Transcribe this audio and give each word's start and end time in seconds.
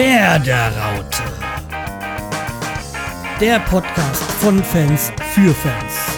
Werderaute. 0.00 1.22
Der 3.38 3.60
Podcast 3.60 4.22
von 4.40 4.64
Fans 4.64 5.12
für 5.34 5.52
Fans. 5.52 6.16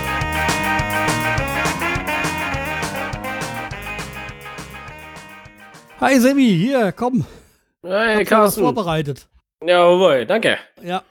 Hi 6.00 6.18
Sammy, 6.18 6.48
hier, 6.48 6.92
komm. 6.92 7.24
Hey, 7.84 8.14
Hab 8.14 8.20
was 8.20 8.28
Carsten. 8.28 8.60
vorbereitet. 8.62 9.28
Jawohl, 9.64 10.26
danke. 10.26 10.58
Ja. 10.82 11.02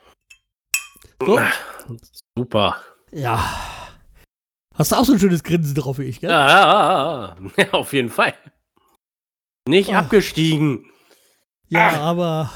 So. 1.22 1.40
Super. 2.38 2.82
Ja. 3.12 3.40
Hast 4.76 4.92
du 4.92 4.96
auch 4.96 5.06
so 5.06 5.14
ein 5.14 5.20
schönes 5.20 5.44
Grinsen 5.44 5.76
drauf 5.76 6.00
wie 6.00 6.04
ich, 6.04 6.20
gell? 6.20 6.30
Ja, 6.30 6.48
ja, 6.48 7.36
ja, 7.58 7.64
ja, 7.64 7.72
auf 7.74 7.94
jeden 7.94 8.10
Fall. 8.10 8.34
Nicht 9.68 9.94
Ah. 9.94 10.00
abgestiegen. 10.00 10.91
Ja, 11.72 11.88
Ach. 11.88 12.00
aber 12.02 12.52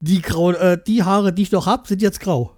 die, 0.00 0.20
grau, 0.20 0.50
äh, 0.50 0.76
die 0.82 1.04
Haare, 1.04 1.32
die 1.32 1.42
ich 1.42 1.52
noch 1.52 1.66
hab, 1.66 1.86
sind 1.86 2.02
jetzt 2.02 2.18
grau. 2.18 2.56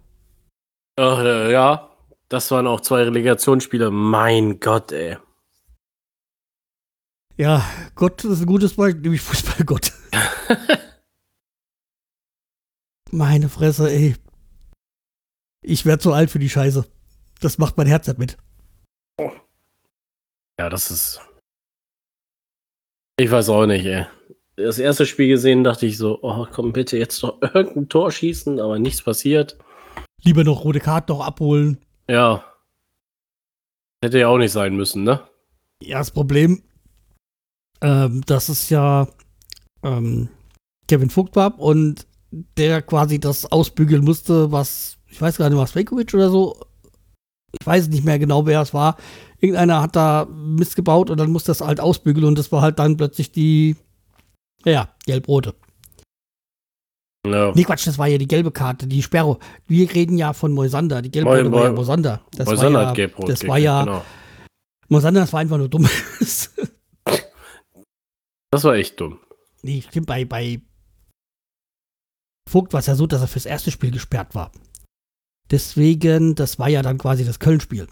Ach, 0.96 1.18
äh, 1.18 1.52
ja, 1.52 1.90
das 2.30 2.50
waren 2.50 2.66
auch 2.66 2.80
zwei 2.80 3.02
Relegationsspiele. 3.02 3.90
Mein 3.90 4.58
Gott, 4.58 4.90
ey. 4.92 5.18
Ja, 7.36 7.62
Gott 7.94 8.24
ist 8.24 8.40
ein 8.40 8.46
gutes 8.46 8.74
Beispiel, 8.74 9.02
nämlich 9.02 9.20
Fußballgott. 9.20 9.92
Meine 13.10 13.50
Fresse, 13.50 13.90
ey. 13.90 14.16
Ich 15.62 15.84
werd 15.84 16.00
zu 16.00 16.12
alt 16.12 16.30
für 16.30 16.38
die 16.38 16.48
Scheiße. 16.48 16.86
Das 17.40 17.58
macht 17.58 17.76
mein 17.76 17.86
Herz 17.86 18.06
nicht 18.06 18.18
mit. 18.18 18.38
Ja, 20.58 20.70
das 20.70 20.90
ist. 20.90 21.20
Ich 23.18 23.30
weiß 23.30 23.50
auch 23.50 23.66
nicht, 23.66 23.84
ey. 23.84 24.06
Das 24.56 24.78
erste 24.78 25.04
Spiel 25.06 25.28
gesehen, 25.28 25.64
dachte 25.64 25.86
ich 25.86 25.98
so, 25.98 26.18
oh, 26.22 26.46
komm 26.50 26.72
bitte 26.72 26.96
jetzt 26.96 27.22
doch 27.22 27.40
irgendein 27.54 27.88
Tor 27.88 28.12
schießen, 28.12 28.60
aber 28.60 28.78
nichts 28.78 29.02
passiert. 29.02 29.58
Lieber 30.22 30.44
noch 30.44 30.64
rote 30.64 30.80
Karten 30.80 31.12
noch 31.12 31.26
abholen. 31.26 31.78
Ja. 32.08 32.44
Hätte 34.02 34.18
ja 34.18 34.28
auch 34.28 34.38
nicht 34.38 34.52
sein 34.52 34.76
müssen, 34.76 35.02
ne? 35.02 35.20
Ja, 35.82 35.98
das 35.98 36.10
Problem, 36.10 36.62
ähm, 37.80 38.22
das 38.26 38.48
ist 38.48 38.70
ja 38.70 39.08
ähm, 39.82 40.28
Kevin 40.88 41.10
Vogt 41.10 41.36
war 41.36 41.58
und 41.58 42.06
der 42.56 42.82
quasi 42.82 43.20
das 43.20 43.50
ausbügeln 43.50 44.04
musste, 44.04 44.50
was, 44.50 44.96
ich 45.08 45.20
weiß 45.20 45.36
gar 45.36 45.48
nicht, 45.48 45.58
was 45.58 45.74
Vekovic 45.74 46.12
oder 46.14 46.30
so. 46.30 46.58
Ich 47.60 47.66
weiß 47.66 47.88
nicht 47.88 48.04
mehr 48.04 48.18
genau, 48.18 48.46
wer 48.46 48.62
es 48.62 48.74
war. 48.74 48.96
Irgendeiner 49.38 49.82
hat 49.82 49.94
da 49.94 50.26
Mist 50.26 50.74
gebaut 50.76 51.10
und 51.10 51.18
dann 51.18 51.30
musste 51.30 51.50
das 51.50 51.60
halt 51.60 51.78
ausbügeln 51.78 52.26
und 52.26 52.38
das 52.38 52.50
war 52.50 52.62
halt 52.62 52.78
dann 52.78 52.96
plötzlich 52.96 53.30
die, 53.30 53.76
ja, 54.64 54.94
gelb-rote. 55.06 55.54
Ja. 57.26 57.52
Nee, 57.54 57.64
Quatsch, 57.64 57.86
das 57.86 57.96
war 57.96 58.06
ja 58.06 58.18
die 58.18 58.28
gelbe 58.28 58.50
Karte, 58.50 58.86
die 58.86 59.02
Sperre. 59.02 59.38
Wir 59.66 59.90
reden 59.94 60.18
ja 60.18 60.32
von 60.34 60.52
Moisander. 60.52 61.00
Die 61.00 61.10
gelbe 61.10 61.30
Karte 61.30 61.50
war 61.52 61.62
ja 61.64 61.68
Moi- 61.70 61.76
Moisander. 61.76 62.20
Das 62.32 62.46
war 62.46 62.54
Moisander 62.54 62.82
ja, 62.82 62.88
hat 62.88 62.94
gelb-rot 62.96 63.28
das 63.30 63.46
war 63.48 63.58
ja, 63.58 63.84
genau. 63.84 64.04
Moisander, 64.88 65.20
das 65.20 65.32
war 65.32 65.40
einfach 65.40 65.58
nur 65.58 65.68
dumm. 65.68 65.88
Das 68.50 68.62
war 68.62 68.74
echt 68.76 69.00
dumm. 69.00 69.18
Nee, 69.62 69.82
stimmt, 69.82 70.06
bei, 70.06 70.24
bei 70.24 70.60
Vogt 72.48 72.72
war 72.72 72.78
es 72.78 72.86
ja 72.86 72.94
so, 72.94 73.06
dass 73.08 73.20
er 73.20 73.26
fürs 73.26 73.46
erste 73.46 73.72
Spiel 73.72 73.90
gesperrt 73.90 74.36
war. 74.36 74.52
Deswegen, 75.50 76.36
das 76.36 76.58
war 76.60 76.68
ja 76.68 76.82
dann 76.82 76.98
quasi 76.98 77.24
das 77.24 77.40
Köln-Spiel. 77.40 77.88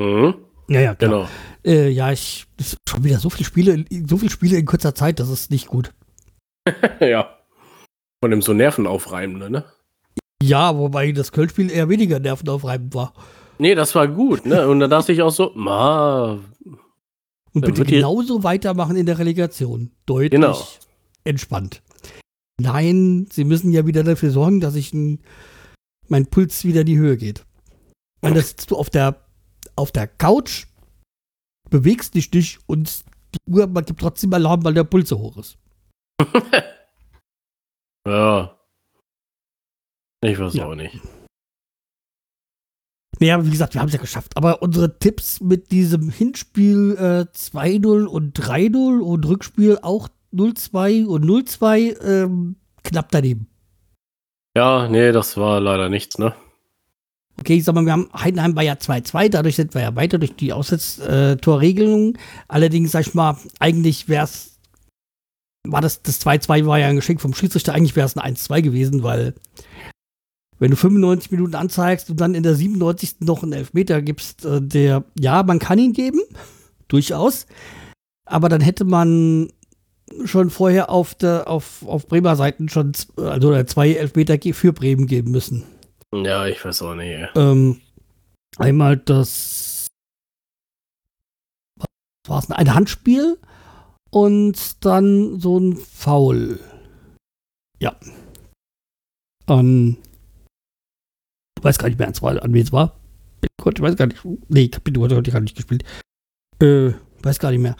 Mhm. 0.00 0.34
Ja, 0.68 0.80
ja, 0.80 0.94
Genau. 0.94 1.28
Äh, 1.64 1.88
ja, 1.90 2.10
ich, 2.12 2.46
schon 2.88 3.04
wieder 3.04 3.18
so 3.18 3.30
viele 3.30 3.44
Spiele, 3.44 3.84
so 4.08 4.16
viele 4.16 4.30
Spiele 4.30 4.56
in 4.58 4.66
kurzer 4.66 4.94
Zeit, 4.94 5.20
das 5.20 5.28
ist 5.28 5.50
nicht 5.50 5.66
gut. 5.66 5.92
ja. 7.00 7.36
Von 8.22 8.30
dem 8.30 8.42
so 8.42 8.52
nervenaufreibende, 8.52 9.50
ne? 9.50 9.64
Ja, 10.42 10.76
wobei 10.76 11.12
das 11.12 11.32
Köln-Spiel 11.32 11.70
eher 11.70 11.88
weniger 11.88 12.18
nervenaufreibend 12.18 12.94
war. 12.94 13.12
Nee, 13.58 13.74
das 13.74 13.94
war 13.94 14.08
gut, 14.08 14.46
ne? 14.46 14.66
Und 14.68 14.80
da 14.80 14.88
dachte 14.88 15.12
ich 15.12 15.20
auch 15.20 15.30
so, 15.30 15.52
ma, 15.54 16.38
Und 17.52 17.60
bitte 17.66 17.84
genauso 17.84 18.42
weitermachen 18.42 18.96
in 18.96 19.04
der 19.06 19.18
Relegation. 19.18 19.90
Deutlich 20.06 20.30
Genau. 20.30 20.66
entspannt. 21.24 21.82
Nein, 22.58 23.26
sie 23.30 23.44
müssen 23.44 23.72
ja 23.72 23.86
wieder 23.86 24.02
dafür 24.02 24.30
sorgen, 24.30 24.60
dass 24.60 24.74
ich 24.74 24.92
ein, 24.94 25.20
mein 26.08 26.26
Puls 26.26 26.64
wieder 26.64 26.80
in 26.80 26.86
die 26.86 26.98
Höhe 26.98 27.16
geht. 27.16 27.44
Weil 28.22 28.34
das 28.34 28.50
sitzt 28.50 28.70
du 28.70 28.76
auf 28.76 28.90
der, 28.90 29.16
auf 29.76 29.92
der 29.92 30.06
Couch, 30.06 30.66
bewegst 31.70 32.14
dich 32.14 32.32
nicht 32.32 32.58
und 32.66 33.04
die 33.34 33.38
Uhr 33.52 33.66
man 33.66 33.84
gibt 33.84 34.00
trotzdem 34.00 34.32
Alarm, 34.34 34.64
weil 34.64 34.74
der 34.74 34.84
Puls 34.84 35.08
so 35.08 35.18
hoch 35.18 35.36
ist. 35.38 35.56
ja. 38.06 38.56
Ich 40.22 40.38
weiß 40.38 40.54
Ja. 40.54 40.66
auch 40.66 40.74
nicht. 40.74 40.98
Naja, 43.20 43.44
wie 43.44 43.50
gesagt, 43.50 43.74
wir 43.74 43.80
haben 43.80 43.88
es 43.88 43.94
ja 43.94 44.00
geschafft. 44.00 44.36
Aber 44.36 44.62
unsere 44.62 44.98
Tipps 44.98 45.40
mit 45.40 45.70
diesem 45.72 46.08
Hinspiel 46.10 46.96
äh, 46.98 47.26
2-0 47.36 48.04
und 48.06 48.38
3-0 48.38 49.00
und 49.00 49.26
Rückspiel 49.26 49.78
auch 49.82 50.08
0-2 50.32 51.06
und 51.06 51.24
0-2 51.24 52.00
ähm, 52.02 52.56
knapp 52.82 53.10
daneben. 53.10 53.46
Ja, 54.56 54.88
nee, 54.88 55.12
das 55.12 55.36
war 55.36 55.60
leider 55.60 55.88
nichts, 55.90 56.18
ne? 56.18 56.34
Okay, 57.38 57.56
ich 57.56 57.64
sag 57.64 57.74
mal, 57.74 57.84
wir 57.84 57.92
haben 57.92 58.10
Heidenheim 58.12 58.54
war 58.54 58.62
ja 58.62 58.74
2-2, 58.74 59.30
dadurch 59.30 59.56
sind 59.56 59.74
wir 59.74 59.80
ja 59.80 59.96
weiter 59.96 60.18
durch 60.18 60.36
die 60.36 60.52
Aussetztorregelung. 60.52 62.18
Allerdings, 62.48 62.92
sag 62.92 63.06
ich 63.06 63.14
mal, 63.14 63.38
eigentlich 63.58 64.08
wäre 64.08 64.24
es, 64.24 64.58
war 65.66 65.80
das, 65.80 66.02
das 66.02 66.20
2-2 66.20 66.66
war 66.66 66.78
ja 66.78 66.88
ein 66.88 66.96
Geschenk 66.96 67.20
vom 67.20 67.32
Schiedsrichter, 67.32 67.72
eigentlich 67.72 67.96
wäre 67.96 68.06
es 68.06 68.16
ein 68.16 68.36
1-2 68.36 68.62
gewesen, 68.62 69.02
weil 69.02 69.34
wenn 70.58 70.70
du 70.70 70.76
95 70.76 71.30
Minuten 71.30 71.54
anzeigst 71.54 72.10
und 72.10 72.20
dann 72.20 72.34
in 72.34 72.42
der 72.42 72.54
97. 72.54 73.20
noch 73.20 73.42
einen 73.42 73.54
Elfmeter 73.54 74.02
gibst, 74.02 74.44
äh, 74.44 74.60
der, 74.60 75.04
ja, 75.18 75.42
man 75.42 75.58
kann 75.58 75.78
ihn 75.78 75.94
geben, 75.94 76.20
durchaus, 76.88 77.46
aber 78.26 78.50
dann 78.50 78.60
hätte 78.60 78.84
man 78.84 79.48
schon 80.24 80.50
vorher 80.50 80.90
auf 80.90 81.14
der, 81.14 81.48
auf, 81.48 81.84
auf 81.86 82.06
Bremer 82.06 82.36
Seiten 82.36 82.68
schon, 82.68 82.92
also 83.16 83.48
oder 83.48 83.66
zwei 83.66 83.92
Elfmeter 83.92 84.36
für 84.52 84.72
Bremen 84.72 85.06
geben 85.06 85.30
müssen. 85.30 85.64
Ja, 86.14 86.46
ich 86.46 86.64
weiß 86.64 86.82
auch 86.82 86.94
nicht. 86.94 87.30
Ähm, 87.36 87.80
einmal 88.58 88.96
das 88.96 89.86
was 92.26 92.48
war 92.48 92.56
es 92.56 92.58
ein 92.58 92.74
Handspiel 92.74 93.38
und 94.10 94.84
dann 94.84 95.40
so 95.40 95.58
ein 95.58 95.76
Foul. 95.76 96.60
Ja. 97.78 97.96
An 99.46 99.96
ich 101.58 101.64
weiß 101.64 101.78
gar 101.78 101.88
nicht 101.88 101.98
mehr, 101.98 102.08
an 102.08 102.54
wen 102.54 102.62
es 102.62 102.72
war. 102.72 102.96
Ich 103.42 103.82
weiß 103.82 103.96
gar 103.96 104.06
nicht. 104.06 104.24
Nee, 104.48 104.68
Kapitel 104.68 105.02
hat 105.02 105.12
heute 105.12 105.30
gar 105.30 105.40
nicht 105.40 105.56
gespielt. 105.56 105.84
Äh, 106.60 106.92
weiß 107.22 107.38
gar 107.38 107.50
nicht 107.50 107.60
mehr, 107.60 107.76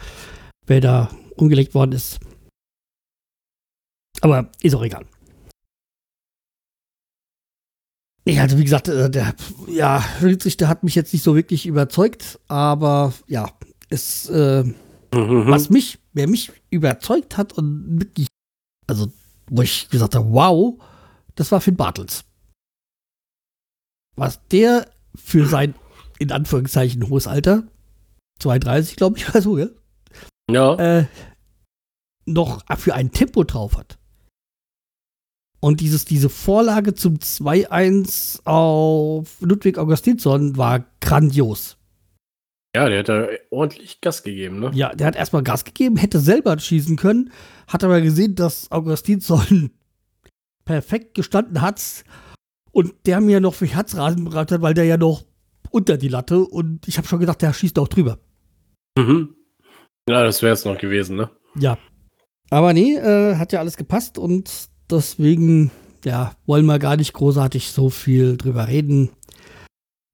wer 0.67 0.81
da 0.81 1.11
umgelegt 1.37 1.75
worden 1.75 1.93
ist. 1.93 2.21
Aber 4.21 4.51
ist 4.61 4.75
auch 4.75 4.83
egal. 4.83 5.07
Nee, 8.27 8.39
also 8.39 8.59
wie 8.59 8.65
gesagt, 8.65 8.89
äh, 8.89 9.11
der 9.11 9.35
ja, 9.69 10.05
Schiedsrichter 10.21 10.69
hat 10.69 10.85
mich 10.85 10.95
jetzt 10.95 11.13
nicht 11.13 11.23
so 11.23 11.35
wirklich 11.35 11.67
überzeugt, 11.67 12.39
aber 12.49 13.13
ja, 13.27 13.51
es, 13.89 14.29
äh, 14.29 14.65
Mhm. 15.13 15.47
was 15.49 15.71
mich, 15.71 15.99
wer 16.13 16.29
mich 16.29 16.53
überzeugt 16.71 17.37
hat 17.37 17.53
und 17.55 18.01
wirklich, 18.01 18.29
also 18.87 19.11
wo 19.49 19.63
ich 19.63 19.89
gesagt 19.89 20.15
habe, 20.15 20.31
wow, 20.31 20.81
das 21.35 21.51
war 21.51 21.61
Finn 21.61 21.77
Bartels. 21.77 22.25
Was 24.17 24.47
der 24.49 24.89
für 25.17 25.47
sein, 25.47 25.75
in 26.19 26.31
Anführungszeichen, 26.31 27.09
hohes 27.09 27.27
Alter, 27.27 27.65
32, 28.39 28.97
glaube 28.97 29.19
ich, 29.19 29.29
oder 29.31 29.43
so, 29.43 29.55
gell? 29.55 29.75
Ja, 30.51 30.75
äh, 30.77 31.07
noch 32.27 32.63
für 32.79 32.95
ein 32.95 33.11
Tempo 33.11 33.43
drauf 33.45 33.77
hat. 33.77 33.99
Und 35.61 35.81
dieses, 35.81 36.07
diese 36.07 36.31
Vorlage 36.31 36.95
zum 36.95 37.17
2-1 37.17 38.41
auf 38.45 39.37
Ludwig 39.41 39.77
Augustinsson 39.79 40.57
war 40.57 40.87
grandios. 41.01 41.77
ja, 42.75 42.89
der 42.89 43.01
hat 43.01 43.09
da 43.09 43.29
ordentlich 43.51 44.01
Gas 44.01 44.23
gegeben, 44.23 44.61
ne? 44.61 44.71
Ja, 44.73 44.95
der 44.95 45.07
hat 45.07 45.17
erstmal 45.17 45.43
Gas 45.43 45.65
gegeben, 45.65 45.97
hätte 45.97 46.19
selber 46.19 46.59
schießen 46.59 46.97
können, 46.97 47.31
hat 47.67 47.85
aber 47.85 48.01
gesehen, 48.01 48.37
dass 48.37 48.71
Augustinsson 48.71 49.71
perfekt 50.65 51.15
gestanden 51.15 51.61
hat 51.61 52.05
und 52.73 52.95
der 53.07 53.21
mir 53.21 53.41
noch 53.41 53.55
für 53.55 53.67
Herzrasen 53.67 54.25
bereit 54.25 54.53
hat, 54.53 54.63
weil 54.63 54.75
der 54.75 54.85
ja 54.85 54.97
noch 54.97 55.25
unter 55.71 55.99
die 55.99 56.09
Latte 56.09 56.41
und 56.41 56.89
ich 56.89 56.97
habe 56.97 57.07
schon 57.07 57.21
gedacht, 57.21 57.43
der 57.43 57.53
schießt 57.53 57.79
auch 57.79 57.89
drüber. 57.89 58.19
Mhm. 58.97 59.35
Ja, 60.09 60.25
das 60.25 60.43
wäre 60.43 60.55
es 60.55 60.65
noch 60.65 60.79
gewesen, 60.79 61.17
ne? 61.17 61.31
Ja. 61.57 61.77
Aber 62.51 62.73
nee, 62.73 62.95
äh, 62.97 63.37
hat 63.37 63.53
ja 63.53 63.61
alles 63.61 63.77
gepasst 63.77 64.19
und 64.19 64.70
deswegen, 64.91 65.71
ja, 66.05 66.35
wollen 66.47 66.67
wir 66.67 66.79
gar 66.79 66.97
nicht 66.97 67.13
großartig 67.13 67.71
so 67.71 67.91
viel 67.91 68.37
drüber 68.37 68.69
reden. 68.69 69.11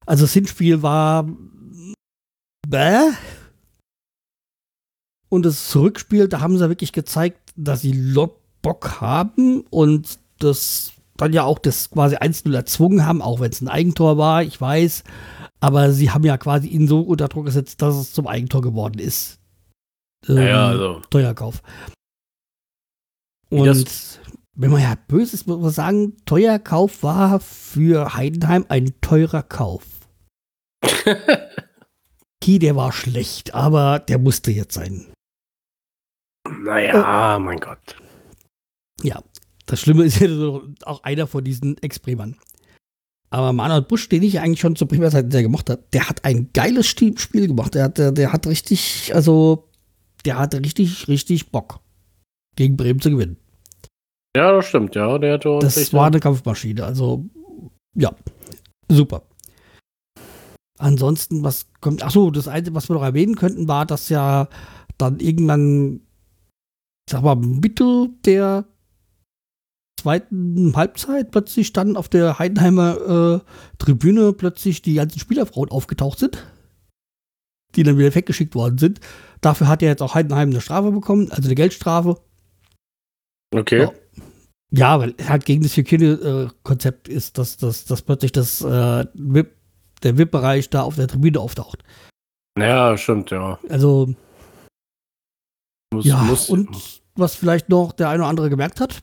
Also 0.05 0.23
das 0.23 0.33
Hinspiel 0.33 0.81
war 0.81 1.27
bäh. 2.67 3.11
Und 5.29 5.45
das 5.45 5.75
Rückspiel, 5.75 6.27
da 6.27 6.39
haben 6.39 6.57
sie 6.57 6.69
wirklich 6.69 6.93
gezeigt, 6.93 7.51
dass 7.55 7.81
sie 7.81 7.91
Bock 8.61 9.01
haben 9.01 9.61
und 9.69 10.19
das 10.39 10.93
dann 11.17 11.33
ja 11.33 11.43
auch 11.43 11.59
das 11.59 11.89
quasi 11.89 12.15
1-0 12.15 12.53
erzwungen 12.53 13.05
haben, 13.05 13.21
auch 13.21 13.39
wenn 13.39 13.51
es 13.51 13.61
ein 13.61 13.67
Eigentor 13.67 14.17
war, 14.17 14.43
ich 14.43 14.59
weiß. 14.59 15.03
Aber 15.59 15.91
sie 15.91 16.11
haben 16.11 16.23
ja 16.23 16.37
quasi 16.37 16.67
ihn 16.67 16.87
so 16.87 17.01
unter 17.01 17.27
Druck 17.27 17.45
gesetzt, 17.45 17.81
dass 17.81 17.95
es 17.95 18.13
zum 18.13 18.27
Eigentor 18.27 18.61
geworden 18.61 18.99
ist. 18.99 19.39
Ähm, 20.27 20.37
ja, 20.37 20.67
also. 20.67 21.01
Teuerkauf. 21.09 21.61
Und 23.49 23.87
wenn 24.57 24.71
man 24.71 24.81
ja 24.81 24.95
böse 25.07 25.35
ist, 25.35 25.47
muss 25.47 25.61
man 25.61 25.69
sagen, 25.69 26.17
Teuerkauf 26.25 27.03
war 27.03 27.39
für 27.39 28.15
Heidenheim 28.15 28.65
ein 28.69 28.99
teurer 29.01 29.43
Kauf. 29.43 29.83
okay, 30.83 32.57
der 32.57 32.75
war 32.75 32.91
schlecht, 32.91 33.53
aber 33.53 33.99
der 33.99 34.17
musste 34.17 34.51
jetzt 34.51 34.73
sein. 34.73 35.13
Naja, 36.63 37.35
oh. 37.35 37.39
mein 37.39 37.59
Gott. 37.59 37.97
Ja, 39.03 39.21
das 39.67 39.79
Schlimme 39.79 40.05
ist 40.05 40.19
ja 40.21 40.29
auch 40.83 41.03
einer 41.03 41.27
von 41.27 41.43
diesen 41.43 41.77
Ex-Bremern. 41.77 42.35
Aber 43.29 43.53
Manuel 43.53 43.83
Busch, 43.83 44.09
den 44.09 44.23
ich 44.23 44.39
eigentlich 44.39 44.61
schon 44.61 44.75
zur 44.75 44.87
Bremer 44.87 45.11
sehr 45.11 45.23
gemocht 45.23 45.69
habe, 45.69 45.83
der 45.93 46.09
hat 46.09 46.25
ein 46.25 46.49
geiles 46.53 46.87
Spiel 46.87 47.47
gemacht. 47.47 47.75
Der 47.75 47.83
hat, 47.83 47.97
der, 47.99 48.11
der 48.11 48.33
hat 48.33 48.47
richtig, 48.47 49.11
also, 49.13 49.69
der 50.25 50.39
hatte 50.39 50.61
richtig, 50.61 51.07
richtig 51.09 51.51
Bock, 51.51 51.81
gegen 52.55 52.77
Bremen 52.77 53.01
zu 53.01 53.11
gewinnen. 53.11 53.37
Ja, 54.37 54.51
das 54.51 54.67
stimmt, 54.67 54.93
ja. 54.93 55.17
Der 55.17 55.33
hatte 55.33 55.57
das 55.59 55.91
war 55.93 56.05
eine 56.05 56.19
Kampfmaschine, 56.19 56.85
also, 56.85 57.25
ja, 57.95 58.13
super. 58.87 59.23
Ansonsten, 60.77 61.43
was 61.43 61.65
kommt, 61.81 62.03
ach 62.03 62.11
so, 62.11 62.29
das 62.29 62.47
Einzige, 62.47 62.75
was 62.75 62.87
wir 62.87 62.93
noch 62.93 63.01
erwähnen 63.01 63.35
könnten, 63.35 63.67
war, 63.67 63.87
dass 63.87 64.09
ja 64.09 64.47
dann 64.99 65.19
irgendwann, 65.19 66.01
ich 67.07 67.13
sag 67.13 67.23
mal, 67.23 67.35
Mitte 67.35 68.09
der 68.25 68.65
zweiten 69.99 70.75
Halbzeit 70.75 71.31
plötzlich 71.31 71.73
dann 71.73 71.97
auf 71.97 72.07
der 72.07 72.37
Heidenheimer 72.37 73.41
äh, 73.41 73.75
Tribüne 73.79 74.33
plötzlich 74.33 74.83
die 74.83 74.93
ganzen 74.93 75.17
Spielerfrauen 75.17 75.71
aufgetaucht 75.71 76.19
sind, 76.19 76.45
die 77.75 77.81
dann 77.81 77.97
wieder 77.97 78.13
weggeschickt 78.13 78.53
worden 78.53 78.77
sind. 78.77 78.99
Dafür 79.41 79.67
hat 79.67 79.81
er 79.81 79.89
jetzt 79.89 80.03
auch 80.03 80.13
Heidenheim 80.13 80.51
eine 80.51 80.61
Strafe 80.61 80.91
bekommen, 80.91 81.31
also 81.31 81.47
eine 81.47 81.55
Geldstrafe. 81.55 82.21
Okay. 83.51 83.81
Ja. 83.81 83.93
Ja, 84.71 84.99
weil 84.99 85.15
halt 85.27 85.45
gegen 85.45 85.63
das 85.63 85.77
Hygienekonzept 85.77 87.07
ist, 87.07 87.37
dass, 87.37 87.57
dass, 87.57 87.85
dass 87.85 88.01
plötzlich 88.01 88.31
das, 88.33 88.61
äh, 88.61 89.05
VIP, 89.13 89.55
der 90.03 90.17
VIP-Bereich 90.17 90.69
da 90.69 90.83
auf 90.83 90.95
der 90.95 91.07
Tribüne 91.07 91.39
auftaucht. 91.39 91.83
Ja, 92.59 92.97
stimmt, 92.97 93.31
ja. 93.31 93.59
Also. 93.69 94.13
Muss, 95.93 96.05
ja, 96.05 96.21
muss, 96.23 96.49
und 96.49 97.01
was 97.15 97.35
vielleicht 97.35 97.69
noch 97.69 97.93
der 97.93 98.09
eine 98.09 98.23
oder 98.23 98.29
andere 98.29 98.49
gemerkt 98.49 98.81
hat, 98.81 98.99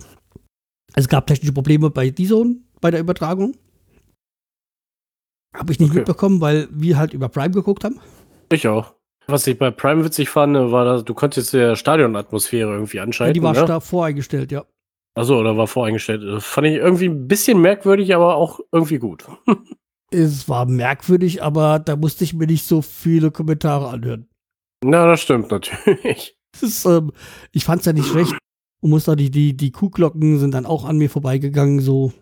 es 0.94 1.08
gab 1.08 1.26
technische 1.26 1.52
Probleme 1.52 1.90
bei 1.90 2.10
D-Zone 2.10 2.56
bei 2.80 2.90
der 2.90 3.00
Übertragung. 3.00 3.56
Habe 5.56 5.72
ich 5.72 5.80
nicht 5.80 5.90
okay. 5.90 6.00
mitbekommen, 6.00 6.40
weil 6.40 6.68
wir 6.70 6.98
halt 6.98 7.14
über 7.14 7.28
Prime 7.28 7.52
geguckt 7.52 7.84
haben. 7.84 8.00
Ich 8.52 8.68
auch. 8.68 8.94
Was 9.26 9.46
ich 9.46 9.58
bei 9.58 9.70
Prime 9.70 10.04
witzig 10.04 10.28
fand, 10.28 10.54
war, 10.54 10.84
dass 10.84 11.04
du 11.04 11.14
konntest 11.14 11.54
der 11.54 11.76
Stadionatmosphäre 11.76 12.72
irgendwie 12.72 13.00
anschalten. 13.00 13.30
Ja, 13.30 13.40
die 13.40 13.42
war 13.42 13.62
ne? 13.62 13.66
da 13.66 13.80
voreingestellt, 13.80 14.52
ja. 14.52 14.64
Achso, 15.14 15.38
oder 15.38 15.56
war 15.56 15.66
voreingestellt. 15.66 16.22
Das 16.24 16.44
fand 16.44 16.66
ich 16.66 16.74
irgendwie 16.74 17.06
ein 17.06 17.28
bisschen 17.28 17.60
merkwürdig, 17.60 18.14
aber 18.14 18.34
auch 18.36 18.60
irgendwie 18.72 18.98
gut. 18.98 19.24
es 20.10 20.48
war 20.48 20.66
merkwürdig, 20.66 21.42
aber 21.42 21.78
da 21.78 21.96
musste 21.96 22.24
ich 22.24 22.34
mir 22.34 22.46
nicht 22.46 22.64
so 22.64 22.82
viele 22.82 23.30
Kommentare 23.30 23.88
anhören. 23.88 24.28
Na, 24.84 25.06
das 25.06 25.20
stimmt 25.20 25.50
natürlich. 25.50 26.36
Das 26.54 26.62
ist, 26.62 26.84
ähm, 26.84 27.10
ich 27.50 27.64
fand 27.64 27.80
es 27.80 27.86
ja 27.86 27.92
nicht 27.92 28.06
schlecht 28.06 28.32
und 28.80 28.90
muss 28.90 29.06
da 29.06 29.16
die, 29.16 29.28
die, 29.28 29.56
die 29.56 29.72
Kuhglocken 29.72 30.38
sind 30.38 30.54
dann 30.54 30.66
auch 30.66 30.84
an 30.84 30.98
mir 30.98 31.10
vorbeigegangen, 31.10 31.80
so. 31.80 32.12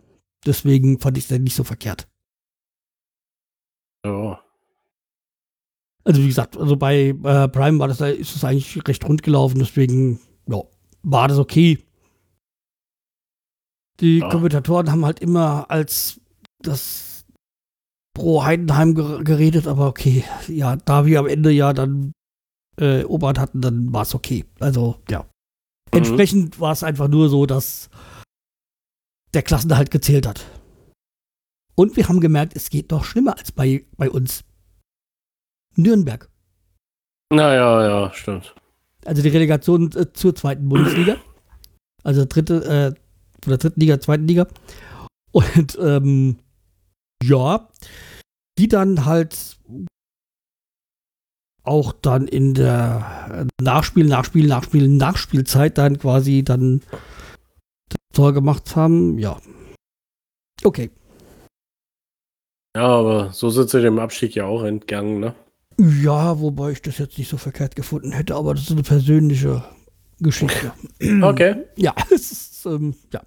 Deswegen 0.47 0.99
fand 0.99 1.19
ich 1.19 1.25
es 1.25 1.29
dann 1.29 1.43
nicht 1.43 1.55
so 1.55 1.65
verkehrt. 1.65 2.09
Ja. 4.07 4.41
Also 6.05 6.23
wie 6.23 6.29
gesagt, 6.29 6.57
also 6.57 6.79
bei 6.79 7.09
äh, 7.09 7.49
Prime 7.49 7.79
war 7.79 7.89
das, 7.89 8.01
ist 8.01 8.35
es 8.35 8.43
eigentlich 8.43 8.89
recht 8.89 9.07
rund 9.07 9.23
gelaufen, 9.23 9.59
deswegen 9.59 10.19
ja, 10.47 10.63
war 11.03 11.29
das 11.29 11.37
okay. 11.37 11.79
Die 14.01 14.19
ja. 14.19 14.29
Kommentatoren 14.29 14.91
haben 14.91 15.05
halt 15.05 15.21
immer 15.21 15.71
als 15.71 16.21
das 16.61 17.25
pro 18.15 18.45
Heidenheim 18.45 18.95
geredet, 19.25 19.67
aber 19.67 19.87
okay, 19.87 20.25
ja, 20.49 20.77
da 20.77 21.07
wir 21.07 21.21
am 21.21 21.27
Ende 21.27 21.51
ja 21.51 21.73
dann 21.73 22.13
äh, 22.79 23.05
Oberhand 23.05 23.39
hatten, 23.39 23.61
dann 23.61 23.93
war 23.93 24.03
es 24.03 24.15
okay. 24.15 24.45
Also, 24.61 24.97
ja. 25.09 25.21
Mhm. 25.21 25.99
Entsprechend 25.99 26.61
war 26.61 26.73
es 26.73 26.83
einfach 26.83 27.09
nur 27.09 27.29
so, 27.29 27.47
dass 27.47 27.91
der 29.35 29.43
Klassenerhalt 29.43 29.91
gezählt 29.91 30.27
hat. 30.27 30.45
Und 31.75 31.97
wir 31.97 32.09
haben 32.09 32.21
gemerkt, 32.21 32.55
es 32.55 32.71
geht 32.71 32.93
doch 32.93 33.05
schlimmer 33.05 33.39
als 33.39 33.53
bei, 33.53 33.87
bei 33.97 34.11
uns. 34.11 34.45
Nürnberg. 35.75 36.29
Naja, 37.33 37.87
ja, 37.87 38.13
stimmt. 38.13 38.55
Also 39.07 39.23
die 39.23 39.31
Relegation 39.31 39.91
äh, 39.93 40.13
zur 40.13 40.35
zweiten 40.35 40.69
Bundesliga. 40.69 41.17
Also 42.05 42.25
dritte, 42.27 42.95
äh, 42.95 43.02
von 43.43 43.51
der 43.51 43.59
dritten 43.59 43.81
Liga, 43.81 44.01
zweiten 44.01 44.27
Liga. 44.27 44.47
Und 45.33 45.79
ähm, 45.81 46.37
ja, 47.23 47.69
die 48.59 48.69
dann 48.69 49.05
halt 49.05 49.59
auch 51.65 51.93
dann 51.93 52.27
in 52.27 52.55
der 52.55 53.47
Nachspiel, 53.61 54.07
Nachspiel, 54.07 54.47
Nachspiel, 54.47 54.89
Nachspielzeit 54.89 55.79
dann 55.79 55.99
quasi 55.99 56.43
dann 56.43 56.83
das 57.89 57.99
Tor 58.13 58.33
gemacht 58.33 58.75
haben. 58.77 59.19
Ja. 59.19 59.41
Okay. 60.65 60.91
Ja, 62.77 62.87
aber 62.87 63.33
so 63.33 63.51
sind 63.51 63.71
sie 63.71 63.83
dem 63.83 63.99
Abstieg 63.99 64.35
ja 64.35 64.47
auch 64.47 64.65
entgangen, 64.65 65.21
ne? 65.21 65.35
Ja, 65.79 66.41
wobei 66.41 66.73
ich 66.73 66.83
das 66.83 66.99
jetzt 66.99 67.19
nicht 67.19 67.29
so 67.29 67.37
verkehrt 67.37 67.77
gefunden 67.77 68.13
hätte, 68.13 68.35
aber 68.35 68.55
das 68.55 68.65
ist 68.65 68.73
eine 68.73 68.83
persönliche 68.83 69.65
Geschichte. 70.21 70.73
Okay. 71.23 71.65
Ja, 71.77 71.95
es 72.11 72.33
ist, 72.33 72.67
ähm, 72.67 72.95
ja. 73.13 73.23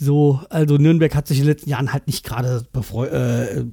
So, 0.00 0.40
also 0.48 0.76
Nürnberg 0.76 1.14
hat 1.14 1.26
sich 1.26 1.38
in 1.38 1.44
den 1.44 1.50
letzten 1.50 1.70
Jahren 1.70 1.92
halt 1.92 2.06
nicht 2.06 2.24
gerade 2.24 2.66
äh, 2.74 3.64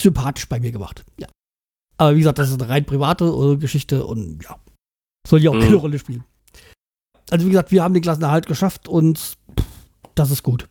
sympathisch 0.00 0.48
bei 0.48 0.60
mir 0.60 0.70
gemacht. 0.70 1.04
Ja. 1.18 1.28
Aber 1.96 2.14
wie 2.14 2.20
gesagt, 2.20 2.38
das 2.38 2.50
ist 2.50 2.60
eine 2.60 2.68
rein 2.68 2.84
private 2.84 3.24
äh, 3.24 3.56
Geschichte 3.56 4.06
und 4.06 4.42
ja, 4.44 4.56
soll 5.26 5.42
ja 5.42 5.50
auch 5.50 5.54
mhm. 5.54 5.60
keine 5.60 5.76
Rolle 5.76 5.98
spielen. 5.98 6.24
Also 7.30 7.46
wie 7.46 7.50
gesagt, 7.50 7.72
wir 7.72 7.82
haben 7.82 7.94
den 7.94 8.02
Klassenerhalt 8.02 8.46
geschafft 8.46 8.88
und 8.88 9.36
das 10.14 10.30
ist 10.30 10.42
gut. 10.42 10.68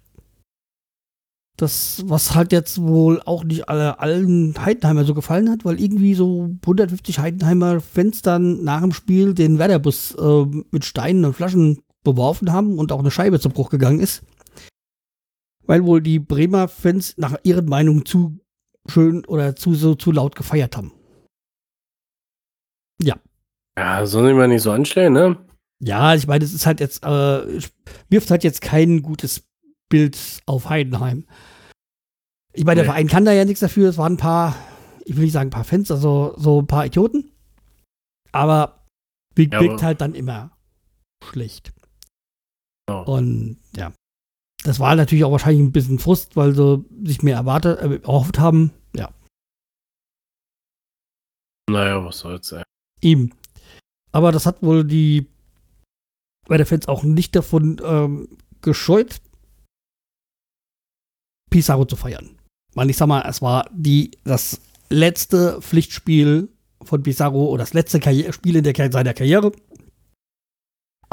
Das, 1.58 2.04
was 2.08 2.34
halt 2.34 2.52
jetzt 2.52 2.82
wohl 2.82 3.22
auch 3.26 3.44
nicht 3.44 3.70
alle, 3.70 4.00
allen 4.00 4.56
Heidenheimer 4.66 5.06
so 5.06 5.14
gefallen 5.14 5.52
hat, 5.52 5.66
weil 5.66 5.80
irgendwie 5.80 6.16
so 6.16 6.50
150 6.62 7.20
Heidenheimer 7.20 7.80
Fans 7.80 8.22
dann 8.24 8.64
nach 8.64 8.82
dem 8.82 8.92
Spiel 8.92 9.34
den 9.34 9.60
Werderbus 9.60 10.16
äh, 10.16 10.46
mit 10.72 10.84
Steinen 10.84 11.26
und 11.26 11.36
Flaschen 11.36 11.83
beworfen 12.04 12.52
haben 12.52 12.78
und 12.80 12.92
auch 12.92 13.00
eine 13.00 13.12
Scheibe 13.12 13.40
zum 13.40 13.52
Bruch 13.52 13.70
gegangen 13.70 14.00
ist. 14.00 14.24
Weil 15.66 15.86
wohl 15.86 16.02
die 16.02 16.20
Bremer 16.20 16.68
Fans 16.68 17.18
nach 17.18 17.38
ihren 17.44 17.66
Meinungen 17.66 18.06
zu 18.06 18.40
schön 18.88 19.26
oder 19.26 19.56
zu, 19.56 19.76
so, 19.76 19.96
zu 19.96 20.12
laut 20.12 20.36
gefeiert 20.36 20.76
haben. 20.76 20.92
Ja. 23.02 23.16
Ja, 23.78 24.06
soll 24.06 24.30
ich 24.30 24.36
mal 24.36 24.48
nicht 24.48 24.62
so 24.62 24.72
anstellen, 24.72 25.14
ne? 25.14 25.38
Ja, 25.80 26.16
ich 26.16 26.28
meine, 26.28 26.44
es 26.44 26.54
ist 26.54 26.66
halt 26.66 26.80
jetzt, 26.80 27.04
äh, 27.04 27.62
wirft 28.10 28.30
halt 28.30 28.44
jetzt 28.44 28.62
kein 28.62 29.02
gutes 29.02 29.44
Bild 29.90 30.42
auf 30.46 30.70
Heidenheim. 30.70 31.26
Ich 32.54 32.66
meine, 32.66 32.82
nee. 32.82 32.86
der 32.86 32.94
Verein 32.94 33.08
kann 33.08 33.26
da 33.26 33.32
ja 33.32 33.46
nichts 33.46 33.62
dafür. 33.62 33.90
Es 33.90 33.98
waren 33.98 34.14
ein 34.14 34.18
paar, 34.18 34.56
ich 35.06 35.16
will 35.16 35.24
nicht 35.24 35.34
sagen 35.34 35.48
ein 35.48 35.52
paar 35.52 35.64
Fans, 35.64 35.90
also 35.92 36.36
so 36.38 36.62
ein 36.62 36.68
paar 36.68 36.86
Idioten. 36.86 37.32
Aber 38.32 38.88
wirkt 39.36 39.54
ja, 39.54 39.82
halt 39.82 40.02
dann 40.02 40.14
immer 40.14 40.52
schlecht. 41.24 41.74
Oh. 42.90 43.04
Und 43.06 43.60
ja. 43.76 43.94
Das 44.64 44.80
war 44.80 44.96
natürlich 44.96 45.26
auch 45.26 45.32
wahrscheinlich 45.32 45.62
ein 45.62 45.74
bisschen 45.74 46.00
Frust, 46.00 46.36
weil 46.36 46.56
sie 46.56 46.86
sich 47.04 47.22
mehr 47.22 47.36
erwartet, 47.36 47.80
äh, 47.80 47.96
erhofft 48.02 48.40
haben. 48.40 48.72
Ja. 48.96 49.10
Naja, 51.70 52.04
was 52.04 52.20
soll's, 52.20 52.52
ey. 52.52 52.64
Ihm. 53.02 53.34
Aber 54.12 54.32
das 54.32 54.46
hat 54.46 54.62
wohl 54.62 54.86
die 54.86 55.28
bei 56.48 56.58
der 56.58 56.66
Fans 56.66 56.88
auch 56.88 57.04
nicht 57.04 57.36
davon 57.36 57.82
ähm, 57.84 58.38
gescheut, 58.62 59.22
Pizarro 61.50 61.86
zu 61.86 61.96
feiern. 61.96 62.38
Weil 62.74 62.90
ich 62.90 62.98
sag 62.98 63.08
mal, 63.08 63.24
es 63.28 63.42
war 63.42 63.70
die, 63.72 64.12
das 64.24 64.60
letzte 64.90 65.62
Pflichtspiel 65.62 66.50
von 66.82 67.04
Pizarro 67.04 67.48
oder 67.48 67.64
das 67.64 67.74
letzte 67.74 68.00
Karriere 68.00 68.34
Spiel 68.34 68.56
in 68.56 68.64
der, 68.64 68.92
seiner 68.92 69.14
Karriere 69.14 69.52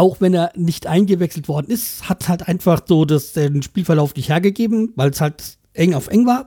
auch 0.00 0.22
wenn 0.22 0.32
er 0.32 0.50
nicht 0.56 0.86
eingewechselt 0.86 1.46
worden 1.46 1.70
ist, 1.70 2.08
hat 2.08 2.30
halt 2.30 2.48
einfach 2.48 2.80
so 2.86 3.04
das, 3.04 3.34
den 3.34 3.62
Spielverlauf 3.62 4.14
nicht 4.14 4.30
hergegeben, 4.30 4.94
weil 4.96 5.10
es 5.10 5.20
halt 5.20 5.58
eng 5.74 5.92
auf 5.92 6.08
eng 6.08 6.26
war. 6.26 6.46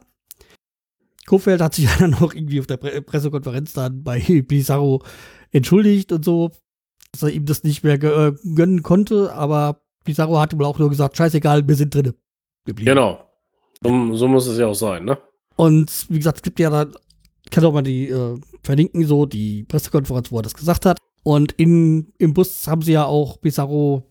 Kofeld 1.28 1.62
hat 1.62 1.76
sich 1.76 1.88
dann 2.00 2.16
auch 2.16 2.34
irgendwie 2.34 2.60
auf 2.60 2.66
der 2.66 2.78
Pre 2.78 3.00
Pressekonferenz 3.04 3.74
dann 3.74 4.04
bei 4.04 4.20
Pizarro 4.48 5.04
entschuldigt 5.52 6.12
und 6.12 6.26
so. 6.26 6.50
dass 7.12 7.22
er 7.22 7.30
ihm 7.30 7.46
das 7.46 7.64
nicht 7.64 7.84
mehr 7.84 8.02
äh, 8.02 8.34
gönnen 8.56 8.82
konnte, 8.82 9.32
aber 9.34 9.84
Pizarro 10.04 10.40
hat 10.40 10.58
wohl 10.58 10.66
auch 10.66 10.80
nur 10.80 10.90
gesagt, 10.90 11.16
scheißegal, 11.16 11.68
wir 11.68 11.76
sind 11.76 11.94
drinne. 11.94 12.16
Genau. 12.66 13.30
So, 13.84 14.16
so, 14.16 14.28
muss 14.28 14.48
es 14.48 14.58
ja 14.58 14.66
auch 14.66 14.74
sein, 14.74 15.06
ne? 15.06 15.20
Und 15.58 16.08
wie 16.10 16.18
gesagt, 16.18 16.38
es 16.38 16.42
gibt 16.42 16.60
ja 16.60 16.72
da, 16.72 16.88
kann 17.52 17.66
auch 17.66 17.74
mal 17.74 17.84
die 17.84 18.10
äh, 18.10 18.36
verlinken, 18.64 19.06
so 19.06 19.28
die 19.28 19.64
Pressekonferenz, 19.66 20.32
wo 20.32 20.40
er 20.40 20.42
das 20.42 20.56
gesagt 20.56 20.88
hat. 20.88 20.98
Und 21.24 21.54
in, 21.54 22.14
im 22.18 22.34
Bus 22.34 22.68
haben 22.68 22.82
sie 22.82 22.94
ja 22.94 23.06
auch 23.06 23.40
Pizarro 23.40 24.04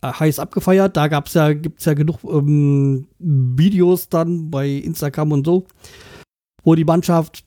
äh, 0.00 0.12
heiß 0.12 0.38
abgefeiert. 0.38 0.96
Da 0.96 1.08
gab's 1.08 1.34
ja, 1.34 1.52
gibt's 1.52 1.84
ja 1.84 1.94
genug 1.94 2.18
ähm, 2.24 3.06
Videos 3.18 4.08
dann 4.08 4.50
bei 4.50 4.68
Instagram 4.68 5.32
und 5.32 5.46
so, 5.46 5.66
wo 6.64 6.74
die 6.74 6.84
Mannschaft 6.84 7.44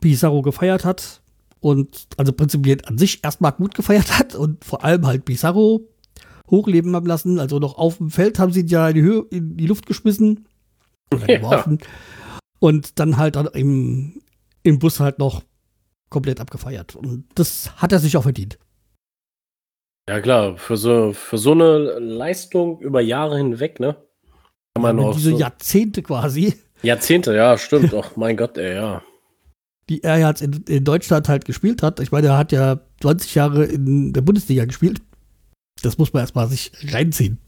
Pizarro 0.00 0.42
gefeiert 0.42 0.84
hat. 0.84 1.20
Und 1.58 2.06
also 2.16 2.32
prinzipiell 2.32 2.78
an 2.86 2.96
sich 2.96 3.22
erstmal 3.22 3.52
gut 3.52 3.74
gefeiert 3.74 4.18
hat 4.18 4.34
und 4.34 4.64
vor 4.64 4.84
allem 4.84 5.06
halt 5.06 5.24
Pizarro 5.24 5.82
hochleben 6.48 6.94
haben 6.94 7.06
lassen. 7.06 7.38
Also 7.38 7.58
noch 7.58 7.76
auf 7.76 7.98
dem 7.98 8.10
Feld 8.10 8.38
haben 8.38 8.52
sie 8.52 8.60
ihn 8.60 8.68
ja 8.68 8.88
in 8.88 8.94
die, 8.94 9.02
Höhe, 9.02 9.26
in 9.30 9.56
die 9.56 9.66
Luft 9.66 9.86
geschmissen. 9.86 10.46
Ja. 11.26 11.64
Und 12.60 12.98
dann 12.98 13.16
halt 13.16 13.36
im, 13.54 14.22
im 14.62 14.78
Bus 14.78 15.00
halt 15.00 15.18
noch 15.18 15.42
komplett 16.10 16.40
abgefeiert. 16.40 16.96
Und 16.96 17.24
das 17.34 17.74
hat 17.76 17.92
er 17.92 17.98
sich 17.98 18.16
auch 18.16 18.24
verdient. 18.24 18.58
Ja, 20.08 20.20
klar, 20.20 20.56
für 20.56 20.76
so, 20.76 21.12
für 21.12 21.38
so 21.38 21.52
eine 21.52 21.98
Leistung 21.98 22.80
über 22.80 23.00
Jahre 23.00 23.36
hinweg, 23.36 23.78
ne? 23.78 23.96
Kann 24.74 24.82
man 24.82 24.98
ja, 24.98 25.04
noch 25.04 25.14
diese 25.14 25.30
so 25.30 25.38
Jahrzehnte 25.38 26.02
quasi. 26.02 26.54
Jahrzehnte, 26.82 27.34
ja, 27.34 27.56
stimmt. 27.56 27.94
Ach, 27.94 28.16
mein 28.16 28.36
Gott, 28.36 28.58
ey, 28.58 28.74
ja. 28.74 29.02
Die 29.88 30.02
er 30.02 30.18
jetzt 30.18 30.42
in, 30.42 30.64
in 30.68 30.84
Deutschland 30.84 31.28
halt 31.28 31.44
gespielt 31.44 31.82
hat. 31.82 32.00
Ich 32.00 32.12
meine, 32.12 32.28
er 32.28 32.38
hat 32.38 32.52
ja 32.52 32.80
20 33.00 33.34
Jahre 33.34 33.64
in 33.64 34.12
der 34.12 34.20
Bundesliga 34.20 34.64
gespielt. 34.64 35.00
Das 35.82 35.98
muss 35.98 36.12
man 36.12 36.22
erstmal 36.22 36.48
sich 36.48 36.72
reinziehen. 36.92 37.38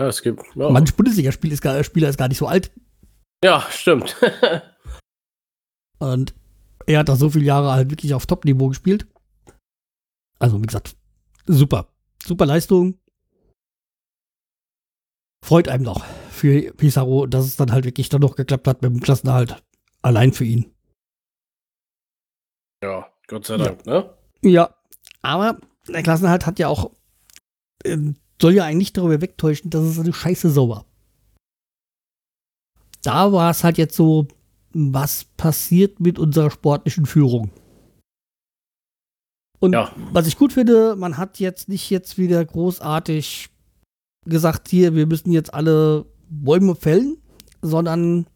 Ja, 0.00 0.08
es 0.08 0.22
gibt. 0.22 0.42
Ja. 0.54 0.70
Manch 0.70 0.94
Bundesligaspieler 0.94 1.54
ist, 1.54 1.60
gar, 1.60 1.82
Spieler 1.84 2.08
ist 2.08 2.18
gar 2.18 2.28
nicht 2.28 2.38
so 2.38 2.46
alt. 2.46 2.70
Ja, 3.44 3.66
stimmt. 3.70 4.16
Und 5.98 6.34
er 6.86 7.00
hat 7.00 7.08
da 7.08 7.16
so 7.16 7.30
viele 7.30 7.44
Jahre 7.44 7.72
halt 7.72 7.90
wirklich 7.90 8.14
auf 8.14 8.26
Top-Niveau 8.26 8.68
gespielt. 8.68 9.06
Also, 10.38 10.60
wie 10.60 10.66
gesagt, 10.66 10.96
super. 11.46 11.88
Super 12.24 12.46
Leistung. 12.46 12.98
Freut 15.44 15.68
einem 15.68 15.84
noch 15.84 16.04
für 16.30 16.72
Pizarro, 16.72 17.26
dass 17.26 17.46
es 17.46 17.56
dann 17.56 17.72
halt 17.72 17.84
wirklich 17.84 18.08
dann 18.08 18.20
noch 18.20 18.36
geklappt 18.36 18.66
hat 18.66 18.82
mit 18.82 18.92
dem 18.92 19.00
Klassenerhalt. 19.00 19.62
Allein 20.02 20.32
für 20.32 20.44
ihn. 20.44 20.74
Ja, 22.82 23.10
Gott 23.26 23.46
sei 23.46 23.58
Dank, 23.58 23.86
ja. 23.86 23.92
ne? 23.92 24.14
Ja, 24.42 24.74
aber 25.22 25.60
der 25.88 26.02
Klassenerhalt 26.02 26.46
hat 26.46 26.58
ja 26.58 26.68
auch 26.68 26.90
ähm, 27.84 28.16
soll 28.40 28.54
ja 28.54 28.64
eigentlich 28.64 28.92
darüber 28.92 29.20
wegtäuschen, 29.20 29.70
dass 29.70 29.84
es 29.84 29.98
eine 29.98 30.12
scheiße 30.12 30.50
Sau 30.50 30.68
war. 30.68 30.86
Da 33.02 33.32
war 33.32 33.50
es 33.50 33.64
halt 33.64 33.78
jetzt 33.78 33.96
so, 33.96 34.26
was 34.72 35.24
passiert 35.36 36.00
mit 36.00 36.18
unserer 36.18 36.50
sportlichen 36.50 37.06
Führung? 37.06 37.50
Und 39.58 39.74
ja. 39.74 39.92
was 40.12 40.26
ich 40.26 40.38
gut 40.38 40.52
finde, 40.52 40.96
man 40.96 41.18
hat 41.18 41.38
jetzt 41.38 41.68
nicht 41.68 41.90
jetzt 41.90 42.16
wieder 42.16 42.44
großartig 42.44 43.50
gesagt, 44.24 44.68
hier, 44.68 44.94
wir 44.94 45.06
müssen 45.06 45.32
jetzt 45.32 45.52
alle 45.52 46.06
Bäume 46.28 46.74
fällen, 46.74 47.18
sondern 47.60 48.26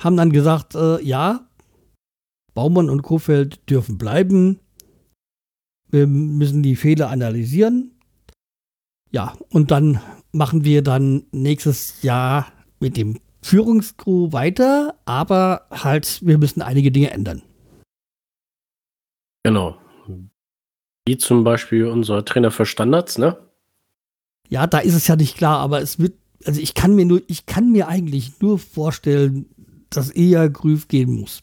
haben 0.00 0.16
dann 0.16 0.32
gesagt, 0.32 0.74
äh, 0.74 1.02
ja, 1.02 1.48
Baumann 2.54 2.90
und 2.90 3.02
Kofeld 3.02 3.68
dürfen 3.68 3.98
bleiben. 3.98 4.58
Wir 5.90 6.06
müssen 6.06 6.62
die 6.62 6.76
Fehler 6.76 7.10
analysieren. 7.10 7.92
Ja, 9.10 9.36
und 9.50 9.70
dann 9.70 10.00
machen 10.32 10.64
wir 10.64 10.82
dann 10.82 11.24
nächstes 11.32 12.02
Jahr 12.02 12.50
mit 12.80 12.96
dem 12.96 13.18
Führungskrew 13.42 14.32
weiter, 14.32 14.96
aber 15.04 15.66
halt, 15.70 16.24
wir 16.24 16.38
müssen 16.38 16.62
einige 16.62 16.92
Dinge 16.92 17.10
ändern. 17.10 17.42
Genau. 19.44 19.76
Wie 21.06 21.18
zum 21.18 21.42
Beispiel 21.42 21.86
unser 21.86 22.24
Trainer 22.24 22.50
für 22.50 22.64
Standards, 22.64 23.18
ne? 23.18 23.36
Ja, 24.48 24.66
da 24.66 24.78
ist 24.78 24.94
es 24.94 25.08
ja 25.08 25.16
nicht 25.16 25.36
klar, 25.36 25.58
aber 25.58 25.80
es 25.80 25.98
wird, 25.98 26.14
also 26.44 26.60
ich 26.60 26.74
kann 26.74 26.94
mir 26.94 27.04
nur, 27.04 27.22
ich 27.26 27.46
kann 27.46 27.72
mir 27.72 27.88
eigentlich 27.88 28.40
nur 28.40 28.58
vorstellen, 28.58 29.46
dass 29.90 30.10
eher 30.10 30.48
Grüf 30.48 30.88
gehen 30.88 31.12
muss. 31.20 31.42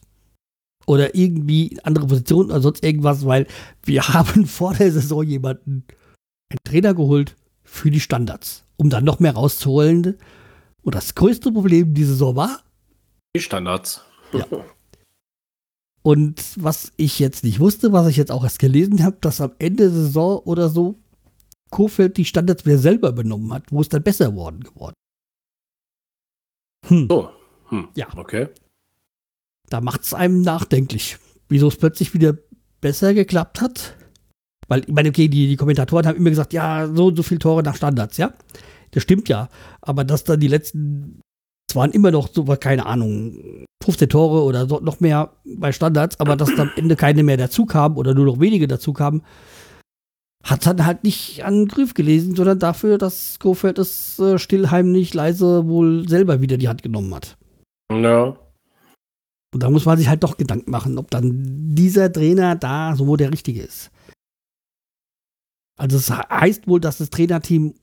Oder 0.86 1.14
irgendwie 1.14 1.68
in 1.68 1.80
andere 1.80 2.06
Positionen 2.06 2.50
oder 2.50 2.62
sonst 2.62 2.82
irgendwas, 2.82 3.26
weil 3.26 3.46
wir 3.84 4.08
haben 4.14 4.46
vor 4.46 4.74
der 4.74 4.90
Saison 4.92 5.22
jemanden, 5.22 5.84
einen 6.50 6.64
Trainer 6.64 6.94
geholt, 6.94 7.36
für 7.62 7.90
die 7.90 8.00
Standards, 8.00 8.64
um 8.76 8.90
dann 8.90 9.04
noch 9.04 9.20
mehr 9.20 9.34
rauszuholen. 9.34 10.16
Und 10.90 10.96
das 10.96 11.14
größte 11.14 11.52
Problem 11.52 11.94
diese 11.94 12.10
Saison 12.10 12.34
war? 12.34 12.64
Die 13.36 13.40
Standards. 13.40 14.00
Ja. 14.32 14.44
Und 16.02 16.42
was 16.56 16.90
ich 16.96 17.20
jetzt 17.20 17.44
nicht 17.44 17.60
wusste, 17.60 17.92
was 17.92 18.08
ich 18.08 18.16
jetzt 18.16 18.32
auch 18.32 18.42
erst 18.42 18.58
gelesen 18.58 19.04
habe, 19.04 19.16
dass 19.20 19.40
am 19.40 19.52
Ende 19.60 19.84
der 19.84 19.92
Saison 19.92 20.40
oder 20.40 20.68
so 20.68 20.98
Kofeld 21.70 22.16
die 22.16 22.24
Standards 22.24 22.66
wieder 22.66 22.78
selber 22.78 23.10
übernommen 23.10 23.52
hat, 23.52 23.70
wo 23.70 23.80
es 23.80 23.88
dann 23.88 24.02
besser 24.02 24.34
worden 24.34 24.64
geworden. 24.64 24.96
Hm. 26.88 27.06
So. 27.08 27.30
Hm. 27.68 27.88
Ja. 27.94 28.08
Okay. 28.16 28.48
Da 29.68 29.80
macht 29.80 30.02
es 30.02 30.12
einem 30.12 30.40
nachdenklich, 30.40 31.18
wieso 31.48 31.68
es 31.68 31.76
plötzlich 31.76 32.14
wieder 32.14 32.36
besser 32.80 33.14
geklappt 33.14 33.60
hat. 33.60 33.94
Weil, 34.66 34.80
ich 34.80 34.92
meine, 34.92 35.10
okay, 35.10 35.28
die, 35.28 35.46
die 35.46 35.56
Kommentatoren 35.56 36.08
haben 36.08 36.16
immer 36.16 36.30
gesagt, 36.30 36.52
ja, 36.52 36.88
so 36.92 37.06
und 37.06 37.16
so 37.16 37.22
viele 37.22 37.38
Tore 37.38 37.62
nach 37.62 37.76
Standards, 37.76 38.16
ja. 38.16 38.32
Das 38.92 39.02
stimmt 39.02 39.28
ja. 39.28 39.48
Aber 39.80 40.04
dass 40.04 40.24
dann 40.24 40.40
die 40.40 40.48
letzten, 40.48 41.20
es 41.68 41.76
waren 41.76 41.92
immer 41.92 42.10
noch 42.10 42.28
so, 42.32 42.44
keine 42.44 42.86
Ahnung, 42.86 43.66
15 43.82 44.08
Tore 44.08 44.42
oder 44.42 44.66
so, 44.66 44.80
noch 44.80 45.00
mehr 45.00 45.32
bei 45.44 45.72
Standards, 45.72 46.20
aber 46.20 46.36
dass 46.36 46.54
dann 46.54 46.68
am 46.68 46.72
Ende 46.76 46.96
keine 46.96 47.22
mehr 47.22 47.36
dazu 47.36 47.66
kamen 47.66 47.96
oder 47.96 48.14
nur 48.14 48.26
noch 48.26 48.40
wenige 48.40 48.68
dazu 48.68 48.92
kamen, 48.92 49.22
hat 50.42 50.66
dann 50.66 50.86
halt 50.86 51.04
nicht 51.04 51.44
an 51.44 51.68
Griff 51.68 51.94
gelesen, 51.94 52.34
sondern 52.34 52.58
dafür, 52.58 52.98
dass 52.98 53.38
Kofeld 53.38 53.78
es 53.78 54.18
äh, 54.18 54.38
stillheimlich 54.38 55.12
leise 55.14 55.68
wohl 55.68 56.08
selber 56.08 56.40
wieder 56.40 56.56
die 56.56 56.68
Hand 56.68 56.82
genommen 56.82 57.14
hat. 57.14 57.36
Ja. 57.92 58.36
Und 59.52 59.62
da 59.62 59.70
muss 59.70 59.84
man 59.84 59.98
sich 59.98 60.08
halt 60.08 60.22
doch 60.22 60.36
Gedanken 60.36 60.70
machen, 60.70 60.98
ob 60.98 61.10
dann 61.10 61.74
dieser 61.74 62.12
Trainer 62.12 62.54
da 62.54 62.94
so 62.96 63.16
der 63.16 63.32
richtige 63.32 63.62
ist. 63.62 63.90
Also 65.76 65.96
es 65.96 66.10
heißt 66.10 66.68
wohl, 66.68 66.80
dass 66.80 66.98
das 66.98 67.10
Trainerteam 67.10 67.74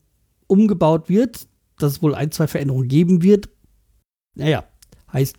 umgebaut 0.48 1.10
wird, 1.10 1.48
dass 1.78 1.94
es 1.94 2.02
wohl 2.02 2.16
ein, 2.16 2.32
zwei 2.32 2.48
Veränderungen 2.48 2.88
geben 2.88 3.22
wird. 3.24 3.50
Naja, 4.36 4.68
heißt 5.12 5.38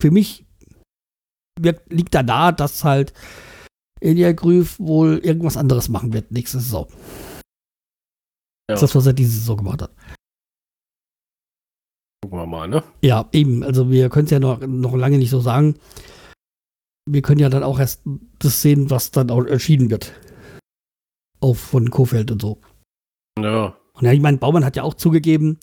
für 0.00 0.10
mich 0.10 0.44
liegt 1.88 2.14
da 2.14 2.22
nahe, 2.22 2.52
dass 2.52 2.84
halt 2.84 3.12
Elia 4.00 4.32
Grüf 4.32 4.78
wohl 4.78 5.18
irgendwas 5.18 5.56
anderes 5.56 5.88
machen 5.88 6.12
wird 6.12 6.30
nächste 6.30 6.60
Saison. 6.60 6.88
Ja. 8.70 8.76
Das 8.76 8.94
was 8.94 9.06
er 9.06 9.12
diese 9.12 9.38
Saison 9.38 9.58
gemacht 9.58 9.82
hat. 9.82 9.94
Gucken 12.22 12.38
wir 12.38 12.46
mal, 12.46 12.68
ne? 12.68 12.82
Ja, 13.02 13.28
eben. 13.32 13.62
Also 13.62 13.90
wir 13.90 14.08
können 14.08 14.24
es 14.24 14.30
ja 14.30 14.40
noch, 14.40 14.60
noch 14.60 14.94
lange 14.94 15.18
nicht 15.18 15.30
so 15.30 15.40
sagen. 15.40 15.78
Wir 17.06 17.22
können 17.22 17.40
ja 17.40 17.50
dann 17.50 17.62
auch 17.62 17.78
erst 17.78 18.02
das 18.38 18.62
sehen, 18.62 18.90
was 18.90 19.10
dann 19.10 19.30
auch 19.30 19.44
entschieden 19.44 19.90
wird 19.90 20.12
auf 21.40 21.58
von 21.58 21.90
Kofeld 21.90 22.30
und 22.30 22.40
so. 22.40 22.60
Ja. 23.38 23.76
Und 23.94 24.06
ja, 24.06 24.12
ich 24.12 24.20
meine, 24.20 24.38
Baumann 24.38 24.64
hat 24.64 24.76
ja 24.76 24.82
auch 24.82 24.94
zugegeben, 24.94 25.58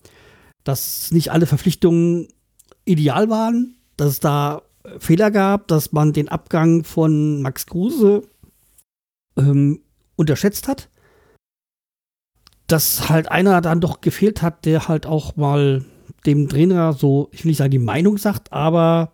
dass 0.63 1.11
nicht 1.11 1.31
alle 1.31 1.45
Verpflichtungen 1.45 2.27
ideal 2.85 3.29
waren, 3.29 3.75
dass 3.97 4.09
es 4.09 4.19
da 4.19 4.61
Fehler 4.99 5.31
gab, 5.31 5.67
dass 5.67 5.91
man 5.91 6.13
den 6.13 6.29
Abgang 6.29 6.83
von 6.83 7.41
Max 7.41 7.67
Kruse 7.67 8.23
ähm, 9.37 9.81
unterschätzt 10.15 10.67
hat. 10.67 10.89
Dass 12.67 13.09
halt 13.09 13.29
einer 13.29 13.61
dann 13.61 13.81
doch 13.81 14.01
gefehlt 14.01 14.41
hat, 14.41 14.65
der 14.65 14.87
halt 14.87 15.05
auch 15.05 15.35
mal 15.35 15.85
dem 16.25 16.47
Trainer 16.47 16.93
so, 16.93 17.29
ich 17.31 17.43
will 17.43 17.49
nicht 17.49 17.57
sagen, 17.57 17.71
die 17.71 17.79
Meinung 17.79 18.17
sagt, 18.17 18.53
aber 18.53 19.13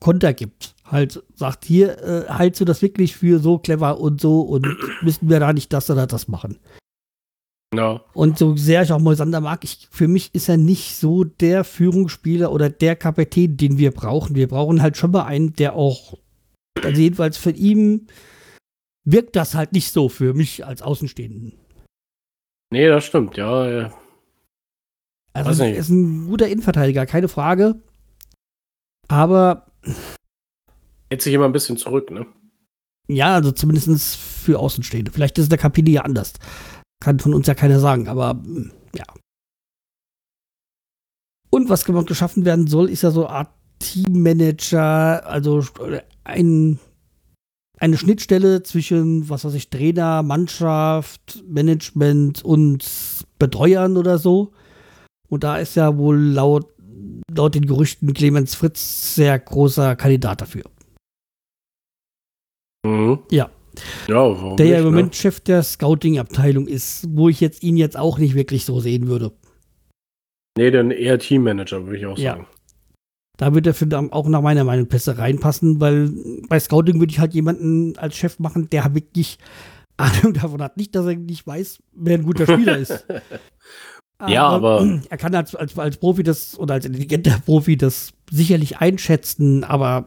Konter 0.00 0.34
gibt 0.34 0.74
halt 0.84 1.22
sagt, 1.34 1.64
hier 1.64 1.98
äh, 2.02 2.32
hältst 2.32 2.60
du 2.60 2.64
das 2.64 2.82
wirklich 2.82 3.16
für 3.16 3.38
so 3.38 3.58
clever 3.58 3.98
und 3.98 4.20
so 4.20 4.42
und 4.42 4.66
müssten 5.02 5.28
wir 5.28 5.40
da 5.40 5.52
nicht 5.52 5.72
das 5.72 5.90
oder 5.90 6.06
das 6.06 6.28
machen. 6.28 6.58
Ja. 7.74 8.04
Und 8.14 8.38
so 8.38 8.56
sehr 8.56 8.82
ich 8.82 8.92
auch 8.92 9.00
Moisander 9.00 9.40
mag, 9.40 9.64
ich, 9.64 9.88
für 9.90 10.08
mich 10.08 10.34
ist 10.34 10.48
er 10.48 10.56
nicht 10.56 10.96
so 10.96 11.24
der 11.24 11.64
Führungsspieler 11.64 12.52
oder 12.52 12.70
der 12.70 12.96
Kapitän, 12.96 13.56
den 13.56 13.78
wir 13.78 13.90
brauchen. 13.90 14.36
Wir 14.36 14.48
brauchen 14.48 14.82
halt 14.82 14.96
schon 14.96 15.10
mal 15.10 15.24
einen, 15.24 15.52
der 15.54 15.74
auch, 15.74 16.18
also 16.82 17.00
jedenfalls 17.00 17.36
für 17.36 17.50
ihn 17.50 18.06
wirkt 19.04 19.36
das 19.36 19.54
halt 19.54 19.72
nicht 19.72 19.92
so 19.92 20.08
für 20.08 20.34
mich 20.34 20.64
als 20.64 20.82
Außenstehenden. 20.82 21.54
Nee, 22.70 22.88
das 22.88 23.04
stimmt, 23.04 23.36
ja. 23.36 23.68
ja. 23.68 23.92
Also 25.32 25.64
er 25.64 25.76
ist 25.76 25.90
ein 25.90 26.28
guter 26.28 26.48
Innenverteidiger, 26.48 27.04
keine 27.06 27.28
Frage. 27.28 27.80
Aber 29.08 29.66
Hält 31.10 31.22
sich 31.22 31.34
immer 31.34 31.44
ein 31.44 31.52
bisschen 31.52 31.76
zurück, 31.76 32.10
ne? 32.10 32.26
Ja, 33.08 33.34
also 33.34 33.52
zumindest 33.52 34.16
für 34.16 34.58
Außenstehende. 34.58 35.12
Vielleicht 35.12 35.38
ist 35.38 35.50
der 35.50 35.58
Kapini 35.58 35.92
ja 35.92 36.02
anders. 36.02 36.32
Kann 37.06 37.20
von 37.20 37.34
uns 37.34 37.46
ja 37.46 37.54
keiner 37.54 37.78
sagen, 37.78 38.08
aber 38.08 38.42
ja. 38.92 39.04
Und 41.50 41.68
was 41.68 41.84
geschaffen 41.84 42.44
werden 42.44 42.66
soll, 42.66 42.90
ist 42.90 43.02
ja 43.04 43.12
so 43.12 43.28
eine 43.28 43.36
Art 43.36 43.50
Teammanager, 43.78 45.24
also 45.24 45.62
ein, 46.24 46.80
eine 47.78 47.96
Schnittstelle 47.96 48.64
zwischen, 48.64 49.30
was 49.30 49.44
weiß 49.44 49.54
ich, 49.54 49.70
Trainer, 49.70 50.24
Mannschaft, 50.24 51.44
Management 51.46 52.44
und 52.44 52.84
Betreuern 53.38 53.96
oder 53.98 54.18
so. 54.18 54.50
Und 55.28 55.44
da 55.44 55.58
ist 55.58 55.76
ja 55.76 55.96
wohl 55.96 56.18
laut, 56.18 56.66
laut 57.32 57.54
den 57.54 57.66
Gerüchten 57.66 58.14
Clemens 58.14 58.56
Fritz 58.56 59.14
sehr 59.14 59.38
großer 59.38 59.94
Kandidat 59.94 60.40
dafür. 60.40 60.64
Mhm. 62.84 63.20
Ja. 63.30 63.48
Ja, 64.08 64.54
Der 64.56 64.66
ja 64.66 64.78
im 64.78 64.84
ne? 64.84 64.90
Moment 64.90 65.14
Chef 65.16 65.40
der 65.40 65.62
Scouting-Abteilung 65.62 66.66
ist, 66.66 67.06
wo 67.10 67.28
ich 67.28 67.40
jetzt 67.40 67.62
ihn 67.62 67.76
jetzt 67.76 67.98
auch 67.98 68.18
nicht 68.18 68.34
wirklich 68.34 68.64
so 68.64 68.80
sehen 68.80 69.06
würde. 69.08 69.32
Nee, 70.58 70.70
dann 70.70 70.90
eher 70.90 71.18
Teammanager, 71.18 71.84
würde 71.84 71.98
ich 71.98 72.06
auch 72.06 72.18
Ja. 72.18 72.32
sagen. 72.32 72.46
Da 73.38 73.54
wird 73.54 73.66
er 73.66 73.74
für, 73.74 73.86
auch 74.12 74.28
nach 74.28 74.40
meiner 74.40 74.64
Meinung 74.64 74.86
besser 74.88 75.18
reinpassen, 75.18 75.78
weil 75.80 76.10
bei 76.48 76.58
Scouting 76.58 76.98
würde 77.00 77.12
ich 77.12 77.18
halt 77.18 77.34
jemanden 77.34 77.96
als 77.98 78.16
Chef 78.16 78.38
machen, 78.38 78.70
der 78.70 78.94
wirklich 78.94 79.38
Ahnung 79.98 80.32
davon 80.32 80.62
hat. 80.62 80.76
Nicht, 80.78 80.94
dass 80.94 81.04
er 81.06 81.16
nicht 81.16 81.46
weiß, 81.46 81.78
wer 81.94 82.16
ein 82.18 82.24
guter 82.24 82.46
Spieler 82.46 82.78
ist. 82.78 83.06
Ja, 84.26 84.48
aber- 84.48 85.02
Er 85.10 85.18
kann 85.18 85.34
als, 85.34 85.54
als, 85.54 85.78
als 85.78 85.98
Profi 85.98 86.22
das 86.22 86.58
oder 86.58 86.72
als 86.72 86.86
intelligenter 86.86 87.38
Profi 87.44 87.76
das 87.76 88.14
sicherlich 88.30 88.78
einschätzen, 88.78 89.62
aber 89.62 89.86
er 89.86 90.06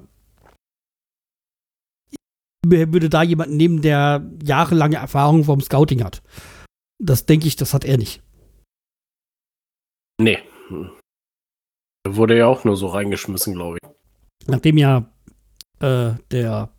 würde 2.65 3.09
da 3.09 3.23
jemanden 3.23 3.57
nehmen, 3.57 3.81
der 3.81 4.29
jahrelange 4.43 4.97
Erfahrung 4.97 5.43
vom 5.43 5.61
Scouting 5.61 6.03
hat. 6.03 6.21
Das 7.01 7.25
denke 7.25 7.47
ich, 7.47 7.55
das 7.55 7.73
hat 7.73 7.85
er 7.85 7.97
nicht. 7.97 8.21
Nee. 10.21 10.39
Wurde 12.07 12.37
ja 12.37 12.47
auch 12.47 12.63
nur 12.65 12.75
so 12.75 12.87
reingeschmissen, 12.87 13.53
glaube 13.53 13.77
ich. 13.81 13.89
Nachdem 14.47 14.77
ja 14.77 15.09
äh, 15.79 16.11
der 16.31 16.69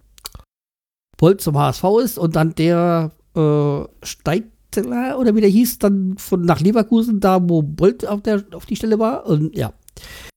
Bolt 1.17 1.41
zum 1.41 1.57
HSV 1.59 1.85
ist 2.03 2.19
und 2.19 2.37
dann 2.37 2.55
der 2.55 3.13
äh, 3.35 3.85
Steitler 4.05 5.19
oder 5.19 5.35
wie 5.35 5.41
der 5.41 5.51
hieß, 5.51 5.79
dann 5.79 6.17
von 6.19 6.43
nach 6.43 6.61
Leverkusen, 6.61 7.21
da 7.21 7.41
wo 7.49 7.63
Bolt 7.63 8.07
auf, 8.07 8.23
der, 8.23 8.45
auf 8.53 8.67
die 8.67 8.77
Stelle 8.77 8.99
war. 8.99 9.27
Und 9.27 9.57
ja, 9.57 9.73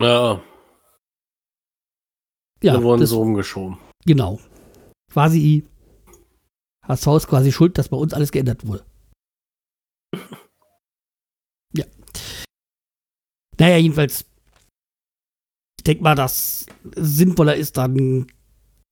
Ja, 0.01 0.41
ja, 2.61 2.73
da 2.73 2.83
wurden 2.83 3.01
das, 3.01 3.09
so 3.09 3.21
umgeschoben. 3.21 3.77
genau. 4.05 4.39
Quasi 5.13 5.63
HSV 6.87 7.07
ist 7.15 7.27
quasi 7.27 7.51
schuld, 7.51 7.77
dass 7.77 7.89
bei 7.89 7.97
uns 7.97 8.13
alles 8.13 8.31
geändert 8.31 8.65
wurde. 8.65 8.83
Ja. 11.73 11.85
Naja, 13.59 13.77
jedenfalls, 13.77 14.25
ich 15.79 15.83
denke 15.83 16.03
mal, 16.03 16.15
dass 16.15 16.65
sinnvoller 16.95 17.55
ist, 17.55 17.77
dann 17.77 18.27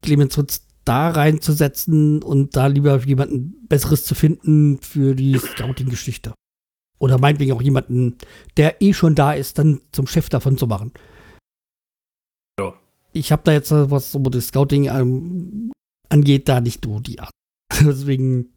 Clemens 0.04 0.36
Fritz 0.36 0.68
da 0.86 1.10
reinzusetzen 1.10 2.24
und 2.24 2.56
da 2.56 2.68
lieber 2.68 3.00
jemanden 3.04 3.68
Besseres 3.68 4.06
zu 4.06 4.16
finden 4.16 4.80
für 4.80 5.16
die 5.16 5.38
Scouting-Geschichte. 5.38 6.34
Oder 7.00 7.18
meinetwegen 7.18 7.54
auch 7.54 7.62
jemanden, 7.62 8.18
der 8.58 8.82
eh 8.82 8.94
schon 8.94 9.16
da 9.16 9.34
ist, 9.34 9.58
dann 9.58 9.82
zum 9.92 10.06
Chef 10.06 10.30
davon 10.30 10.58
zu 10.58 10.68
machen. 10.68 10.94
Ja. 12.60 12.74
Ich 13.12 13.32
habe 13.32 13.42
da 13.44 13.54
jetzt, 13.54 13.72
was 13.72 14.12
so 14.12 14.20
das 14.20 14.48
Scouting 14.48 14.86
ähm, 14.86 15.72
angeht, 16.12 16.48
da 16.50 16.62
nicht 16.62 16.86
so 16.86 17.00
die 17.00 17.20
Art. 17.20 17.32
Deswegen 17.82 18.53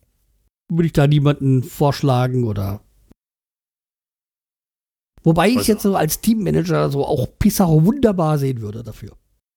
würde 0.70 0.86
ich 0.86 0.92
da 0.92 1.06
niemanden 1.06 1.62
vorschlagen 1.62 2.44
oder. 2.44 2.80
Wobei 5.22 5.48
ich 5.50 5.56
Was- 5.56 5.66
jetzt 5.68 5.82
so 5.82 5.96
als 5.96 6.20
Teammanager 6.20 6.90
so 6.90 7.04
auch 7.06 7.26
Pissarro 7.38 7.84
wunderbar 7.84 8.38
sehen 8.38 8.60
würde 8.60 8.82
dafür. 8.82 9.16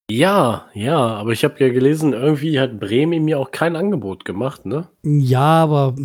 Ja, 0.09 0.69
ja, 0.73 0.97
aber 0.97 1.33
ich 1.33 1.43
habe 1.43 1.59
ja 1.59 1.67
gelesen, 1.67 2.13
irgendwie 2.13 2.59
hat 2.61 2.79
Bremen 2.79 3.25
mir 3.25 3.37
auch 3.39 3.51
kein 3.51 3.75
Angebot 3.75 4.23
gemacht, 4.23 4.65
ne? 4.65 4.87
Ja, 5.03 5.63
aber 5.63 5.95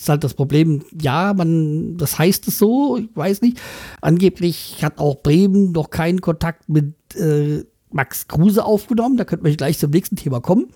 ist 0.00 0.08
halt 0.08 0.24
das 0.24 0.32
Problem. 0.32 0.84
Ja, 0.98 1.34
man, 1.34 1.98
das 1.98 2.18
heißt 2.18 2.48
es 2.48 2.58
so, 2.58 2.96
ich 2.96 3.14
weiß 3.14 3.42
nicht. 3.42 3.60
Angeblich 4.00 4.82
hat 4.82 4.98
auch 4.98 5.22
Bremen 5.22 5.72
noch 5.72 5.90
keinen 5.90 6.22
Kontakt 6.22 6.66
mit 6.70 6.94
äh, 7.14 7.64
Max 7.90 8.26
Kruse 8.28 8.64
aufgenommen. 8.64 9.16
Da 9.16 9.24
könnten 9.24 9.44
wir 9.44 9.56
gleich 9.56 9.78
zum 9.78 9.90
nächsten 9.90 10.16
Thema 10.16 10.40
kommen. 10.40 10.72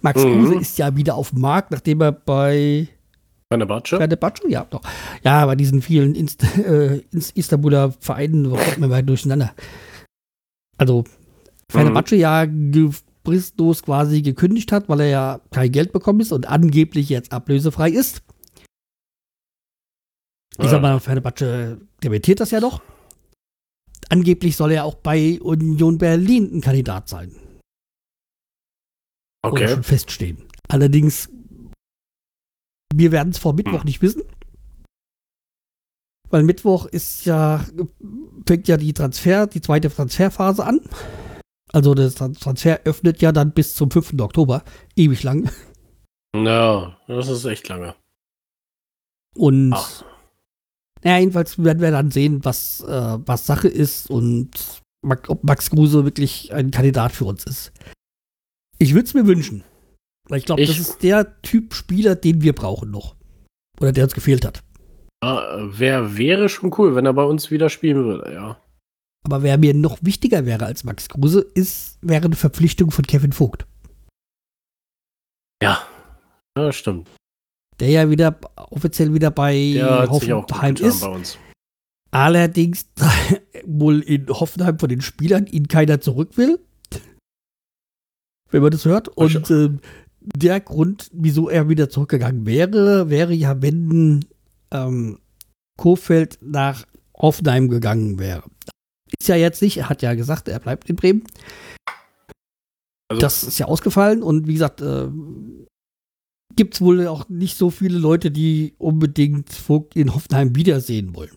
Max 0.00 0.22
Mhm. 0.24 0.32
Kruse 0.44 0.54
ist 0.56 0.78
ja 0.78 0.96
wieder 0.96 1.14
auf 1.14 1.30
dem 1.30 1.40
Markt, 1.40 1.70
nachdem 1.70 2.00
er 2.00 2.12
bei 2.12 2.88
Meine 3.50 3.66
Batsche? 3.66 3.98
Fenerbahce, 3.98 4.48
ja, 4.48 4.64
doch. 4.68 4.80
Ja, 5.22 5.46
bei 5.46 5.54
diesen 5.56 5.82
vielen 5.82 6.14
Inst 6.14 6.42
äh, 6.58 7.02
Istanbuler 7.12 7.92
Vereinen 8.00 8.50
kommt 8.50 8.78
man 8.78 8.90
mal 8.90 9.02
durcheinander. 9.02 9.52
Also, 10.78 11.04
Fenerbahce 11.70 12.16
ja 12.16 12.44
ge- 12.46 12.90
fristlos 13.24 13.82
quasi 13.84 14.22
gekündigt 14.22 14.72
hat, 14.72 14.88
weil 14.88 15.00
er 15.00 15.06
ja 15.08 15.40
kein 15.52 15.70
Geld 15.70 15.92
bekommen 15.92 16.18
ist 16.20 16.32
und 16.32 16.48
angeblich 16.48 17.08
jetzt 17.08 17.32
ablösefrei 17.32 17.90
ist. 17.90 18.22
Ich 20.58 20.68
sag 20.68 20.82
mal, 20.82 20.98
Fenerbahce 21.00 21.80
dementiert 22.02 22.40
das 22.40 22.50
ja 22.50 22.60
doch. 22.60 22.82
Angeblich 24.12 24.56
soll 24.56 24.72
er 24.72 24.84
auch 24.84 24.96
bei 24.96 25.40
Union 25.40 25.96
Berlin 25.96 26.50
ein 26.54 26.60
Kandidat 26.60 27.08
sein. 27.08 27.34
Oder 29.42 29.52
Okay. 29.52 29.68
schon 29.68 29.82
feststehen. 29.82 30.46
Allerdings, 30.68 31.30
wir 32.94 33.10
werden 33.10 33.30
es 33.30 33.38
vor 33.38 33.54
Mittwoch 33.54 33.80
Hm. 33.80 33.86
nicht 33.86 34.02
wissen. 34.02 34.22
Weil 36.28 36.42
Mittwoch 36.44 36.86
ist 36.86 37.24
ja, 37.24 37.64
fängt 38.46 38.68
ja 38.68 38.76
die 38.76 38.92
Transfer, 38.92 39.46
die 39.46 39.60
zweite 39.60 39.90
Transferphase 39.90 40.64
an. 40.64 40.80
Also 41.72 41.94
das 41.94 42.14
Tran- 42.16 42.34
Transfer 42.38 42.80
öffnet 42.84 43.20
ja 43.22 43.32
dann 43.32 43.52
bis 43.52 43.74
zum 43.74 43.90
5. 43.90 44.20
Oktober. 44.20 44.62
Ewig 44.94 45.22
lang. 45.22 45.50
Ja, 46.34 46.98
das 47.06 47.28
ist 47.28 47.44
echt 47.46 47.68
lange. 47.68 47.94
Und 49.34 49.72
Ach. 49.74 50.04
Naja, 51.04 51.18
jedenfalls 51.18 51.62
werden 51.62 51.80
wir 51.80 51.90
dann 51.90 52.10
sehen, 52.10 52.44
was, 52.44 52.80
äh, 52.80 53.18
was 53.26 53.46
Sache 53.46 53.68
ist 53.68 54.08
und 54.08 54.50
ob 55.04 55.42
Max 55.42 55.70
Kruse 55.70 56.04
wirklich 56.04 56.52
ein 56.52 56.70
Kandidat 56.70 57.12
für 57.12 57.24
uns 57.24 57.44
ist. 57.44 57.72
Ich 58.78 58.94
würde 58.94 59.06
es 59.06 59.14
mir 59.14 59.26
wünschen. 59.26 59.64
Weil 60.28 60.38
ich 60.38 60.44
glaube, 60.44 60.64
das 60.64 60.78
ist 60.78 61.02
der 61.02 61.42
Typ 61.42 61.74
Spieler, 61.74 62.14
den 62.14 62.42
wir 62.42 62.52
brauchen 62.52 62.90
noch. 62.90 63.16
Oder 63.80 63.92
der 63.92 64.04
uns 64.04 64.14
gefehlt 64.14 64.44
hat. 64.44 64.62
Ja, 65.22 65.78
wär, 65.78 66.16
wäre 66.16 66.48
schon 66.48 66.72
cool, 66.78 66.94
wenn 66.94 67.06
er 67.06 67.12
bei 67.12 67.24
uns 67.24 67.50
wieder 67.50 67.68
spielen 67.68 68.04
würde, 68.04 68.32
ja. 68.32 68.60
Aber 69.24 69.42
wer 69.42 69.56
mir 69.58 69.74
noch 69.74 69.98
wichtiger 70.02 70.46
wäre 70.46 70.66
als 70.66 70.84
Max 70.84 71.08
Kruse, 71.08 71.40
ist, 71.54 71.98
wäre 72.02 72.24
eine 72.24 72.36
Verpflichtung 72.36 72.90
von 72.90 73.06
Kevin 73.06 73.32
Vogt. 73.32 73.66
Ja. 75.62 75.86
Ja, 76.56 76.72
stimmt. 76.72 77.08
Der 77.82 77.90
ja 77.90 78.08
wieder 78.08 78.38
offiziell 78.70 79.12
wieder 79.12 79.32
bei 79.32 79.72
Der 79.74 80.08
Hoffenheim 80.08 80.76
ist. 80.76 81.00
bei 81.00 81.08
uns. 81.08 81.36
Allerdings 82.12 82.86
wohl 83.66 83.98
in 84.02 84.28
Hoffenheim 84.28 84.78
von 84.78 84.88
den 84.88 85.00
Spielern 85.00 85.46
ihn 85.48 85.66
keiner 85.66 86.00
zurück 86.00 86.36
will. 86.36 86.60
Wenn 88.52 88.62
man 88.62 88.70
das 88.70 88.84
hört. 88.84 89.08
Und 89.08 89.50
ähm, 89.50 89.80
der 90.20 90.60
Grund, 90.60 91.10
wieso 91.12 91.48
er 91.48 91.68
wieder 91.68 91.88
zurückgegangen 91.88 92.46
wäre, 92.46 93.10
wäre 93.10 93.34
ja, 93.34 93.60
wenn 93.60 94.26
ähm, 94.70 95.18
Kofeld 95.76 96.38
nach 96.40 96.86
Hoffenheim 97.16 97.68
gegangen 97.68 98.20
wäre. 98.20 98.44
Ist 99.18 99.28
ja 99.28 99.34
jetzt 99.34 99.60
nicht, 99.60 99.78
er 99.78 99.88
hat 99.88 100.02
ja 100.02 100.14
gesagt, 100.14 100.46
er 100.46 100.60
bleibt 100.60 100.88
in 100.88 100.94
Bremen. 100.94 101.24
Also- 103.08 103.20
das 103.20 103.42
ist 103.42 103.58
ja 103.58 103.66
ausgefallen 103.66 104.22
und 104.22 104.46
wie 104.46 104.52
gesagt, 104.52 104.80
äh, 104.80 105.08
gibt 106.56 106.74
es 106.74 106.80
wohl 106.80 107.06
auch 107.06 107.28
nicht 107.28 107.56
so 107.56 107.70
viele 107.70 107.98
Leute, 107.98 108.30
die 108.30 108.74
unbedingt 108.78 109.52
Vogt 109.52 109.96
in 109.96 110.14
Hoffenheim 110.14 110.54
wiedersehen 110.56 111.14
wollen. 111.14 111.36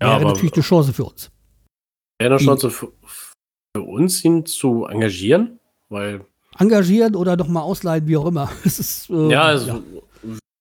Ja, 0.00 0.18
Wäre 0.20 0.32
natürlich 0.32 0.52
eine 0.54 0.62
Chance 0.62 0.92
für 0.92 1.04
uns. 1.04 1.30
wäre 2.20 2.34
eine 2.36 2.44
Chance 2.44 2.70
für, 2.70 2.92
für 3.76 3.82
uns, 3.82 4.24
ihn 4.24 4.44
zu 4.46 4.84
engagieren, 4.86 5.58
weil, 5.88 6.24
Engagieren 6.58 7.14
oder 7.16 7.36
noch 7.36 7.48
mal 7.48 7.60
ausleihen, 7.62 8.06
wie 8.06 8.16
auch 8.16 8.26
immer. 8.26 8.50
Es 8.64 8.78
ist, 8.78 9.10
äh, 9.10 9.28
ja, 9.30 9.52
es 9.52 9.68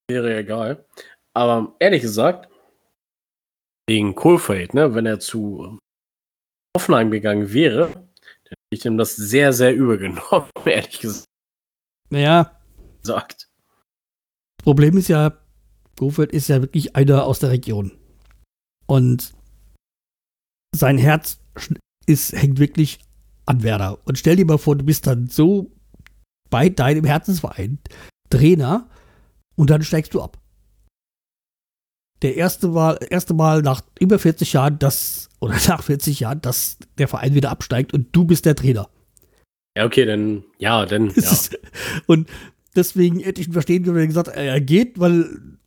wäre 0.10 0.38
egal. 0.38 0.86
Aber 1.34 1.75
ehrlich 1.80 2.01
gesagt, 2.01 2.49
wegen 3.88 4.15
Kohlfeld, 4.15 4.73
ne, 4.73 4.93
wenn 4.95 5.06
er 5.06 5.19
zu 5.19 5.80
Hoffenheim 6.75 7.12
gegangen 7.12 7.54
wäre, 7.54 7.89
dann 7.93 8.04
hätte 8.49 8.71
ich 8.71 8.86
ihm 8.86 8.97
das 8.97 9.15
sehr, 9.15 9.54
sehr 9.54 9.73
übel 9.82 9.97
genommen, 9.97 10.49
ehrlich 10.65 11.06
Naja, 12.10 12.62
gesagt. 13.01 13.47
Problem 14.65 14.97
ist 14.97 15.08
ja, 15.10 15.32
Gofeld 15.95 16.32
ist 16.32 16.49
ja 16.49 16.60
wirklich 16.60 16.95
einer 16.95 17.23
aus 17.25 17.38
der 17.38 17.51
Region. 17.51 17.91
Und 18.88 19.34
sein 20.75 20.97
Herz 20.97 21.39
ist, 22.08 22.34
hängt 22.34 22.60
wirklich 22.60 22.99
Anwärter. 23.45 23.99
Und 24.06 24.17
stell 24.17 24.36
dir 24.36 24.45
mal 24.45 24.58
vor, 24.58 24.75
du 24.75 24.84
bist 24.84 25.06
dann 25.06 25.28
so 25.28 25.71
bei 26.49 26.69
deinem 26.69 27.06
Herzensverein 27.06 27.78
Trainer 28.32 28.89
und 29.56 29.69
dann 29.69 29.84
steigst 29.84 30.15
du 30.15 30.21
ab. 30.21 30.39
Der 32.23 32.36
erste 32.36 32.69
Mal, 32.69 32.97
erste 33.08 33.36
Mal 33.36 33.62
nach 33.62 33.84
über 33.99 34.17
40 34.17 34.54
Jahren, 34.54 34.80
dass, 34.80 35.30
oder 35.39 35.54
nach 35.67 35.84
40 35.84 36.21
Jahren, 36.21 36.41
dass 36.41 36.80
der 36.97 37.08
Verein 37.08 37.36
wieder 37.36 37.51
absteigt 37.51 37.93
und 37.93 38.15
du 38.15 38.25
bist 38.25 38.45
der 38.45 38.56
Trainer. 38.56 38.89
Ja, 39.78 39.86
okay, 39.86 40.06
dann, 40.06 40.43
ja, 40.58 40.88
dann, 40.88 41.10
ja. 41.15 41.38
und 42.08 42.28
deswegen 42.75 43.19
hätte 43.19 43.41
ich 43.41 43.47
ihn 43.47 43.53
verstehen 43.53 43.83
können, 43.83 43.95
wenn 43.95 44.03
er 44.03 44.07
gesagt 44.07 44.27
er 44.27 44.61
geht, 44.61 44.99
weil 44.99 45.57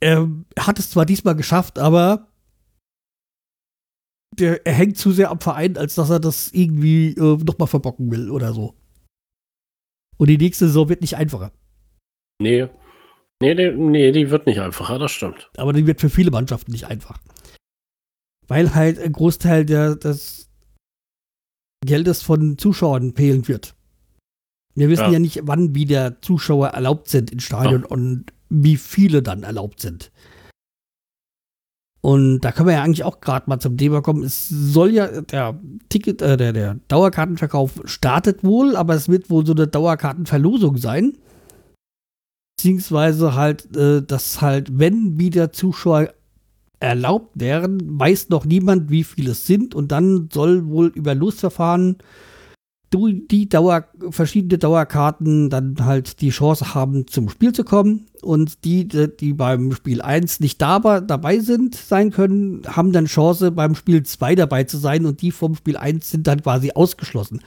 er 0.00 0.28
hat 0.58 0.78
es 0.78 0.90
zwar 0.90 1.06
diesmal 1.06 1.36
geschafft, 1.36 1.78
aber 1.78 2.28
der, 4.38 4.66
er 4.66 4.72
hängt 4.74 4.98
zu 4.98 5.12
sehr 5.12 5.30
am 5.30 5.40
Verein, 5.40 5.76
als 5.76 5.94
dass 5.94 6.10
er 6.10 6.20
das 6.20 6.52
irgendwie 6.52 7.12
äh, 7.12 7.36
nochmal 7.44 7.68
verbocken 7.68 8.10
will 8.10 8.30
oder 8.30 8.52
so. 8.52 8.74
Und 10.18 10.28
die 10.28 10.38
nächste 10.38 10.66
Saison 10.66 10.88
wird 10.88 11.00
nicht 11.00 11.16
einfacher. 11.16 11.52
Nee. 12.40 12.68
Nee, 13.40 13.54
nee, 13.54 13.70
nee, 13.70 14.12
die 14.12 14.30
wird 14.30 14.46
nicht 14.46 14.60
einfacher, 14.60 14.98
das 14.98 15.12
stimmt. 15.12 15.50
Aber 15.56 15.72
die 15.72 15.86
wird 15.86 16.00
für 16.00 16.08
viele 16.08 16.30
Mannschaften 16.30 16.72
nicht 16.72 16.86
einfach. 16.86 17.18
Weil 18.46 18.74
halt 18.74 18.98
ein 18.98 19.12
Großteil 19.12 19.66
der, 19.66 19.96
des 19.96 20.50
Geldes 21.84 22.22
von 22.22 22.56
Zuschauern 22.56 23.14
fehlen 23.14 23.46
wird. 23.48 23.75
Wir 24.76 24.90
wissen 24.90 25.04
ja, 25.04 25.12
ja 25.12 25.18
nicht, 25.18 25.40
wann 25.44 25.74
wieder 25.74 26.20
Zuschauer 26.20 26.68
erlaubt 26.68 27.08
sind 27.08 27.30
in 27.30 27.40
Stadion 27.40 27.80
ja. 27.82 27.86
und 27.88 28.26
wie 28.50 28.76
viele 28.76 29.22
dann 29.22 29.42
erlaubt 29.42 29.80
sind. 29.80 30.12
Und 32.02 32.42
da 32.42 32.52
können 32.52 32.68
wir 32.68 32.74
ja 32.74 32.84
eigentlich 32.84 33.02
auch 33.02 33.20
gerade 33.20 33.48
mal 33.48 33.58
zum 33.58 33.76
Thema 33.76 34.00
kommen. 34.00 34.22
Es 34.22 34.48
soll 34.48 34.92
ja, 34.92 35.22
der 35.22 35.58
Ticket, 35.88 36.22
äh, 36.22 36.36
der, 36.36 36.52
der 36.52 36.76
Dauerkartenverkauf 36.86 37.80
startet 37.84 38.44
wohl, 38.44 38.76
aber 38.76 38.94
es 38.94 39.08
wird 39.08 39.28
wohl 39.28 39.44
so 39.44 39.54
eine 39.54 39.66
Dauerkartenverlosung 39.66 40.76
sein. 40.76 41.14
Beziehungsweise 42.56 43.34
halt, 43.34 43.74
äh, 43.76 44.02
dass 44.02 44.40
halt, 44.40 44.78
wenn 44.78 45.18
wieder 45.18 45.52
Zuschauer 45.52 46.12
erlaubt 46.78 47.40
wären, 47.40 47.98
weiß 47.98 48.28
noch 48.28 48.44
niemand, 48.44 48.90
wie 48.90 49.02
viele 49.02 49.32
es 49.32 49.46
sind. 49.46 49.74
Und 49.74 49.90
dann 49.90 50.28
soll 50.32 50.68
wohl 50.68 50.88
über 50.88 51.14
Losverfahren 51.14 51.96
die 52.92 53.48
Dauer, 53.48 53.84
verschiedene 54.10 54.58
Dauerkarten 54.58 55.50
dann 55.50 55.76
halt 55.84 56.20
die 56.20 56.30
Chance 56.30 56.74
haben, 56.74 57.06
zum 57.06 57.28
Spiel 57.28 57.52
zu 57.52 57.64
kommen. 57.64 58.06
Und 58.22 58.64
die, 58.64 58.86
die 58.86 59.32
beim 59.32 59.72
Spiel 59.72 60.00
1 60.02 60.40
nicht 60.40 60.60
da, 60.62 61.00
dabei 61.00 61.38
sind, 61.40 61.74
sein 61.74 62.10
können, 62.10 62.62
haben 62.66 62.92
dann 62.92 63.06
Chance, 63.06 63.50
beim 63.50 63.74
Spiel 63.74 64.02
2 64.02 64.34
dabei 64.34 64.64
zu 64.64 64.78
sein. 64.78 65.04
Und 65.04 65.20
die 65.22 65.30
vom 65.30 65.54
Spiel 65.54 65.76
1 65.76 66.10
sind 66.10 66.26
dann 66.26 66.42
quasi 66.42 66.72
ausgeschlossen. 66.72 67.42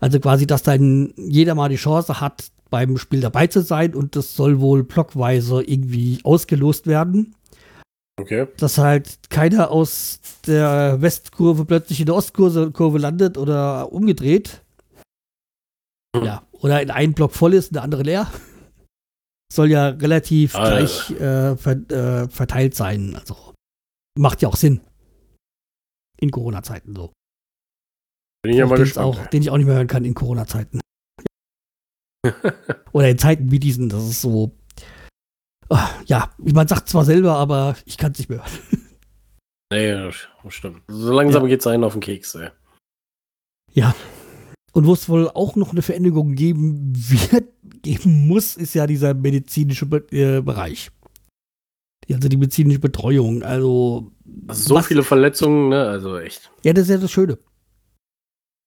Also 0.00 0.18
quasi, 0.18 0.46
dass 0.46 0.62
dann 0.62 1.14
jeder 1.16 1.54
mal 1.54 1.68
die 1.68 1.76
Chance 1.76 2.20
hat, 2.20 2.50
beim 2.70 2.96
Spiel 2.98 3.20
dabei 3.20 3.46
zu 3.46 3.62
sein. 3.62 3.94
Und 3.94 4.16
das 4.16 4.34
soll 4.34 4.60
wohl 4.60 4.82
blockweise 4.82 5.62
irgendwie 5.62 6.20
ausgelost 6.24 6.86
werden. 6.86 7.34
Okay. 8.20 8.46
Dass 8.58 8.78
halt 8.78 9.30
keiner 9.30 9.70
aus 9.70 10.20
der 10.46 11.00
Westkurve 11.00 11.64
plötzlich 11.64 12.00
in 12.00 12.06
der 12.06 12.14
Ostkurve 12.14 12.98
landet 12.98 13.38
oder 13.38 13.92
umgedreht. 13.92 14.61
Ja, 16.16 16.46
oder 16.52 16.82
in 16.82 16.90
einem 16.90 17.14
Block 17.14 17.32
voll 17.32 17.54
ist 17.54 17.68
und 17.68 17.74
der 17.74 17.82
andere 17.82 18.02
leer. 18.02 18.30
Soll 19.52 19.70
ja 19.70 19.88
relativ 19.88 20.54
ah, 20.54 20.68
gleich 20.68 21.10
äh, 21.10 21.56
ver, 21.56 21.90
äh, 21.90 22.28
verteilt 22.28 22.74
sein. 22.74 23.16
Also 23.16 23.54
macht 24.18 24.42
ja 24.42 24.48
auch 24.48 24.56
Sinn. 24.56 24.80
In 26.18 26.30
Corona-Zeiten 26.30 26.94
so. 26.94 27.12
Bin 28.42 28.52
ich 28.52 28.58
ja 28.58 28.66
mal 28.66 28.78
gespannt. 28.78 29.06
Auch, 29.06 29.26
den 29.26 29.42
ich 29.42 29.50
auch 29.50 29.56
nicht 29.56 29.66
mehr 29.66 29.76
hören 29.76 29.88
kann 29.88 30.04
in 30.04 30.14
Corona-Zeiten. 30.14 30.80
oder 32.92 33.08
in 33.08 33.18
Zeiten 33.18 33.50
wie 33.50 33.58
diesen, 33.58 33.88
das 33.88 34.04
ist 34.04 34.20
so. 34.20 34.56
Oh, 35.68 35.88
ja, 36.06 36.30
man 36.38 36.68
sagt 36.68 36.88
zwar 36.88 37.04
selber, 37.04 37.36
aber 37.36 37.76
ich 37.84 37.96
kann 37.96 38.12
es 38.12 38.18
nicht 38.18 38.28
mehr 38.28 38.38
hören. 38.38 38.88
nee, 39.72 39.92
das 39.92 40.28
stimmt. 40.54 40.82
So 40.88 41.12
langsam 41.12 41.42
ja. 41.44 41.48
geht 41.48 41.60
es 41.60 41.66
einen 41.66 41.84
auf 41.84 41.92
den 41.92 42.00
Keks, 42.00 42.34
ey. 42.34 42.50
Ja, 43.72 43.94
und 44.72 44.86
wo 44.86 44.94
es 44.94 45.08
wohl 45.08 45.28
auch 45.28 45.54
noch 45.56 45.72
eine 45.72 45.82
Veränderung 45.82 46.34
geben 46.34 46.92
wird, 46.94 47.44
geben 47.82 48.26
muss, 48.26 48.56
ist 48.56 48.74
ja 48.74 48.86
dieser 48.86 49.14
medizinische 49.14 49.86
Be 49.86 50.04
äh, 50.10 50.40
Bereich. 50.40 50.90
Also 52.10 52.28
die 52.28 52.36
medizinische 52.36 52.80
Betreuung. 52.80 53.42
Also, 53.42 54.12
also 54.46 54.68
so 54.68 54.74
was, 54.74 54.86
viele 54.86 55.02
Verletzungen, 55.02 55.68
ne? 55.68 55.88
Also 55.88 56.18
echt. 56.18 56.50
Ja, 56.64 56.72
das 56.72 56.84
ist 56.84 56.90
ja 56.90 56.98
das 56.98 57.10
Schöne. 57.10 57.38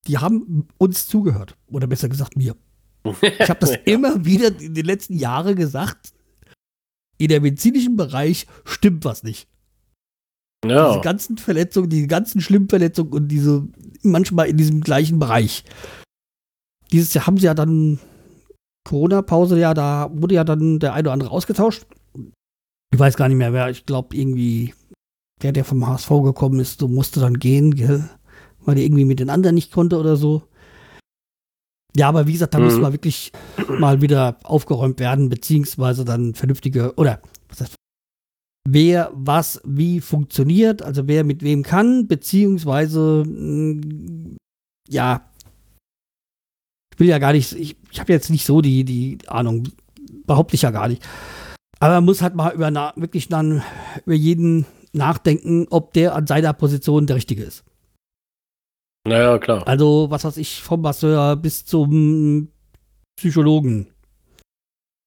Die 0.08 0.18
haben 0.18 0.68
uns 0.78 1.08
zugehört. 1.08 1.58
Oder 1.68 1.88
besser 1.88 2.10
gesagt 2.10 2.38
mir. 2.38 2.56
Ich 3.22 3.50
habe 3.50 3.60
das 3.60 3.72
ja. 3.72 3.78
immer 3.86 4.26
wieder 4.26 4.48
in 4.60 4.74
den 4.74 4.86
letzten 4.86 5.16
Jahren 5.16 5.56
gesagt. 5.56 6.14
In 7.18 7.28
der 7.28 7.42
medizinischen 7.42 7.96
Bereich 7.96 8.48
stimmt 8.64 9.06
was 9.06 9.24
nicht. 9.24 9.48
Ja. 10.66 10.90
Diese 10.90 11.02
ganzen 11.02 11.38
Verletzungen, 11.38 11.90
die 11.90 12.08
ganzen 12.08 12.42
schlimmen 12.42 12.70
Verletzungen 12.70 13.14
und 13.14 13.28
diese 13.28 13.68
manchmal 14.12 14.48
in 14.48 14.58
diesem 14.58 14.82
gleichen 14.82 15.20
Bereich. 15.20 15.64
Dieses 16.92 17.14
Jahr 17.14 17.28
haben 17.28 17.38
sie 17.38 17.46
ja 17.46 17.54
dann 17.54 18.00
Corona-Pause, 18.86 19.60
ja, 19.60 19.74
da 19.74 20.10
wurde 20.14 20.36
ja 20.36 20.44
dann 20.44 20.80
der 20.80 20.94
eine 20.94 21.08
oder 21.08 21.14
andere 21.14 21.32
ausgetauscht. 21.32 21.86
Ich 22.94 23.00
weiß 23.00 23.18
gar 23.18 23.28
nicht 23.28 23.38
mehr, 23.38 23.52
wer, 23.52 23.70
ich 23.70 23.86
glaube 23.86 24.16
irgendwie, 24.16 24.74
der, 25.42 25.52
der 25.52 25.66
vom 25.66 25.86
HSV 25.86 26.10
gekommen 26.24 26.60
ist, 26.60 26.80
so 26.80 26.88
musste 26.88 27.20
dann 27.20 27.40
gehen, 27.40 27.76
gell? 27.76 28.10
weil 28.66 28.76
der 28.76 28.84
irgendwie 28.84 29.06
mit 29.06 29.20
den 29.20 29.30
anderen 29.30 29.56
nicht 29.56 29.72
konnte 29.72 29.98
oder 29.98 30.16
so. 30.16 30.44
Ja, 31.96 32.10
aber 32.10 32.28
wie 32.28 32.34
gesagt, 32.34 32.54
da 32.54 32.60
mhm. 32.60 32.66
muss 32.66 32.78
mal 32.78 32.94
wirklich 32.94 33.32
mal 33.80 34.02
wieder 34.02 34.38
aufgeräumt 34.44 35.00
werden, 35.00 35.30
beziehungsweise 35.30 36.04
dann 36.04 36.36
vernünftige, 36.36 36.94
oder 36.96 37.22
was 37.50 37.62
heißt, 37.62 37.76
wer 38.68 39.12
was 39.14 39.62
wie 39.64 40.02
funktioniert, 40.02 40.82
also 40.82 41.08
wer 41.08 41.24
mit 41.24 41.44
wem 41.44 41.64
kann, 41.64 42.08
beziehungsweise 42.08 43.24
mm, 43.26 44.38
ja, 44.90 45.30
ich 46.94 47.00
will 47.00 47.08
ja 47.08 47.20
gar 47.20 47.34
nicht, 47.34 47.52
ich, 47.54 47.76
ich 47.92 48.00
habe 48.00 48.14
jetzt 48.14 48.30
nicht 48.30 48.46
so 48.46 48.62
die, 48.62 48.84
die 48.84 49.18
Ahnung, 49.28 49.68
behaupte 50.26 50.56
ich 50.56 50.64
ja 50.64 50.72
gar 50.72 50.88
nicht. 50.88 51.06
Aber 51.80 51.96
man 51.96 52.06
muss 52.06 52.22
halt 52.22 52.36
mal 52.36 52.54
über 52.54 52.94
wirklich 52.96 53.28
dann 53.28 53.62
über 54.06 54.16
jeden 54.16 54.66
nachdenken, 54.94 55.68
ob 55.70 55.94
der 55.94 56.16
an 56.16 56.26
seiner 56.26 56.54
Position 56.54 57.06
der 57.06 57.18
Richtige 57.18 57.44
ist. 57.44 57.64
Naja, 59.08 59.38
klar. 59.38 59.68
Also, 59.68 60.08
was 60.10 60.24
weiß 60.24 60.38
ich, 60.38 60.64
vom 60.64 60.82
Masseur 60.82 61.36
bis 61.36 61.66
zum 61.66 62.48
Psychologen, 63.20 63.88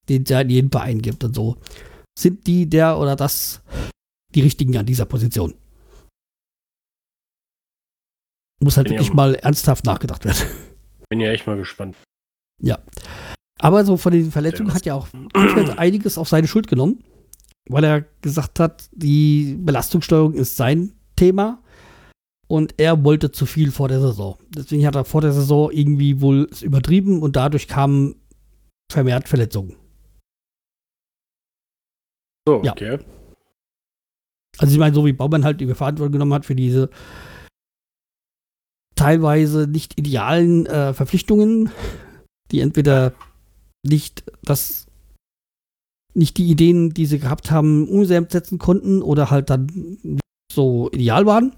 den 0.08 0.22
es 0.22 0.28
ja 0.28 0.42
in 0.42 0.50
jedem 0.50 0.70
Verein 0.70 1.00
gibt 1.00 1.24
und 1.24 1.34
so 1.34 1.56
sind 2.18 2.46
die 2.46 2.68
der 2.68 2.98
oder 2.98 3.16
das 3.16 3.62
die 4.34 4.40
richtigen 4.40 4.76
an 4.76 4.86
dieser 4.86 5.06
Position. 5.06 5.54
Muss 8.60 8.76
halt 8.76 8.88
bin 8.88 8.94
wirklich 8.94 9.08
ja, 9.08 9.14
mal 9.14 9.34
ernsthaft 9.36 9.84
nachgedacht 9.84 10.24
werden. 10.24 10.42
Bin 11.08 11.20
ja 11.20 11.30
echt 11.30 11.46
mal 11.46 11.56
gespannt. 11.56 11.96
Ja. 12.60 12.78
Aber 13.60 13.84
so 13.84 13.96
von 13.96 14.12
den 14.12 14.30
Verletzungen 14.30 14.74
hat 14.74 14.84
ja 14.84 14.94
auch 14.94 15.08
einiges 15.76 16.18
auf 16.18 16.28
seine 16.28 16.48
Schuld 16.48 16.66
genommen, 16.66 17.02
weil 17.68 17.84
er 17.84 18.04
gesagt 18.20 18.60
hat, 18.60 18.90
die 18.92 19.56
Belastungssteuerung 19.58 20.34
ist 20.34 20.56
sein 20.56 20.92
Thema 21.16 21.62
und 22.48 22.74
er 22.78 23.04
wollte 23.04 23.30
zu 23.30 23.46
viel 23.46 23.70
vor 23.70 23.88
der 23.88 24.00
Saison. 24.00 24.36
Deswegen 24.50 24.86
hat 24.86 24.96
er 24.96 25.04
vor 25.04 25.20
der 25.20 25.32
Saison 25.32 25.70
irgendwie 25.70 26.20
wohl 26.20 26.48
es 26.50 26.62
übertrieben 26.62 27.22
und 27.22 27.36
dadurch 27.36 27.68
kamen 27.68 28.16
vermehrt 28.90 29.28
Verletzungen. 29.28 29.76
So, 32.48 32.62
ja. 32.64 32.72
okay. 32.72 32.98
Also 34.56 34.72
ich 34.72 34.78
meine, 34.78 34.94
so 34.94 35.04
wie 35.04 35.12
Baumann 35.12 35.44
halt 35.44 35.60
die 35.60 35.66
Verantwortung 35.74 36.12
genommen 36.12 36.32
hat 36.32 36.46
für 36.46 36.54
diese 36.54 36.88
teilweise 38.94 39.66
nicht 39.68 39.98
idealen 39.98 40.64
äh, 40.64 40.94
Verpflichtungen, 40.94 41.70
die 42.50 42.60
entweder 42.60 43.12
nicht 43.86 44.24
das 44.42 44.86
nicht 46.14 46.38
die 46.38 46.48
Ideen, 46.48 46.94
die 46.94 47.04
sie 47.04 47.18
gehabt 47.18 47.50
haben, 47.50 47.86
umsetzen 47.86 48.58
konnten 48.58 49.02
oder 49.02 49.30
halt 49.30 49.50
dann 49.50 50.18
so 50.50 50.90
ideal 50.90 51.26
waren. 51.26 51.52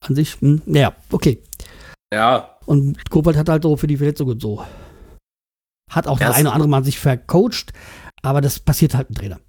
An 0.00 0.14
sich, 0.14 0.40
hm, 0.40 0.62
naja, 0.64 0.96
okay. 1.12 1.42
Ja. 2.12 2.56
Und 2.64 3.10
Kobalt 3.10 3.36
hat 3.36 3.50
halt 3.50 3.62
so 3.62 3.76
für 3.76 3.86
die 3.86 3.98
Verletzung 3.98 4.28
und 4.28 4.40
so. 4.40 4.64
Hat 5.90 6.06
auch 6.06 6.18
der 6.18 6.34
eine 6.34 6.48
oder 6.48 6.54
andere 6.54 6.70
Mal 6.70 6.84
sich 6.84 6.98
vercoacht, 6.98 7.74
aber 8.22 8.40
das 8.40 8.58
passiert 8.58 8.94
halt 8.94 9.10
ein 9.10 9.14
Trainer. 9.14 9.40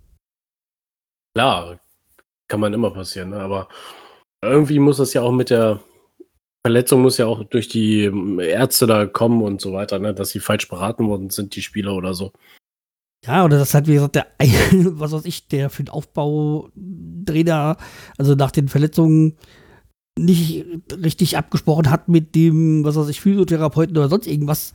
Klar, 1.35 1.79
kann 2.47 2.59
man 2.59 2.73
immer 2.73 2.91
passieren, 2.91 3.31
ne? 3.31 3.39
aber 3.39 3.67
irgendwie 4.41 4.79
muss 4.79 4.97
das 4.97 5.13
ja 5.13 5.21
auch 5.21 5.31
mit 5.31 5.49
der 5.49 5.81
Verletzung 6.65 7.01
muss 7.03 7.17
ja 7.17 7.27
auch 7.27 7.43
durch 7.43 7.67
die 7.67 8.05
ähm, 8.05 8.39
Ärzte 8.39 8.87
da 8.87 9.05
kommen 9.05 9.43
und 9.43 9.61
so 9.61 9.73
weiter, 9.73 9.99
ne? 9.99 10.15
dass 10.15 10.29
sie 10.29 10.39
falsch 10.39 10.67
beraten 10.67 11.07
worden 11.07 11.29
sind, 11.29 11.55
die 11.55 11.61
Spieler 11.61 11.93
oder 11.93 12.13
so. 12.13 12.31
Ja, 13.23 13.43
oder 13.45 13.59
das 13.59 13.73
hat, 13.73 13.85
wie 13.85 13.93
gesagt, 13.93 14.15
der, 14.15 14.27
was 14.39 15.11
weiß 15.11 15.25
ich, 15.25 15.47
der 15.47 15.69
für 15.69 15.83
den 15.83 15.89
Aufbau 15.89 16.69
Trainer, 17.25 17.77
also 18.17 18.33
nach 18.33 18.51
den 18.51 18.67
Verletzungen 18.67 19.37
nicht 20.17 20.65
richtig 20.91 21.37
abgesprochen 21.37 21.91
hat 21.91 22.07
mit 22.07 22.33
dem, 22.33 22.83
was 22.83 22.95
weiß 22.95 23.09
ich, 23.09 23.19
Physiotherapeuten 23.19 23.97
oder 23.97 24.09
sonst 24.09 24.27
irgendwas, 24.27 24.73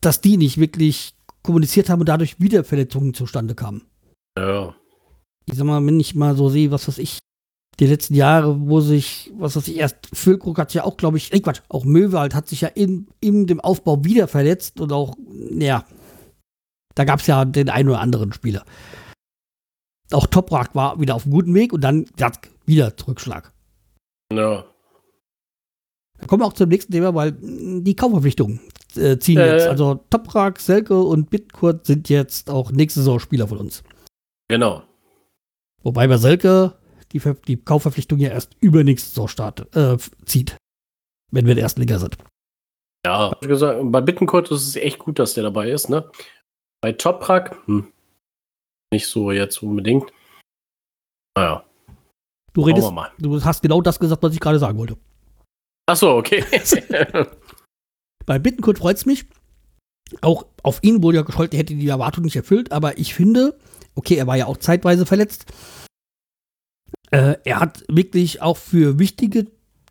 dass 0.00 0.20
die 0.20 0.36
nicht 0.36 0.58
wirklich 0.58 1.14
kommuniziert 1.42 1.88
haben 1.88 2.00
und 2.00 2.08
dadurch 2.08 2.40
wieder 2.40 2.64
Verletzungen 2.64 3.14
zustande 3.14 3.54
kamen. 3.54 3.86
Ja. 4.36 4.74
Ich 5.46 5.56
sag 5.56 5.64
mal, 5.66 5.84
wenn 5.84 6.00
ich 6.00 6.14
mal 6.14 6.36
so 6.36 6.48
sehe, 6.48 6.70
was 6.70 6.88
weiß 6.88 6.98
ich, 6.98 7.18
die 7.80 7.86
letzten 7.86 8.14
Jahre, 8.14 8.68
wo 8.68 8.80
sich, 8.80 9.32
was 9.36 9.56
weiß 9.56 9.68
ich, 9.68 9.76
erst 9.76 9.96
Füllkrug 10.12 10.58
hat 10.58 10.70
sich 10.70 10.76
ja 10.76 10.84
auch, 10.84 10.96
glaube 10.96 11.16
ich, 11.16 11.32
ey 11.32 11.40
Quatsch, 11.40 11.60
auch 11.68 11.84
Möwald 11.84 12.34
hat 12.34 12.48
sich 12.48 12.60
ja 12.60 12.68
in, 12.68 13.08
in 13.20 13.46
dem 13.46 13.60
Aufbau 13.60 14.04
wieder 14.04 14.28
verletzt 14.28 14.80
und 14.80 14.92
auch, 14.92 15.16
ja, 15.50 15.84
da 16.94 17.04
gab 17.04 17.20
es 17.20 17.26
ja 17.26 17.44
den 17.44 17.68
einen 17.68 17.88
oder 17.88 18.00
anderen 18.00 18.32
Spieler. 18.32 18.64
Auch 20.12 20.26
Toprak 20.28 20.74
war 20.74 21.00
wieder 21.00 21.16
auf 21.16 21.24
einem 21.24 21.32
guten 21.32 21.54
Weg 21.54 21.72
und 21.72 21.80
dann 21.82 22.06
wieder 22.66 22.92
Rückschlag. 23.08 23.52
Ja. 24.32 24.64
Dann 26.18 26.28
kommen 26.28 26.42
wir 26.42 26.46
auch 26.46 26.52
zum 26.52 26.68
nächsten 26.68 26.92
Thema, 26.92 27.14
weil 27.14 27.32
die 27.32 27.96
Kaufverpflichtungen 27.96 28.60
äh, 28.94 29.18
ziehen 29.18 29.38
Äh. 29.38 29.52
jetzt. 29.54 29.66
Also 29.66 29.96
Toprak, 30.10 30.60
Selke 30.60 30.96
und 31.02 31.30
Bitkurt 31.30 31.86
sind 31.86 32.08
jetzt 32.08 32.48
auch 32.48 32.70
nächste 32.70 33.00
Saison 33.00 33.18
Spieler 33.18 33.48
von 33.48 33.58
uns. 33.58 33.82
Genau. 34.48 34.84
Wobei 35.84 36.08
bei 36.08 36.16
Selke 36.16 36.76
die, 37.12 37.20
Ver 37.20 37.34
die 37.34 37.56
Kaufverpflichtung 37.56 38.18
ja 38.18 38.30
erst 38.30 38.56
übernächste 38.60 39.10
Saison 39.10 39.28
start, 39.28 39.76
äh, 39.76 39.96
zieht. 40.24 40.56
Wenn 41.30 41.44
wir 41.44 41.52
in 41.52 41.56
der 41.56 41.64
ersten 41.64 41.80
Liga 41.80 41.98
sind. 41.98 42.16
Ja, 43.06 43.30
gesagt, 43.40 43.80
bei 43.84 44.00
Bittenkurt 44.00 44.50
ist 44.50 44.66
es 44.66 44.76
echt 44.76 44.98
gut, 44.98 45.18
dass 45.18 45.34
der 45.34 45.44
dabei 45.44 45.70
ist, 45.70 45.88
ne? 45.90 46.10
Bei 46.80 46.92
Toprak, 46.92 47.56
hm, 47.66 47.92
nicht 48.92 49.06
so 49.06 49.30
jetzt 49.30 49.62
unbedingt. 49.62 50.10
Naja, 51.36 51.64
Du 52.54 52.62
redest, 52.62 52.92
mal. 52.92 53.10
du 53.18 53.42
hast 53.44 53.62
genau 53.62 53.80
das 53.80 53.98
gesagt, 53.98 54.22
was 54.22 54.32
ich 54.32 54.40
gerade 54.40 54.60
sagen 54.60 54.78
wollte. 54.78 54.96
Ach 55.86 55.96
so, 55.96 56.10
okay. 56.12 56.44
Bei 58.26 58.38
Bittenkurt 58.38 58.78
freut 58.78 58.96
es 58.96 59.06
mich. 59.06 59.26
Auch 60.22 60.46
auf 60.62 60.78
ihn 60.82 61.02
wurde 61.02 61.18
ja 61.18 61.22
gescholten, 61.22 61.56
er 61.56 61.60
hätte 61.60 61.74
die 61.74 61.88
Erwartung 61.88 62.24
nicht 62.24 62.36
erfüllt, 62.36 62.70
aber 62.72 62.96
ich 62.98 63.12
finde, 63.12 63.58
okay, 63.94 64.16
er 64.16 64.26
war 64.26 64.36
ja 64.36 64.46
auch 64.46 64.56
zeitweise 64.56 65.06
verletzt. 65.06 65.46
Äh, 67.10 67.36
er 67.44 67.60
hat 67.60 67.84
wirklich 67.88 68.42
auch 68.42 68.56
für 68.56 68.98
wichtige 68.98 69.46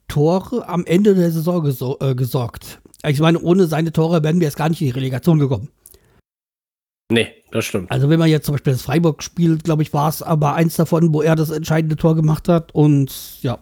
Tore 0.08 0.68
am 0.68 0.86
Ende 0.86 1.16
der 1.16 1.32
Saison 1.32 1.64
gesor 1.64 2.02
äh, 2.02 2.16
gesorgt. 2.16 2.82
Ich 3.06 3.20
meine, 3.20 3.40
ohne 3.40 3.68
seine 3.68 3.92
Tore 3.92 4.24
wären 4.24 4.40
wir 4.40 4.48
jetzt 4.48 4.58
gar 4.58 4.70
nicht 4.70 4.82
in 4.82 4.88
die 4.88 4.94
Relegation 4.94 5.40
gekommen. 5.40 5.70
nee, 7.12 7.28
das 7.52 7.66
stimmt. 7.66 7.92
Also 7.92 8.10
wenn 8.10 8.20
man 8.20 8.30
jetzt 8.30 8.46
zum 8.46 8.54
Beispiel 8.54 8.74
das 8.74 8.82
Freiburg-Spiel, 8.82 9.58
glaube 9.58 9.84
ich, 9.84 9.94
war 9.94 10.10
es 10.10 10.22
aber 10.22 10.56
eins 10.56 10.76
davon, 10.76 11.14
wo 11.14 11.22
er 11.22 11.36
das 11.36 11.50
entscheidende 11.50 11.96
Tor 11.96 12.16
gemacht 12.16 12.48
hat 12.48 12.74
und 12.74 13.42
ja, 13.42 13.60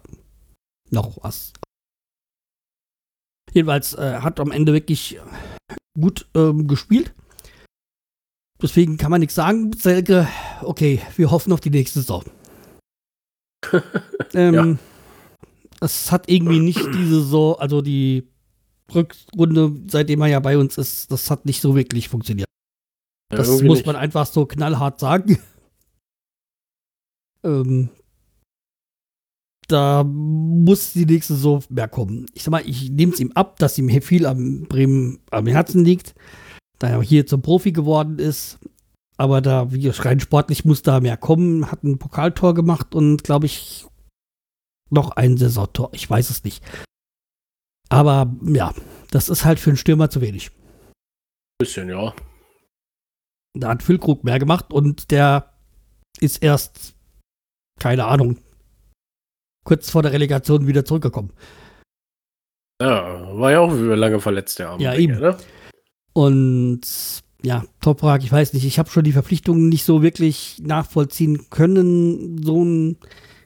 noch 0.90 1.18
was. 1.24 1.54
Jedenfalls 3.54 3.94
äh, 3.96 4.20
hat 4.22 4.40
am 4.40 4.52
Ende 4.52 4.74
wirklich 4.74 5.20
gut 6.00 6.28
ähm, 6.36 6.68
gespielt. 6.68 7.14
Deswegen 8.62 8.98
kann 8.98 9.12
man 9.12 9.20
nichts 9.22 9.36
sagen. 9.36 9.74
Selke, 9.74 10.28
okay, 10.62 11.02
wir 11.16 11.32
hoffen 11.32 11.52
auf 11.52 11.60
die 11.62 11.70
nächste 11.72 12.00
Saison. 12.02 12.24
ähm, 14.34 14.80
Es 15.80 16.12
hat 16.12 16.30
irgendwie 16.30 16.60
nicht 16.60 16.86
diese 16.94 17.22
Saison, 17.22 17.56
also 17.60 17.82
die 17.82 18.28
Rückrunde, 18.94 19.72
seitdem 19.88 20.22
er 20.22 20.28
ja 20.28 20.40
bei 20.40 20.58
uns 20.58 20.78
ist, 20.78 21.12
das 21.12 21.32
hat 21.32 21.46
nicht 21.46 21.62
so 21.62 21.76
wirklich 21.76 22.10
funktioniert. 22.10 22.48
Ja, 23.32 23.38
Das 23.38 23.48
irgendwie 23.48 23.68
muss 23.68 23.78
nicht. 23.80 23.88
man 23.88 23.96
einfach 23.96 24.26
so 24.26 24.46
knallhart 24.46 25.00
sagen. 25.00 25.40
ähm, 27.44 27.90
da 29.68 30.04
muss 30.04 30.94
die 30.94 31.06
nächste 31.06 31.36
so 31.36 31.64
mehr 31.70 31.88
kommen. 31.88 32.26
Ich 32.34 32.44
sag 32.44 32.52
mal, 32.52 32.68
ich 32.68 32.90
nehme 32.90 33.14
es 33.14 33.20
ihm 33.20 33.32
ab, 33.34 33.58
dass 33.58 33.78
ihm 33.78 33.88
hier 33.88 34.02
viel 34.02 34.26
am 34.26 34.64
Bremen 34.64 35.20
am 35.32 35.48
Herzen 35.48 35.86
liegt, 35.86 36.14
da 36.82 36.90
er 36.90 37.02
hier 37.02 37.28
zum 37.28 37.42
Profi 37.42 37.72
geworden 37.72 38.18
ist. 38.18 38.60
Aber 39.18 39.40
da, 39.42 39.72
wie 39.72 39.88
rein 39.88 40.20
sportlich, 40.20 40.66
muss 40.66 40.82
da 40.82 41.00
mehr 41.00 41.18
kommen. 41.18 41.72
Hat 41.72 41.84
ein 41.84 42.00
Pokaltor 42.00 42.56
gemacht 42.56 42.96
und 42.96 43.24
glaube 43.24 43.46
ich 43.46 43.86
noch 44.90 45.12
ein 45.12 45.38
Saisontor. 45.38 45.92
Ich 45.94 46.10
weiß 46.10 46.32
es 46.32 46.44
nicht. 46.44 46.64
Aber 47.90 48.36
ja, 48.44 48.74
das 49.12 49.30
ist 49.30 49.46
halt 49.46 49.60
für 49.60 49.70
einen 49.70 49.78
Stürmer 49.78 50.10
zu 50.10 50.22
wenig. 50.22 50.50
bisschen, 51.60 51.88
ja. 51.90 52.16
Da 53.54 53.70
hat 53.70 53.84
Füllkrug 53.84 54.24
mehr 54.24 54.40
gemacht 54.40 54.74
und 54.74 55.12
der 55.12 55.54
ist 56.20 56.42
erst, 56.42 56.96
keine 57.80 58.06
Ahnung, 58.06 58.40
kurz 59.66 59.92
vor 59.92 60.02
der 60.02 60.14
Relegation 60.14 60.66
wieder 60.66 60.84
zurückgekommen. 60.84 61.32
Ja, 62.82 63.38
war 63.38 63.52
ja 63.52 63.60
auch 63.60 63.72
lange 63.72 64.20
verletzt, 64.20 64.58
der 64.58 64.70
arme 64.70 64.84
Ja, 64.84 64.96
eben. 64.96 65.20
Ne? 65.20 65.38
Und 66.14 66.82
ja, 67.44 67.66
Toprak, 67.80 68.24
ich 68.24 68.32
weiß 68.32 68.54
nicht, 68.54 68.66
ich 68.66 68.78
habe 68.78 68.90
schon 68.90 69.04
die 69.04 69.14
Verpflichtungen 69.14 69.70
nicht 69.70 69.84
so 69.84 70.04
wirklich 70.04 70.62
nachvollziehen 70.64 71.50
können, 71.50 72.44
so 72.44 72.62
einen 72.62 72.98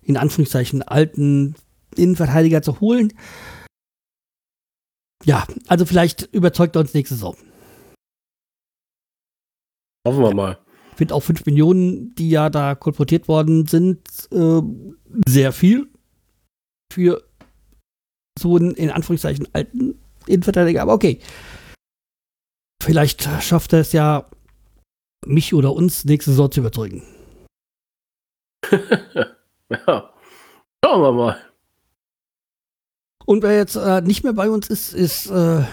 in 0.01 0.17
Anführungszeichen 0.17 0.81
alten 0.81 1.55
Innenverteidiger 1.95 2.61
zu 2.61 2.79
holen. 2.81 3.13
Ja, 5.23 5.45
also 5.67 5.85
vielleicht 5.85 6.23
überzeugt 6.33 6.75
er 6.75 6.81
uns 6.81 6.93
nächste 6.93 7.15
Saison. 7.15 7.35
Hoffen 10.05 10.21
wir 10.21 10.35
mal. 10.35 10.59
Ich 10.91 10.97
finde 10.97 11.15
auch 11.15 11.23
5 11.23 11.45
Millionen, 11.45 12.13
die 12.15 12.29
ja 12.29 12.49
da 12.49 12.75
kolportiert 12.75 13.27
worden 13.27 13.65
sind, 13.65 13.99
äh, 14.31 14.61
sehr 15.27 15.51
viel 15.51 15.89
für 16.93 17.23
so 18.37 18.55
einen 18.55 18.71
in 18.75 18.91
Anführungszeichen 18.91 19.47
alten 19.53 19.99
Innenverteidiger. 20.27 20.81
Aber 20.81 20.93
okay. 20.93 21.19
Vielleicht 22.85 23.27
schafft 23.41 23.73
er 23.73 23.79
es 23.79 23.93
ja, 23.93 24.29
mich 25.25 25.55
oder 25.55 25.73
uns 25.73 26.05
nächste 26.05 26.29
Saison 26.29 26.51
zu 26.51 26.59
überzeugen. 26.59 27.01
ja. 28.69 30.13
Schauen 30.83 31.01
wir 31.01 31.11
mal. 31.11 31.37
Und 33.25 33.41
wer 33.41 33.57
jetzt 33.57 33.75
äh, 33.75 34.01
nicht 34.01 34.23
mehr 34.23 34.33
bei 34.33 34.51
uns 34.51 34.69
ist, 34.69 34.93
ist 34.93 35.31
äh, 35.31 35.63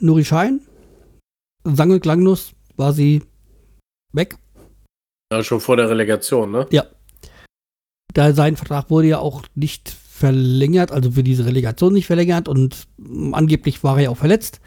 Nuri 0.00 0.24
Schein. 0.24 0.60
Sang 1.62 1.92
und 1.92 2.00
klanglos 2.00 2.52
war 2.76 2.92
sie 2.92 3.22
weg. 4.12 4.36
Ja, 5.32 5.44
schon 5.44 5.60
vor 5.60 5.76
der 5.76 5.88
Relegation, 5.88 6.50
ne? 6.50 6.66
Da 8.12 8.32
sein 8.32 8.56
Vertrag 8.56 8.90
wurde 8.90 9.06
ja 9.06 9.20
auch 9.20 9.42
nicht 9.54 9.88
verlängert, 9.88 10.90
also 10.90 11.12
für 11.12 11.22
diese 11.22 11.46
Relegation 11.46 11.92
nicht 11.92 12.06
verlängert 12.06 12.48
und 12.48 12.88
angeblich 13.30 13.84
war 13.84 13.98
er 13.98 14.04
ja 14.04 14.10
auch 14.10 14.16
verletzt. 14.16 14.60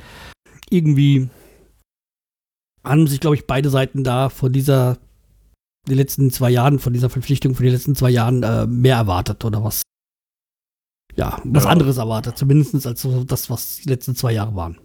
Irgendwie 0.69 1.29
haben 2.83 3.07
sich, 3.07 3.19
glaube 3.19 3.35
ich, 3.35 3.45
beide 3.47 3.69
Seiten 3.69 4.03
da 4.03 4.29
von 4.29 4.51
dieser, 4.51 4.97
die 5.87 5.95
letzten 5.95 6.31
zwei 6.31 6.49
Jahren, 6.49 6.79
von 6.79 6.93
dieser 6.93 7.09
Verpflichtung 7.09 7.55
von 7.55 7.63
den 7.65 7.73
letzten 7.73 7.95
zwei 7.95 8.09
Jahren 8.09 8.43
äh, 8.43 8.65
mehr 8.67 8.95
erwartet 8.97 9.43
oder 9.45 9.63
was. 9.63 9.81
Ja, 11.15 11.41
was 11.43 11.65
Ja. 11.65 11.69
anderes 11.71 11.97
erwartet, 11.97 12.37
zumindest 12.37 12.85
als 12.87 13.01
so 13.01 13.23
das, 13.23 13.49
was 13.49 13.77
die 13.77 13.89
letzten 13.89 14.15
zwei 14.15 14.31
Jahre 14.33 14.55
waren. 14.55 14.77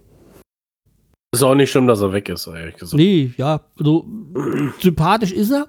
Ist 1.33 1.43
auch 1.43 1.55
nicht 1.55 1.71
schlimm, 1.71 1.87
dass 1.87 2.01
er 2.01 2.13
weg 2.13 2.29
ist, 2.29 2.47
ehrlich 2.47 2.75
gesagt. 2.75 2.97
Nee, 2.97 3.33
ja, 3.37 3.61
so 3.77 4.05
sympathisch 4.79 5.31
ist 5.31 5.51
er. 5.51 5.67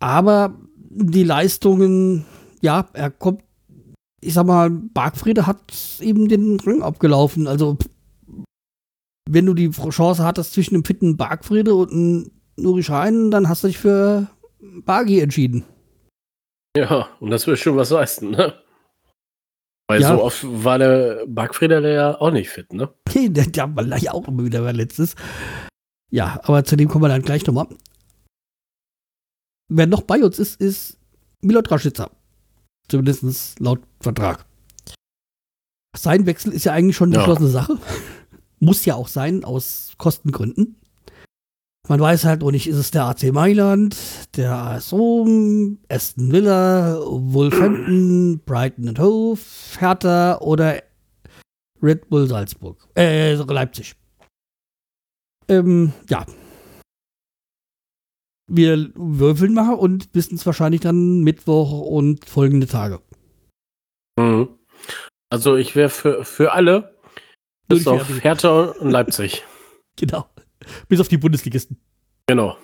Aber 0.00 0.54
die 0.90 1.22
Leistungen, 1.24 2.24
ja, 2.60 2.86
er 2.92 3.10
kommt, 3.10 3.42
ich 4.20 4.34
sag 4.34 4.46
mal, 4.46 4.70
Bargfriede 4.70 5.46
hat 5.46 5.60
eben 6.00 6.28
den 6.28 6.58
Ring 6.60 6.82
abgelaufen. 6.82 7.46
Also, 7.46 7.76
wenn 9.28 9.46
du 9.46 9.54
die 9.54 9.70
Chance 9.70 10.24
hattest 10.24 10.52
zwischen 10.52 10.74
einem 10.74 10.84
fitten 10.84 11.16
Bargfriede 11.16 11.74
und 11.74 11.90
einem 11.92 12.30
Nuri 12.56 12.82
Schein, 12.82 13.30
dann 13.30 13.48
hast 13.48 13.62
du 13.64 13.68
dich 13.68 13.78
für 13.78 14.28
Bargi 14.84 15.20
entschieden. 15.20 15.64
Ja, 16.76 17.08
und 17.20 17.30
das 17.30 17.46
will 17.46 17.56
schon 17.56 17.76
was 17.76 17.90
leisten, 17.90 18.30
ne? 18.30 18.54
Weil 19.88 20.00
Ja. 20.02 20.16
so 20.16 20.22
oft 20.22 20.44
war 20.64 20.78
der 20.78 21.24
Backfrieder 21.26 21.80
der 21.80 21.92
ja 21.92 22.20
auch 22.20 22.30
nicht 22.30 22.50
fit, 22.50 22.72
ne? 22.72 22.92
Okay, 23.08 23.28
der, 23.28 23.46
der 23.46 23.74
war 23.76 23.84
ja 23.98 24.12
auch 24.12 24.26
immer 24.28 24.44
wieder 24.44 24.62
verletzt 24.62 24.98
ist. 24.98 25.16
Ja, 26.10 26.40
aber 26.44 26.64
zu 26.64 26.76
dem 26.76 26.88
kommen 26.88 27.04
wir 27.04 27.08
dann 27.08 27.22
gleich 27.22 27.46
nochmal. 27.46 27.66
Wer 29.68 29.86
noch 29.86 30.02
bei 30.02 30.22
uns 30.22 30.38
ist, 30.38 30.60
ist 30.60 30.98
Milot 31.42 31.70
Rashica. 31.70 32.10
Zumindest 32.88 33.58
laut 33.58 33.80
Vertrag. 34.00 34.44
Sein 35.96 36.26
Wechsel 36.26 36.52
ist 36.52 36.64
ja 36.64 36.72
eigentlich 36.72 36.96
schon 36.96 37.08
eine 37.08 37.16
Ja. 37.16 37.20
beschlossene 37.22 37.48
Sache. 37.48 37.78
Muss 38.66 38.84
ja 38.84 38.96
auch 38.96 39.06
sein, 39.06 39.44
aus 39.44 39.92
Kostengründen. 39.96 40.74
Man 41.88 42.00
weiß 42.00 42.24
halt 42.24 42.40
noch 42.40 42.50
nicht, 42.50 42.66
ist 42.66 42.78
es 42.78 42.90
der 42.90 43.04
AC 43.04 43.32
Mailand, 43.32 43.96
der 44.36 44.56
AS 44.56 44.92
Rom, 44.92 45.78
Aston 45.88 46.32
Villa, 46.32 46.98
Wolverhampton, 46.98 48.40
Brighton 48.44 48.88
and 48.88 48.98
Hove, 48.98 49.38
Hertha 49.78 50.38
oder 50.40 50.82
Red 51.80 52.08
Bull 52.08 52.26
Salzburg. 52.26 52.88
Äh, 52.96 53.34
Leipzig. 53.34 53.94
Ähm, 55.48 55.92
ja. 56.10 56.26
Wir 58.50 58.90
würfeln 58.96 59.54
mal 59.54 59.74
und 59.74 60.12
wissen 60.12 60.34
es 60.34 60.44
wahrscheinlich 60.44 60.80
dann 60.80 61.20
Mittwoch 61.20 61.70
und 61.70 62.28
folgende 62.28 62.66
Tage. 62.66 63.00
Mhm. 64.18 64.48
Also 65.30 65.54
ich 65.54 65.76
wäre 65.76 65.90
für, 65.90 66.24
für 66.24 66.52
alle, 66.52 66.95
bis 67.68 67.86
auf 67.86 68.08
RB. 68.08 68.22
Hertha 68.22 68.62
und 68.80 68.90
Leipzig. 68.90 69.42
Genau. 69.98 70.26
Bis 70.88 71.00
auf 71.00 71.08
die 71.08 71.16
Bundesligisten. 71.16 71.80
Genau. 72.26 72.58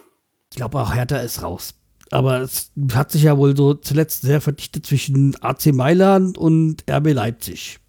Ich 0.51 0.59
glaube 0.59 0.79
auch 0.79 0.95
Hertha 0.95 1.17
ist 1.17 1.43
raus. 1.43 1.75
Aber 2.11 2.43
es 2.43 2.73
hat 2.93 3.11
sich 3.11 3.23
ja 3.23 3.39
wohl 3.39 3.57
so 3.57 3.73
zuletzt 3.73 4.21
sehr 4.21 4.43
verdichtet 4.43 4.85
zwischen 4.85 5.35
AC 5.43 5.73
Mailand 5.73 6.37
und 6.37 6.85
RB 6.91 7.15
Leipzig. 7.15 7.81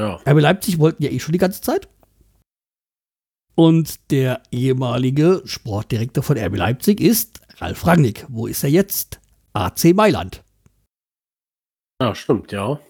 Ja. 0.00 0.14
RB 0.26 0.40
Leipzig 0.40 0.78
wollten 0.78 1.02
ja 1.02 1.10
eh 1.10 1.20
schon 1.20 1.32
die 1.32 1.38
ganze 1.38 1.60
Zeit. 1.60 1.90
Und 3.54 4.10
der 4.10 4.42
ehemalige 4.50 5.42
Sportdirektor 5.44 6.24
von 6.24 6.38
RB 6.38 6.56
Leipzig 6.56 7.02
ist 7.02 7.42
Ralf 7.58 7.86
Rangnick. 7.86 8.24
Wo 8.30 8.46
ist 8.46 8.64
er 8.64 8.70
jetzt? 8.70 9.20
AC 9.52 9.94
Mailand. 9.94 10.42
Ja, 12.00 12.14
stimmt, 12.14 12.50
ja. 12.50 12.80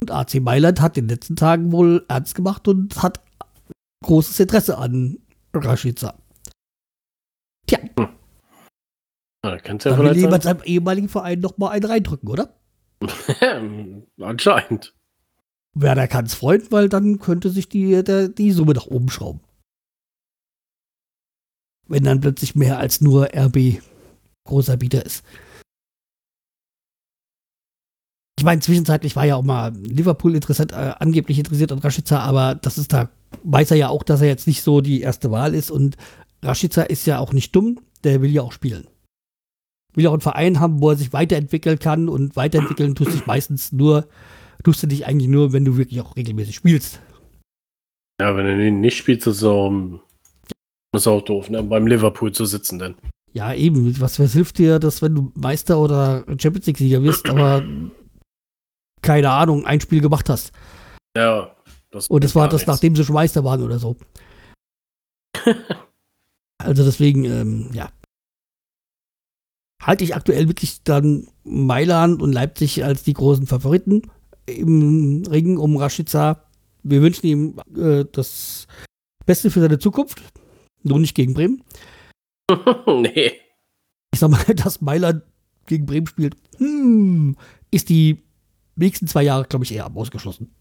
Und 0.00 0.10
AC 0.10 0.40
Mailand 0.40 0.80
hat 0.80 0.98
in 0.98 1.04
den 1.04 1.16
letzten 1.16 1.36
Tagen 1.36 1.72
wohl 1.72 2.04
ernst 2.08 2.34
gemacht 2.34 2.68
und 2.68 3.02
hat 3.02 3.20
großes 4.04 4.38
Interesse 4.40 4.78
an 4.78 5.18
Rashica. 5.54 6.14
Tja, 7.66 7.78
ja 7.96 8.08
da 9.42 9.58
kannst 9.58 9.86
du 9.86 9.90
ja 9.90 9.96
da 9.96 10.02
will 10.02 10.16
jemand 10.16 10.42
seinem 10.42 10.62
ehemaligen 10.64 11.08
Verein 11.08 11.40
noch 11.40 11.56
mal 11.58 11.70
einen 11.70 11.84
reindrücken, 11.84 12.28
oder? 12.28 12.54
Anscheinend. 14.20 14.94
Werder 15.74 16.08
kann 16.08 16.24
es 16.24 16.34
freuen, 16.34 16.70
weil 16.70 16.88
dann 16.88 17.18
könnte 17.18 17.50
sich 17.50 17.68
die, 17.68 18.02
der, 18.02 18.28
die 18.28 18.50
Summe 18.52 18.72
nach 18.72 18.86
oben 18.86 19.10
schrauben. 19.10 19.40
Wenn 21.86 22.04
dann 22.04 22.20
plötzlich 22.20 22.54
mehr 22.54 22.78
als 22.78 23.00
nur 23.00 23.28
RB 23.34 23.80
großer 24.44 24.76
Bieter 24.76 25.04
ist. 25.04 25.24
Ich 28.38 28.44
meine, 28.44 28.60
zwischenzeitlich 28.60 29.16
war 29.16 29.24
ja 29.24 29.36
auch 29.36 29.42
mal 29.42 29.72
Liverpool 29.74 30.34
interessant, 30.34 30.72
äh, 30.72 30.92
angeblich 30.98 31.38
interessiert 31.38 31.72
an 31.72 31.78
Rashica, 31.78 32.20
aber 32.20 32.54
das 32.54 32.76
ist 32.76 32.92
da, 32.92 33.08
weiß 33.44 33.70
er 33.70 33.76
ja 33.78 33.88
auch, 33.88 34.02
dass 34.02 34.20
er 34.20 34.28
jetzt 34.28 34.46
nicht 34.46 34.62
so 34.62 34.82
die 34.82 35.00
erste 35.00 35.30
Wahl 35.30 35.54
ist 35.54 35.70
und 35.70 35.96
Rashica 36.42 36.82
ist 36.82 37.06
ja 37.06 37.18
auch 37.18 37.32
nicht 37.32 37.56
dumm, 37.56 37.80
der 38.04 38.20
will 38.20 38.30
ja 38.30 38.42
auch 38.42 38.52
spielen. 38.52 38.86
Will 39.94 40.06
auch 40.06 40.12
einen 40.12 40.20
Verein 40.20 40.60
haben, 40.60 40.82
wo 40.82 40.90
er 40.90 40.96
sich 40.96 41.14
weiterentwickeln 41.14 41.78
kann 41.78 42.10
und 42.10 42.36
weiterentwickeln 42.36 42.94
tust 42.94 43.14
dich 43.14 43.26
meistens 43.26 43.72
nur, 43.72 44.06
tust 44.62 44.82
du 44.82 44.86
dich 44.86 45.06
eigentlich 45.06 45.30
nur, 45.30 45.54
wenn 45.54 45.64
du 45.64 45.78
wirklich 45.78 46.02
auch 46.02 46.14
regelmäßig 46.14 46.56
spielst. 46.56 47.00
Ja, 48.20 48.36
wenn 48.36 48.44
du 48.44 48.56
den 48.58 48.80
nicht 48.80 48.98
spielst, 48.98 49.26
ist 49.26 49.38
es 49.38 49.44
auch, 49.44 49.72
ist 50.94 51.06
auch 51.06 51.22
doof, 51.22 51.48
ne? 51.48 51.62
beim 51.62 51.86
Liverpool 51.86 52.32
zu 52.32 52.44
sitzen 52.44 52.78
denn. 52.78 52.94
Ja, 53.32 53.52
eben. 53.52 53.98
Was, 54.00 54.18
was 54.18 54.32
hilft 54.32 54.58
dir, 54.58 54.78
dass 54.78 55.02
wenn 55.02 55.14
du 55.14 55.32
Meister 55.34 55.78
oder 55.78 56.24
Champions 56.38 56.66
League-Sieger 56.66 57.02
wirst, 57.02 57.28
aber 57.28 57.62
keine 59.06 59.30
Ahnung, 59.30 59.64
ein 59.64 59.80
Spiel 59.80 60.00
gemacht 60.00 60.28
hast. 60.28 60.52
Ja. 61.16 61.54
Das 61.90 62.08
Und 62.08 62.24
das 62.24 62.34
war 62.34 62.48
das, 62.48 62.60
nichts. 62.60 62.66
nachdem 62.66 62.96
sie 62.96 63.04
schon 63.04 63.14
Meister 63.14 63.44
waren 63.44 63.62
oder 63.62 63.78
so. 63.78 63.96
also 66.58 66.84
deswegen, 66.84 67.24
ähm, 67.24 67.70
ja. 67.72 67.90
Halte 69.80 70.02
ich 70.02 70.16
aktuell 70.16 70.48
wirklich 70.48 70.82
dann 70.82 71.28
Mailand 71.44 72.20
und 72.20 72.32
Leipzig 72.32 72.82
als 72.82 73.04
die 73.04 73.12
großen 73.12 73.46
Favoriten 73.46 74.02
im 74.46 75.22
Ring 75.30 75.58
um 75.58 75.76
Rashica. 75.76 76.42
Wir 76.82 77.02
wünschen 77.02 77.26
ihm 77.26 77.60
äh, 77.76 78.04
das 78.10 78.66
Beste 79.24 79.50
für 79.50 79.60
seine 79.60 79.78
Zukunft. 79.78 80.20
Nur 80.82 80.98
nicht 80.98 81.14
gegen 81.14 81.34
Bremen. 81.34 81.62
nee. 82.86 83.32
ich 84.12 84.18
sag 84.18 84.30
mal, 84.30 84.42
dass 84.56 84.80
Mailand 84.80 85.22
gegen 85.66 85.86
Bremen 85.86 86.06
spielt, 86.06 86.36
hm, 86.58 87.36
ist 87.70 87.88
die 87.88 88.25
nächsten 88.76 89.06
zwei 89.06 89.22
Jahre, 89.22 89.44
glaube 89.44 89.64
ich, 89.64 89.72
eher 89.72 89.94
ausgeschlossen. 89.94 90.54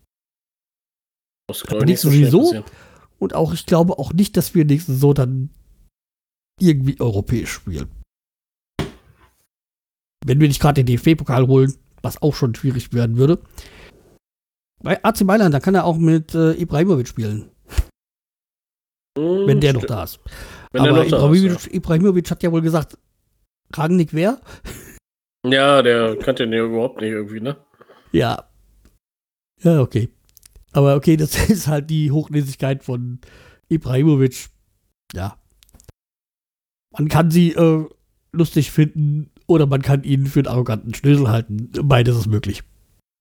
Das 1.47 1.61
Aber 1.61 1.69
glaub 1.69 1.81
ich 1.83 1.87
nicht 1.87 1.99
so 1.99 2.09
schnell 2.09 2.29
sowieso. 2.29 2.63
Und 3.19 3.33
auch, 3.33 3.53
ich 3.53 3.65
glaube 3.65 3.97
auch 3.97 4.13
nicht, 4.13 4.35
dass 4.35 4.55
wir 4.55 4.65
nächsten 4.65 4.97
so 4.97 5.13
dann 5.13 5.49
irgendwie 6.59 6.99
europäisch 6.99 7.51
spielen. 7.51 7.89
Wenn 10.25 10.39
wir 10.39 10.47
nicht 10.47 10.61
gerade 10.61 10.83
den 10.83 10.87
DFB-Pokal 10.87 11.47
holen, 11.47 11.75
was 12.01 12.21
auch 12.21 12.33
schon 12.33 12.55
schwierig 12.55 12.93
werden 12.93 13.17
würde. 13.17 13.41
Bei 14.81 15.03
AC 15.03 15.21
Mailand, 15.21 15.53
da 15.53 15.59
kann 15.59 15.75
er 15.75 15.85
auch 15.85 15.97
mit 15.97 16.35
äh, 16.35 16.53
Ibrahimovic 16.53 17.07
spielen, 17.07 17.51
Hm, 19.17 19.47
wenn 19.47 19.61
der 19.61 19.73
noch 19.73 19.85
da 19.85 20.03
ist. 20.03 20.19
Wenn 20.71 20.81
Aber 20.81 20.91
noch 20.91 21.09
da 21.09 21.17
Ibrahimovic, 21.17 21.51
ist, 21.51 21.73
Ibrahimovic 21.73 22.31
hat 22.31 22.43
ja 22.43 22.51
wohl 22.51 22.61
gesagt, 22.61 22.97
Rangnick 23.73 24.13
wer? 24.13 24.41
ja. 25.45 25.51
ja, 25.51 25.81
der 25.81 26.17
kannte 26.17 26.43
den 26.43 26.53
ja 26.53 26.65
überhaupt 26.65 27.01
nicht 27.01 27.11
irgendwie, 27.11 27.39
ne? 27.39 27.57
Ja. 28.15 28.49
Ja, 29.61 29.81
okay. 29.81 30.09
Aber 30.71 30.95
okay, 30.95 31.17
das 31.17 31.35
ist 31.49 31.67
halt 31.67 31.89
die 31.89 32.11
Hochnäsigkeit 32.11 32.83
von 32.83 33.19
Ibrahimovic. 33.67 34.49
Ja. 35.13 35.37
Man 36.97 37.09
kann 37.09 37.29
sie 37.29 37.51
äh, 37.51 37.89
lustig 38.31 38.71
finden 38.71 39.31
oder 39.47 39.65
man 39.65 39.81
kann 39.81 40.03
ihn 40.03 40.27
für 40.27 40.39
einen 40.39 40.47
arroganten 40.47 40.93
Schnösel 40.93 41.27
halten. 41.27 41.71
Beides 41.83 42.17
ist 42.17 42.27
möglich. 42.27 42.63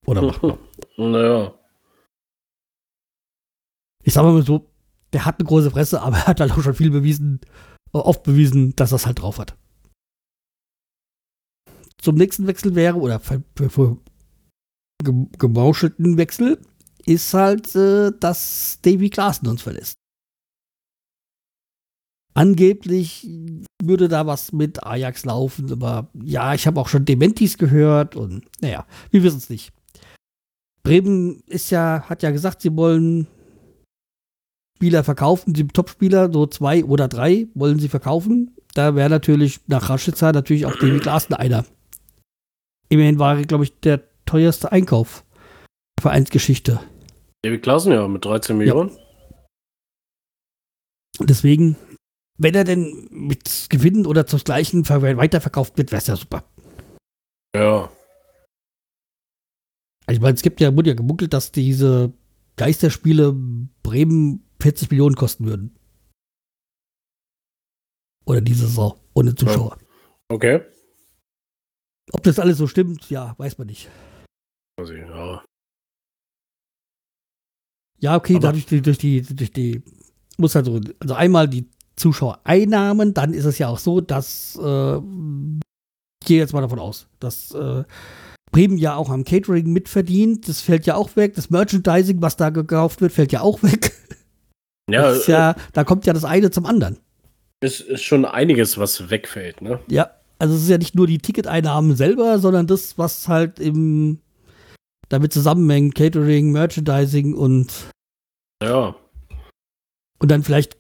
Oder 0.07 0.23
machbar. 0.23 0.59
Naja. 0.97 1.53
Ich 4.05 4.13
sag 4.13 4.23
mal 4.23 4.41
so, 4.43 4.71
der 5.13 5.25
hat 5.25 5.41
eine 5.41 5.49
große 5.49 5.73
Fresse, 5.73 6.03
aber 6.03 6.19
er 6.19 6.27
hat 6.29 6.39
halt 6.39 6.53
auch 6.53 6.63
schon 6.63 6.75
viel 6.75 6.91
bewiesen, 6.91 7.41
äh, 7.93 7.99
oft 7.99 8.23
bewiesen, 8.23 8.77
dass 8.77 8.93
er 8.93 8.97
es 8.97 9.07
halt 9.07 9.21
drauf 9.21 9.39
hat. 9.39 9.57
Zum 11.99 12.15
nächsten 12.15 12.47
Wechsel 12.47 12.77
wäre, 12.77 12.97
oder 12.99 13.19
für, 13.19 13.43
für, 13.57 13.99
gemauschelten 15.39 16.17
Wechsel, 16.17 16.59
ist 17.07 17.35
halt, 17.35 17.75
äh, 17.75 18.13
dass 18.19 18.79
Davy 18.83 19.11
Klaassen 19.11 19.49
uns 19.49 19.63
verlässt. 19.63 19.95
Angeblich 22.37 23.29
würde 23.81 24.09
da 24.09 24.27
was 24.27 24.53
mit 24.53 24.85
Ajax 24.85 25.25
laufen, 25.25 25.71
aber 25.71 26.11
ja, 26.21 26.53
ich 26.55 26.67
habe 26.67 26.81
auch 26.81 26.89
schon 26.89 27.05
Dementis 27.05 27.59
gehört 27.59 28.17
und 28.17 28.45
naja, 28.61 28.87
wir 29.13 29.23
wissen 29.23 29.39
es 29.39 29.51
nicht. 29.51 29.73
Bremen 30.83 31.41
ist 31.47 31.71
ja, 31.71 32.05
hat 32.09 32.25
ja 32.25 32.31
gesagt, 32.33 32.63
sie 32.63 32.77
wollen 32.77 33.29
Spieler 34.77 35.05
verkaufen, 35.05 35.55
die 35.55 35.67
Topspieler, 35.69 36.33
so 36.33 36.47
zwei 36.47 36.85
oder 36.85 37.07
drei 37.07 37.47
wollen 37.55 37.79
sie 37.79 37.89
verkaufen. 37.89 38.57
Da 38.75 38.97
wäre 38.97 39.09
natürlich 39.09 39.61
nach 39.69 39.89
Rashica 39.89 40.33
natürlich 40.33 40.67
auch 40.67 40.77
David 40.77 41.03
Klaassen 41.03 41.35
einer. 41.35 41.65
Immerhin 42.89 43.21
war 43.21 43.41
glaube 43.45 43.65
ich, 43.65 43.79
der 43.81 44.03
teuerste 44.27 44.73
Einkauf 44.73 45.25
der 45.99 46.03
Vereinsgeschichte. 46.03 46.81
David 47.43 47.63
Klaassen, 47.63 47.93
ja, 47.93 48.07
mit 48.09 48.25
13 48.25 48.57
Millionen. 48.57 48.97
Und 51.19 51.31
deswegen, 51.31 51.77
wenn 52.39 52.55
er 52.55 52.65
denn 52.65 53.09
mit 53.11 53.67
Gewinn 53.71 54.07
oder 54.07 54.27
zum 54.27 54.41
gleichen 54.41 54.85
Ver- 54.85 55.03
weiterverkauft 55.03 55.77
wird, 55.79 55.93
wäre 55.93 56.01
es 56.01 56.07
ja 56.09 56.17
super. 56.17 56.45
Ja. 57.55 57.91
Also 60.07 60.17
Ich 60.19 60.21
meine, 60.21 60.35
es 60.35 60.43
gibt 60.43 60.61
ja, 60.61 60.75
wurde 60.75 60.91
ja 60.91 60.97
gemunkelt, 60.97 61.33
dass 61.33 61.53
diese 61.53 62.13
Geisterspiele 62.57 63.33
Bremen 63.83 64.45
40 64.61 64.91
Millionen 64.91 65.15
kosten 65.17 65.47
würden. 65.47 65.77
Oder 68.27 68.41
diese 68.41 68.67
Saison, 68.67 68.99
ohne 69.13 69.35
Zuschauer. 69.35 69.79
Okay. 70.29 70.63
Ob 72.13 72.23
das 72.23 72.39
alles 72.39 72.59
so 72.59 72.67
stimmt, 72.67 73.09
ja, 73.11 73.35
weiß 73.39 73.59
man 73.59 73.67
nicht. 73.67 73.91
Also, 74.77 74.93
ja. 74.95 75.43
Ja, 78.01 78.17
okay, 78.17 78.35
Aber- 78.37 78.49
dadurch 78.53 78.67
durch 78.67 78.99
die, 78.99 79.23
durch 79.23 79.53
die, 79.53 79.83
muss 80.37 80.57
also, 80.57 80.81
also 81.01 81.15
einmal 81.15 81.49
die 81.49 81.69
Zuschauereinnahmen, 81.97 83.15
dann 83.15 83.33
ist 83.33 83.45
es 83.45 83.59
ja 83.59 83.69
auch 83.69 83.79
so, 83.79 84.01
dass, 84.01 84.59
äh, 84.63 84.97
ich 84.97 86.27
gehe 86.27 86.39
jetzt 86.39 86.53
mal 86.53 86.61
davon 86.61 86.81
aus, 86.81 87.07
dass 87.21 87.53
äh, 87.53 87.85
Bremen 88.51 88.79
ja 88.79 88.97
auch 88.97 89.11
am 89.11 89.25
Catering 89.25 89.73
mitverdient, 89.73 90.49
das 90.49 90.61
fällt 90.61 90.87
ja 90.87 90.97
auch 90.97 91.15
weg, 91.17 91.35
das 91.35 91.51
Merchandising, 91.51 92.21
was 92.21 92.37
da 92.37 92.51
gekauft 92.51 93.01
wird, 93.01 93.13
fällt 93.13 93.33
ja 93.33 93.41
auch 93.41 93.63
weg. 93.63 93.93
Ja, 94.91 95.13
ist 95.13 95.29
ja, 95.29 95.55
da 95.73 95.83
kommt 95.83 96.05
ja 96.05 96.13
das 96.13 96.25
eine 96.27 96.51
zum 96.51 96.67
anderen. 96.67 96.99
ist, 97.63 97.81
ist 97.81 98.03
schon 98.03 98.27
einiges, 98.27 98.77
was 98.77 99.09
wegfällt, 99.09 99.63
ne? 99.63 99.81
Ja, 99.89 100.11
also 100.39 100.55
es 100.55 100.65
ist 100.65 100.69
ja 100.69 100.77
nicht 100.77 100.95
nur 100.95 101.07
die 101.07 101.17
Ticketeinnahmen 101.17 101.97
selber, 101.97 102.39
sondern 102.39 102.67
das, 102.67 102.99
was 102.99 103.27
halt 103.27 103.59
im 103.61 104.19
damit 105.09 105.33
zusammenhängt, 105.33 105.95
Catering, 105.95 106.53
Merchandising 106.53 107.35
und 107.35 107.91
Ja. 108.63 108.97
Und 110.19 110.31
dann 110.31 110.43
vielleicht 110.43 110.79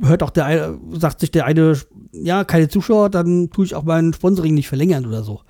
hört 0.00 0.22
auch 0.22 0.30
der 0.30 0.46
eine, 0.46 0.80
sagt 0.92 1.20
sich 1.20 1.30
der 1.30 1.44
eine, 1.44 1.78
ja, 2.12 2.44
keine 2.44 2.68
Zuschauer, 2.68 3.10
dann 3.10 3.50
tue 3.50 3.64
ich 3.64 3.74
auch 3.74 3.82
mein 3.82 4.12
Sponsoring 4.12 4.54
nicht 4.54 4.68
verlängern 4.68 5.06
oder 5.06 5.22
so. 5.22 5.42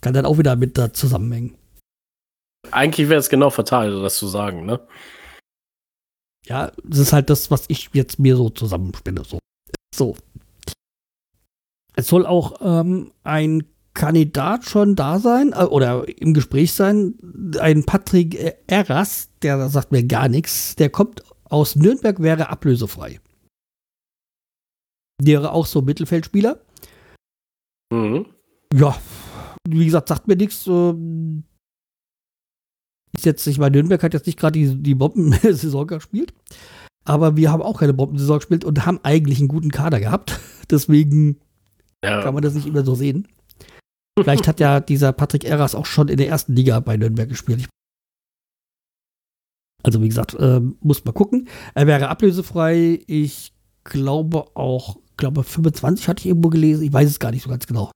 Kann 0.00 0.14
dann 0.14 0.26
auch 0.26 0.38
wieder 0.38 0.56
mit 0.56 0.76
da 0.76 0.92
zusammenhängen. 0.92 1.56
Eigentlich 2.70 3.08
wäre 3.08 3.20
es 3.20 3.28
genau 3.28 3.50
fatal, 3.50 4.02
das 4.02 4.16
zu 4.16 4.26
sagen, 4.26 4.66
ne? 4.66 4.86
Ja, 6.46 6.72
das 6.82 6.98
ist 6.98 7.12
halt 7.12 7.30
das, 7.30 7.50
was 7.50 7.64
ich 7.68 7.90
jetzt 7.92 8.18
mir 8.18 8.36
so 8.36 8.50
zusammenspinne. 8.50 9.24
So. 9.24 9.38
so. 9.94 10.16
Es 11.96 12.08
soll 12.08 12.26
auch 12.26 12.60
ähm, 12.60 13.12
ein 13.22 13.64
Kandidat 13.94 14.64
schon 14.64 14.96
da 14.96 15.18
sein 15.18 15.52
äh, 15.52 15.64
oder 15.64 16.06
im 16.20 16.34
Gespräch 16.34 16.72
sein. 16.72 17.14
Ein 17.60 17.84
Patrick 17.84 18.58
Erras, 18.66 19.30
der 19.42 19.68
sagt 19.68 19.92
mir 19.92 20.04
gar 20.04 20.28
nichts, 20.28 20.76
der 20.76 20.90
kommt 20.90 21.22
aus 21.44 21.76
Nürnberg, 21.76 22.20
wäre 22.20 22.48
ablösefrei. 22.48 23.20
Wäre 25.22 25.52
auch 25.52 25.66
so 25.66 25.80
Mittelfeldspieler. 25.80 26.60
Mhm. 27.92 28.26
Ja, 28.72 28.96
wie 29.68 29.84
gesagt, 29.84 30.08
sagt 30.08 30.26
mir 30.26 30.36
nichts. 30.36 30.66
Ähm, 30.66 31.44
ist 33.16 33.24
jetzt, 33.24 33.46
ich 33.46 33.58
meine, 33.58 33.76
Nürnberg 33.76 34.02
hat 34.02 34.14
jetzt 34.14 34.26
nicht 34.26 34.38
gerade 34.38 34.58
die, 34.58 34.74
die 34.82 34.96
Bombensaison 34.96 35.86
gespielt. 35.86 36.34
Aber 37.04 37.36
wir 37.36 37.52
haben 37.52 37.62
auch 37.62 37.78
keine 37.78 37.94
Bombensaison 37.94 38.38
gespielt 38.38 38.64
und 38.64 38.86
haben 38.86 38.98
eigentlich 39.04 39.38
einen 39.38 39.48
guten 39.48 39.70
Kader 39.70 40.00
gehabt. 40.00 40.40
Deswegen 40.70 41.38
ja. 42.02 42.22
kann 42.22 42.34
man 42.34 42.42
das 42.42 42.54
nicht 42.54 42.66
immer 42.66 42.84
so 42.84 42.94
sehen. 42.94 43.28
Vielleicht 44.18 44.46
hat 44.46 44.60
ja 44.60 44.80
dieser 44.80 45.12
Patrick 45.12 45.44
Eras 45.44 45.74
auch 45.74 45.86
schon 45.86 46.08
in 46.08 46.18
der 46.18 46.28
ersten 46.28 46.54
Liga 46.54 46.78
bei 46.80 46.96
Nürnberg 46.96 47.28
gespielt. 47.28 47.68
Also 49.82 50.00
wie 50.00 50.08
gesagt, 50.08 50.34
äh, 50.34 50.60
muss 50.80 51.04
man 51.04 51.14
gucken. 51.14 51.48
Er 51.74 51.86
wäre 51.86 52.08
ablösefrei. 52.08 53.02
Ich 53.06 53.52
glaube 53.82 54.56
auch, 54.56 54.98
glaube 55.16 55.42
25 55.42 56.08
hatte 56.08 56.20
ich 56.20 56.26
irgendwo 56.26 56.48
gelesen. 56.48 56.84
Ich 56.84 56.92
weiß 56.92 57.10
es 57.10 57.18
gar 57.18 57.32
nicht 57.32 57.42
so 57.42 57.50
ganz 57.50 57.66
genau. 57.66 57.90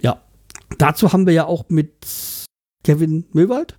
Ja. 0.00 0.22
Dazu 0.78 1.12
haben 1.12 1.26
wir 1.26 1.34
ja 1.34 1.44
auch 1.44 1.68
mit 1.68 2.46
Kevin 2.84 3.26
Möwald 3.32 3.78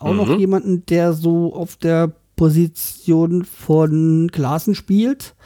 auch 0.00 0.12
mhm. 0.12 0.16
noch 0.16 0.38
jemanden, 0.38 0.86
der 0.86 1.12
so 1.12 1.54
auf 1.54 1.76
der 1.76 2.08
Position 2.36 3.44
von 3.44 4.30
Klassen 4.32 4.74
spielt. 4.74 5.36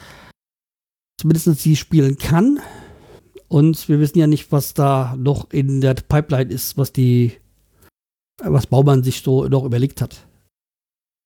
Zumindest 1.21 1.61
sie 1.61 1.77
spielen 1.77 2.19
kann. 2.19 2.61
Und 3.55 3.89
wir 3.89 4.01
wissen 4.01 4.19
ja 4.19 4.27
nicht, 4.27 4.51
was 4.51 4.75
da 4.75 5.15
noch 5.17 5.49
in 5.51 5.81
der 5.81 5.95
Pipeline 5.95 6.53
ist, 6.53 6.77
was 6.77 6.93
die, 6.93 7.39
was 8.43 8.67
Baumann 8.67 9.05
sich 9.05 9.23
so 9.23 9.47
noch 9.47 9.65
überlegt 9.65 10.01
hat. 10.01 10.27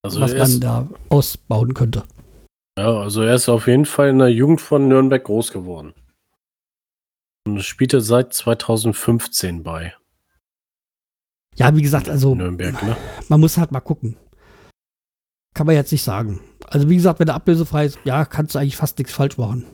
Also 0.02 0.20
was 0.20 0.34
man 0.34 0.60
da 0.60 0.90
ausbauen 1.08 1.72
könnte. 1.72 2.02
Ja, 2.78 3.00
also 3.00 3.22
er 3.22 3.34
ist 3.34 3.48
auf 3.48 3.66
jeden 3.66 3.86
Fall 3.86 4.10
in 4.10 4.18
der 4.18 4.28
Jugend 4.28 4.60
von 4.60 4.88
Nürnberg 4.88 5.24
groß 5.24 5.52
geworden. 5.52 5.94
Und 7.46 7.62
spielte 7.62 8.02
seit 8.02 8.34
2015 8.34 9.62
bei. 9.62 9.94
Ja, 11.56 11.74
wie 11.74 11.80
gesagt, 11.80 12.10
also 12.10 12.34
Nürnberg, 12.34 12.82
ne? 12.82 12.94
man 13.30 13.40
muss 13.40 13.56
halt 13.56 13.72
mal 13.72 13.80
gucken. 13.80 14.18
Kann 15.54 15.66
man 15.66 15.76
jetzt 15.76 15.92
nicht 15.92 16.04
sagen. 16.04 16.42
Also 16.66 16.90
wie 16.90 16.96
gesagt, 16.96 17.20
wenn 17.20 17.28
er 17.28 17.36
ablösefrei 17.36 17.86
ist, 17.86 17.98
ja, 18.04 18.26
kannst 18.26 18.54
du 18.54 18.58
eigentlich 18.58 18.76
fast 18.76 18.98
nichts 18.98 19.14
falsch 19.14 19.38
machen. 19.38 19.64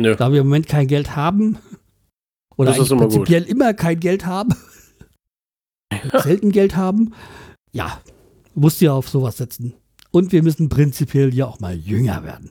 Nö. 0.00 0.16
Da 0.16 0.32
wir 0.32 0.40
im 0.40 0.46
Moment 0.46 0.66
kein 0.66 0.86
Geld 0.86 1.14
haben, 1.14 1.58
oder 2.56 2.72
eigentlich 2.72 2.90
immer 2.90 3.00
prinzipiell 3.00 3.42
gut. 3.42 3.50
immer 3.50 3.74
kein 3.74 4.00
Geld 4.00 4.24
haben, 4.26 4.54
selten 6.22 6.52
Geld 6.52 6.76
haben, 6.76 7.14
ja, 7.72 8.00
musst 8.54 8.80
du 8.80 8.86
ja 8.86 8.92
auf 8.92 9.08
sowas 9.08 9.36
setzen. 9.36 9.74
Und 10.10 10.32
wir 10.32 10.42
müssen 10.42 10.68
prinzipiell 10.68 11.34
ja 11.34 11.46
auch 11.46 11.60
mal 11.60 11.76
jünger 11.76 12.24
werden. 12.24 12.50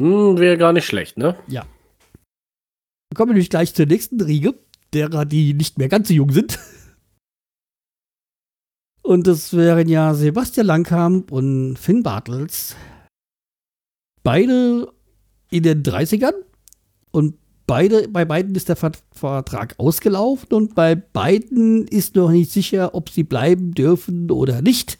Hm, 0.00 0.38
Wäre 0.38 0.56
gar 0.56 0.72
nicht 0.72 0.86
schlecht, 0.86 1.18
ne? 1.18 1.36
Ja. 1.46 1.66
Dann 3.10 3.16
kommen 3.16 3.30
wir 3.30 3.34
nämlich 3.34 3.50
gleich 3.50 3.74
zur 3.74 3.86
nächsten 3.86 4.20
Riege, 4.20 4.54
derer, 4.94 5.24
die 5.24 5.54
nicht 5.54 5.78
mehr 5.78 5.88
ganz 5.88 6.08
so 6.08 6.14
jung 6.14 6.32
sind. 6.32 6.58
Und 9.02 9.26
das 9.26 9.54
wären 9.54 9.88
ja 9.88 10.14
Sebastian 10.14 10.66
Langkamp 10.66 11.30
und 11.30 11.76
Finn 11.76 12.02
Bartels. 12.02 12.76
Beide 14.22 14.92
in 15.50 15.62
den 15.62 15.82
30ern 15.82 16.34
und 17.10 17.34
beide, 17.66 18.08
bei 18.08 18.24
beiden 18.24 18.54
ist 18.54 18.68
der 18.68 18.76
Vertrag 18.76 19.74
ausgelaufen 19.78 20.52
und 20.52 20.74
bei 20.74 20.94
beiden 20.94 21.86
ist 21.86 22.16
noch 22.16 22.30
nicht 22.30 22.50
sicher, 22.50 22.94
ob 22.94 23.10
sie 23.10 23.22
bleiben 23.22 23.72
dürfen 23.74 24.30
oder 24.30 24.62
nicht. 24.62 24.98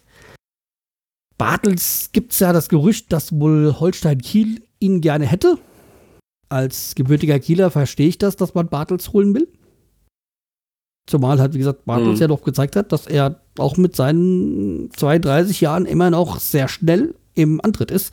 Bartels 1.36 2.10
gibt 2.12 2.32
es 2.32 2.38
ja 2.38 2.52
das 2.52 2.68
Gerücht, 2.68 3.12
dass 3.12 3.32
wohl 3.32 3.80
Holstein 3.80 4.18
Kiel 4.18 4.62
ihn 4.78 5.00
gerne 5.00 5.26
hätte. 5.26 5.58
Als 6.48 6.94
gebürtiger 6.94 7.38
Kieler 7.38 7.70
verstehe 7.70 8.08
ich 8.08 8.18
das, 8.18 8.36
dass 8.36 8.54
man 8.54 8.68
Bartels 8.68 9.12
holen 9.12 9.34
will. 9.34 9.48
Zumal 11.08 11.40
halt, 11.40 11.54
wie 11.54 11.58
gesagt, 11.58 11.86
Bartels 11.86 12.16
mhm. 12.16 12.20
ja 12.20 12.28
doch 12.28 12.42
gezeigt 12.42 12.76
hat, 12.76 12.92
dass 12.92 13.06
er 13.06 13.40
auch 13.58 13.76
mit 13.76 13.96
seinen 13.96 14.90
32 14.92 15.60
Jahren 15.60 15.86
immer 15.86 16.10
noch 16.10 16.38
sehr 16.38 16.68
schnell 16.68 17.14
im 17.34 17.60
Antritt 17.60 17.90
ist. 17.90 18.12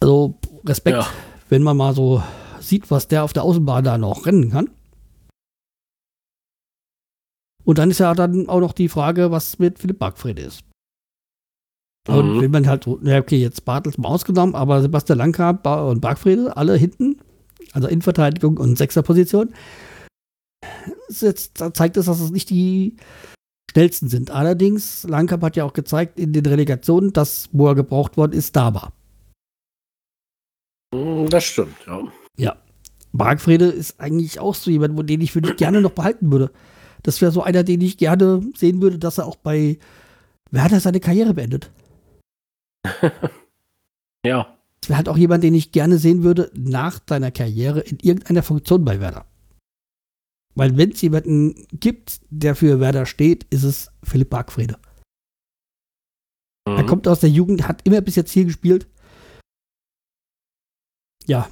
Also 0.00 0.38
Respekt, 0.66 0.96
ja. 0.96 1.06
wenn 1.48 1.62
man 1.62 1.76
mal 1.76 1.94
so 1.94 2.22
sieht, 2.60 2.90
was 2.90 3.08
der 3.08 3.24
auf 3.24 3.32
der 3.32 3.42
Außenbahn 3.44 3.84
da 3.84 3.98
noch 3.98 4.26
rennen 4.26 4.50
kann. 4.50 4.70
Und 7.64 7.78
dann 7.78 7.90
ist 7.90 7.98
ja 7.98 8.14
dann 8.14 8.48
auch 8.48 8.60
noch 8.60 8.72
die 8.72 8.88
Frage, 8.88 9.30
was 9.30 9.58
mit 9.58 9.78
Philipp 9.78 9.98
Bargfrede 9.98 10.42
ist. 10.42 10.62
Und 12.08 12.36
mhm. 12.36 12.40
wenn 12.40 12.50
man 12.52 12.66
halt, 12.68 12.86
ja, 13.02 13.18
okay, 13.18 13.38
jetzt 13.38 13.64
Bartels 13.64 13.98
mal 13.98 14.08
ausgenommen, 14.08 14.54
aber 14.54 14.80
Sebastian 14.80 15.18
Langkamp 15.18 15.66
und 15.66 16.00
Bargfrede, 16.00 16.56
alle 16.56 16.76
hinten, 16.76 17.18
also 17.72 17.88
Innenverteidigung 17.88 18.58
und 18.58 18.78
Sechserposition, 18.78 19.52
jetzt 21.08 21.58
zeigt 21.74 21.96
es, 21.96 22.06
dass 22.06 22.20
es 22.20 22.30
nicht 22.30 22.50
die 22.50 22.96
schnellsten 23.70 24.08
sind. 24.08 24.30
Allerdings, 24.30 25.02
Langkamp 25.02 25.42
hat 25.42 25.56
ja 25.56 25.64
auch 25.64 25.72
gezeigt 25.72 26.20
in 26.20 26.32
den 26.32 26.46
Relegationen, 26.46 27.12
dass, 27.12 27.48
wo 27.52 27.66
er 27.66 27.74
gebraucht 27.74 28.16
worden 28.16 28.32
ist, 28.32 28.54
da 28.54 28.72
war. 28.74 28.92
Mm, 30.94 31.26
das 31.26 31.44
stimmt, 31.44 31.76
ja. 31.86 32.02
Ja. 32.36 32.56
Bargfrede 33.12 33.66
ist 33.66 33.98
eigentlich 34.00 34.40
auch 34.40 34.54
so 34.54 34.70
jemand, 34.70 35.08
den 35.08 35.20
ich 35.20 35.32
für 35.32 35.40
dich 35.40 35.56
gerne 35.56 35.80
noch 35.80 35.92
behalten 35.92 36.30
würde. 36.30 36.50
Das 37.02 37.20
wäre 37.20 37.32
so 37.32 37.42
einer, 37.42 37.64
den 37.64 37.80
ich 37.80 37.96
gerne 37.98 38.42
sehen 38.56 38.82
würde, 38.82 38.98
dass 38.98 39.18
er 39.18 39.26
auch 39.26 39.36
bei 39.36 39.78
Werder 40.50 40.80
seine 40.80 41.00
Karriere 41.00 41.34
beendet. 41.34 41.70
ja. 44.24 44.54
Das 44.80 44.90
wäre 44.90 44.98
halt 44.98 45.08
auch 45.08 45.16
jemand, 45.16 45.42
den 45.44 45.54
ich 45.54 45.72
gerne 45.72 45.98
sehen 45.98 46.22
würde 46.22 46.50
nach 46.54 46.98
deiner 46.98 47.30
Karriere 47.30 47.80
in 47.80 47.98
irgendeiner 48.00 48.42
Funktion 48.42 48.84
bei 48.84 49.00
Werder. 49.00 49.24
Weil 50.54 50.76
wenn 50.76 50.92
es 50.92 51.00
jemanden 51.02 51.66
gibt, 51.72 52.20
der 52.30 52.54
für 52.54 52.80
Werder 52.80 53.06
steht, 53.06 53.44
ist 53.50 53.62
es 53.62 53.90
Philipp 54.02 54.30
Bargfrede. 54.30 54.78
Mhm. 56.66 56.76
Er 56.76 56.86
kommt 56.86 57.08
aus 57.08 57.20
der 57.20 57.30
Jugend, 57.30 57.66
hat 57.66 57.82
immer 57.84 58.00
bis 58.00 58.16
jetzt 58.16 58.32
hier 58.32 58.44
gespielt 58.44 58.86
ja. 61.26 61.48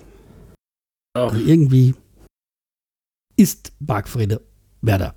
Oh. 1.17 1.21
Also 1.21 1.37
irgendwie 1.39 1.95
ist 3.37 3.73
Bargfrede 3.81 4.41
Werder. 4.81 5.15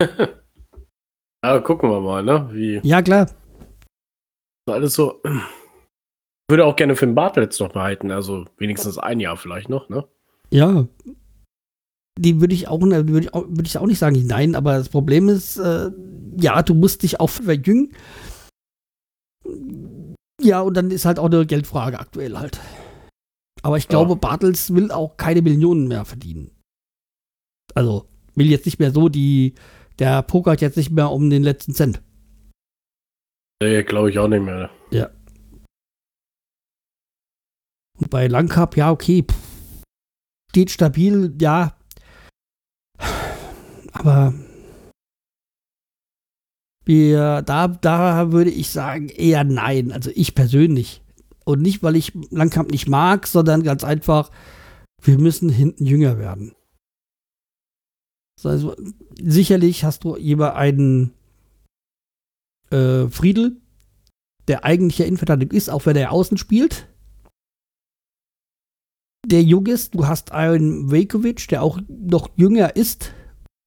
Aber 1.42 1.62
gucken 1.62 1.90
wir 1.90 2.00
mal, 2.00 2.22
ne? 2.22 2.48
Wie 2.52 2.80
ja, 2.82 3.02
klar. 3.02 3.30
Alles 4.68 4.94
so. 4.94 5.20
Ich 5.24 6.50
würde 6.50 6.64
auch 6.64 6.76
gerne 6.76 6.96
Finn 6.96 7.14
Bartels 7.14 7.58
noch 7.60 7.72
behalten, 7.72 8.10
also 8.10 8.46
wenigstens 8.58 8.98
ein 8.98 9.20
Jahr 9.20 9.36
vielleicht 9.36 9.68
noch, 9.68 9.88
ne? 9.88 10.06
Ja. 10.50 10.86
Die 12.18 12.40
würde 12.40 12.54
ich 12.54 12.68
auch, 12.68 12.80
würde 12.80 13.20
ich 13.20 13.34
auch, 13.34 13.44
würde 13.48 13.66
ich 13.66 13.78
auch 13.78 13.86
nicht 13.86 13.98
sagen, 13.98 14.26
nein, 14.26 14.54
aber 14.54 14.78
das 14.78 14.88
Problem 14.88 15.28
ist, 15.28 15.56
äh, 15.56 15.90
ja, 16.40 16.62
du 16.62 16.74
musst 16.74 17.02
dich 17.02 17.20
auch 17.20 17.30
verjüngen. 17.30 17.94
Ja, 20.40 20.60
und 20.60 20.74
dann 20.76 20.90
ist 20.90 21.04
halt 21.04 21.18
auch 21.18 21.26
eine 21.26 21.46
Geldfrage 21.46 21.98
aktuell 21.98 22.38
halt. 22.38 22.60
Aber 23.66 23.78
ich 23.78 23.88
glaube, 23.88 24.12
ja. 24.12 24.18
Bartels 24.18 24.72
will 24.72 24.92
auch 24.92 25.16
keine 25.16 25.42
Millionen 25.42 25.88
mehr 25.88 26.04
verdienen. 26.04 26.52
Also 27.74 28.08
will 28.36 28.46
jetzt 28.46 28.64
nicht 28.64 28.78
mehr 28.78 28.92
so 28.92 29.08
die, 29.08 29.54
der 29.98 30.22
pokert 30.22 30.60
jetzt 30.60 30.76
nicht 30.76 30.92
mehr 30.92 31.10
um 31.10 31.30
den 31.30 31.42
letzten 31.42 31.74
Cent. 31.74 32.00
Nee, 33.60 33.82
glaube 33.82 34.10
ich 34.10 34.20
auch 34.20 34.28
nicht 34.28 34.44
mehr. 34.44 34.70
Ja. 34.92 35.10
Und 37.98 38.08
bei 38.08 38.28
Langkap, 38.28 38.76
ja, 38.76 38.92
okay, 38.92 39.24
pff, 39.28 39.82
steht 40.52 40.70
stabil, 40.70 41.34
ja. 41.40 41.76
Aber 43.90 44.32
wir, 46.84 47.42
da, 47.42 47.66
da 47.66 48.30
würde 48.30 48.50
ich 48.50 48.70
sagen, 48.70 49.08
eher 49.08 49.42
nein. 49.42 49.90
Also 49.90 50.12
ich 50.14 50.36
persönlich. 50.36 51.02
Und 51.46 51.62
nicht, 51.62 51.82
weil 51.82 51.94
ich 51.94 52.12
Langkamp 52.30 52.72
nicht 52.72 52.88
mag, 52.88 53.26
sondern 53.26 53.62
ganz 53.62 53.84
einfach, 53.84 54.30
wir 55.00 55.18
müssen 55.18 55.48
hinten 55.48 55.86
jünger 55.86 56.18
werden. 56.18 56.54
Also, 58.42 58.74
sicherlich 59.18 59.84
hast 59.84 60.04
du 60.04 60.16
jemand 60.16 60.56
einen 60.56 61.12
äh, 62.70 63.08
Friedel, 63.08 63.60
der 64.48 64.64
eigentlich 64.64 64.98
ja 64.98 65.06
Innenverteidigung 65.06 65.56
ist, 65.56 65.68
auch 65.68 65.86
wenn 65.86 65.96
er 65.96 66.12
außen 66.12 66.36
spielt. 66.36 66.88
Der 69.24 69.42
jung 69.42 69.66
ist, 69.66 69.94
du 69.94 70.06
hast 70.06 70.32
einen 70.32 70.90
Vekovic, 70.90 71.48
der 71.48 71.62
auch 71.62 71.80
noch 71.88 72.30
jünger 72.36 72.76
ist. 72.76 73.12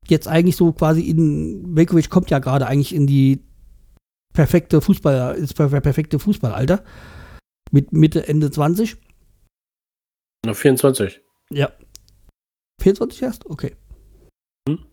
Jetzt 0.08 0.28
eigentlich 0.28 0.56
so 0.56 0.72
quasi 0.72 1.02
in, 1.02 1.76
Vekovic 1.76 2.10
kommt 2.10 2.30
ja 2.30 2.40
gerade 2.40 2.68
eigentlich 2.68 2.94
in 2.94 3.08
die 3.08 3.44
perfekte 4.34 4.82
Fußball, 4.82 5.36
ins 5.36 5.54
perfekte 5.54 6.20
Fußballalter 6.20 6.84
mit 7.72 7.94
Mitte, 7.94 8.28
Ende 8.28 8.52
20. 8.52 8.98
Na, 10.46 10.54
24. 10.54 11.22
Ja. 11.52 11.72
24 12.82 13.22
erst? 13.22 13.46
Okay. 13.46 13.76
Hm? 14.68 14.86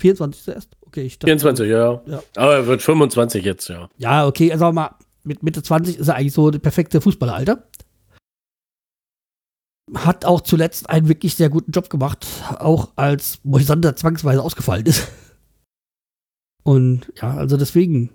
24 0.00 0.48
erst? 0.54 0.76
Okay, 0.82 1.02
ich 1.02 1.18
dachte, 1.18 1.26
24, 1.28 1.68
ja. 1.68 2.02
ja. 2.06 2.22
Aber 2.36 2.54
er 2.54 2.66
wird 2.66 2.82
25 2.82 3.44
jetzt, 3.44 3.68
ja. 3.68 3.88
Ja, 3.96 4.26
okay, 4.26 4.52
also 4.52 4.70
mal, 4.72 4.94
mit 5.24 5.42
Mitte 5.42 5.62
20 5.62 5.98
ist 5.98 6.08
er 6.08 6.16
eigentlich 6.16 6.34
so 6.34 6.50
das 6.50 6.60
perfekte 6.60 7.00
Fußballeralter. 7.00 7.66
Hat 9.94 10.24
auch 10.24 10.40
zuletzt 10.40 10.88
einen 10.90 11.08
wirklich 11.08 11.34
sehr 11.34 11.48
guten 11.48 11.72
Job 11.72 11.90
gemacht, 11.90 12.26
auch 12.58 12.92
als 12.96 13.40
Moisander 13.42 13.96
zwangsweise 13.96 14.42
ausgefallen 14.42 14.86
ist. 14.86 15.08
Und 16.62 17.12
ja, 17.20 17.34
also 17.34 17.56
deswegen 17.56 18.10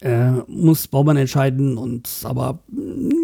äh, 0.00 0.32
muss 0.46 0.88
Baumann 0.88 1.16
entscheiden 1.16 1.76
und 1.76 2.08
aber 2.24 2.60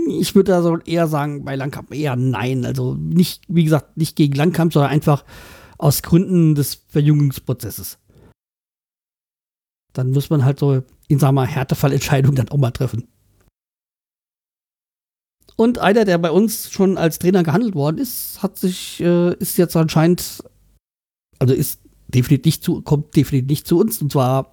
ich 0.09 0.35
würde 0.35 0.53
da 0.53 0.63
so 0.63 0.79
eher 0.79 1.07
sagen, 1.07 1.45
bei 1.45 1.57
Langkamp 1.57 1.95
eher 1.95 2.17
nein. 2.17 2.65
Also 2.65 2.95
nicht, 2.95 3.45
wie 3.49 3.65
gesagt, 3.65 3.97
nicht 3.97 4.17
gegen 4.17 4.35
Langkamp, 4.35 4.73
sondern 4.73 4.91
einfach 4.91 5.25
aus 5.79 6.03
Gründen 6.03 6.55
des 6.55 6.83
Verjüngungsprozesses. 6.89 7.99
Dann 9.93 10.11
muss 10.11 10.31
man 10.31 10.45
halt 10.45 10.59
so 10.59 10.83
in 11.09 11.19
sagen 11.19 11.35
wir 11.37 11.45
Härtefallentscheidungen 11.45 12.37
dann 12.37 12.49
auch 12.49 12.57
mal 12.57 12.71
treffen. 12.71 13.09
Und 15.57 15.79
einer, 15.79 16.05
der 16.05 16.19
bei 16.19 16.31
uns 16.31 16.71
schon 16.71 16.99
als 16.99 17.19
Trainer 17.19 17.45
gehandelt 17.45 17.75
worden 17.75 17.99
ist, 17.99 18.43
hat 18.43 18.59
sich, 18.59 19.01
äh, 19.01 19.35
ist 19.35 19.57
jetzt 19.57 19.77
anscheinend, 19.77 20.43
also 21.39 21.55
ist 21.55 21.81
definitiv 22.09 22.45
nicht 22.45 22.65
zu, 22.65 22.83
kommt 22.83 23.17
definitiv 23.17 23.49
nicht 23.49 23.67
zu 23.67 23.79
uns, 23.79 24.01
und 24.01 24.13
zwar 24.13 24.53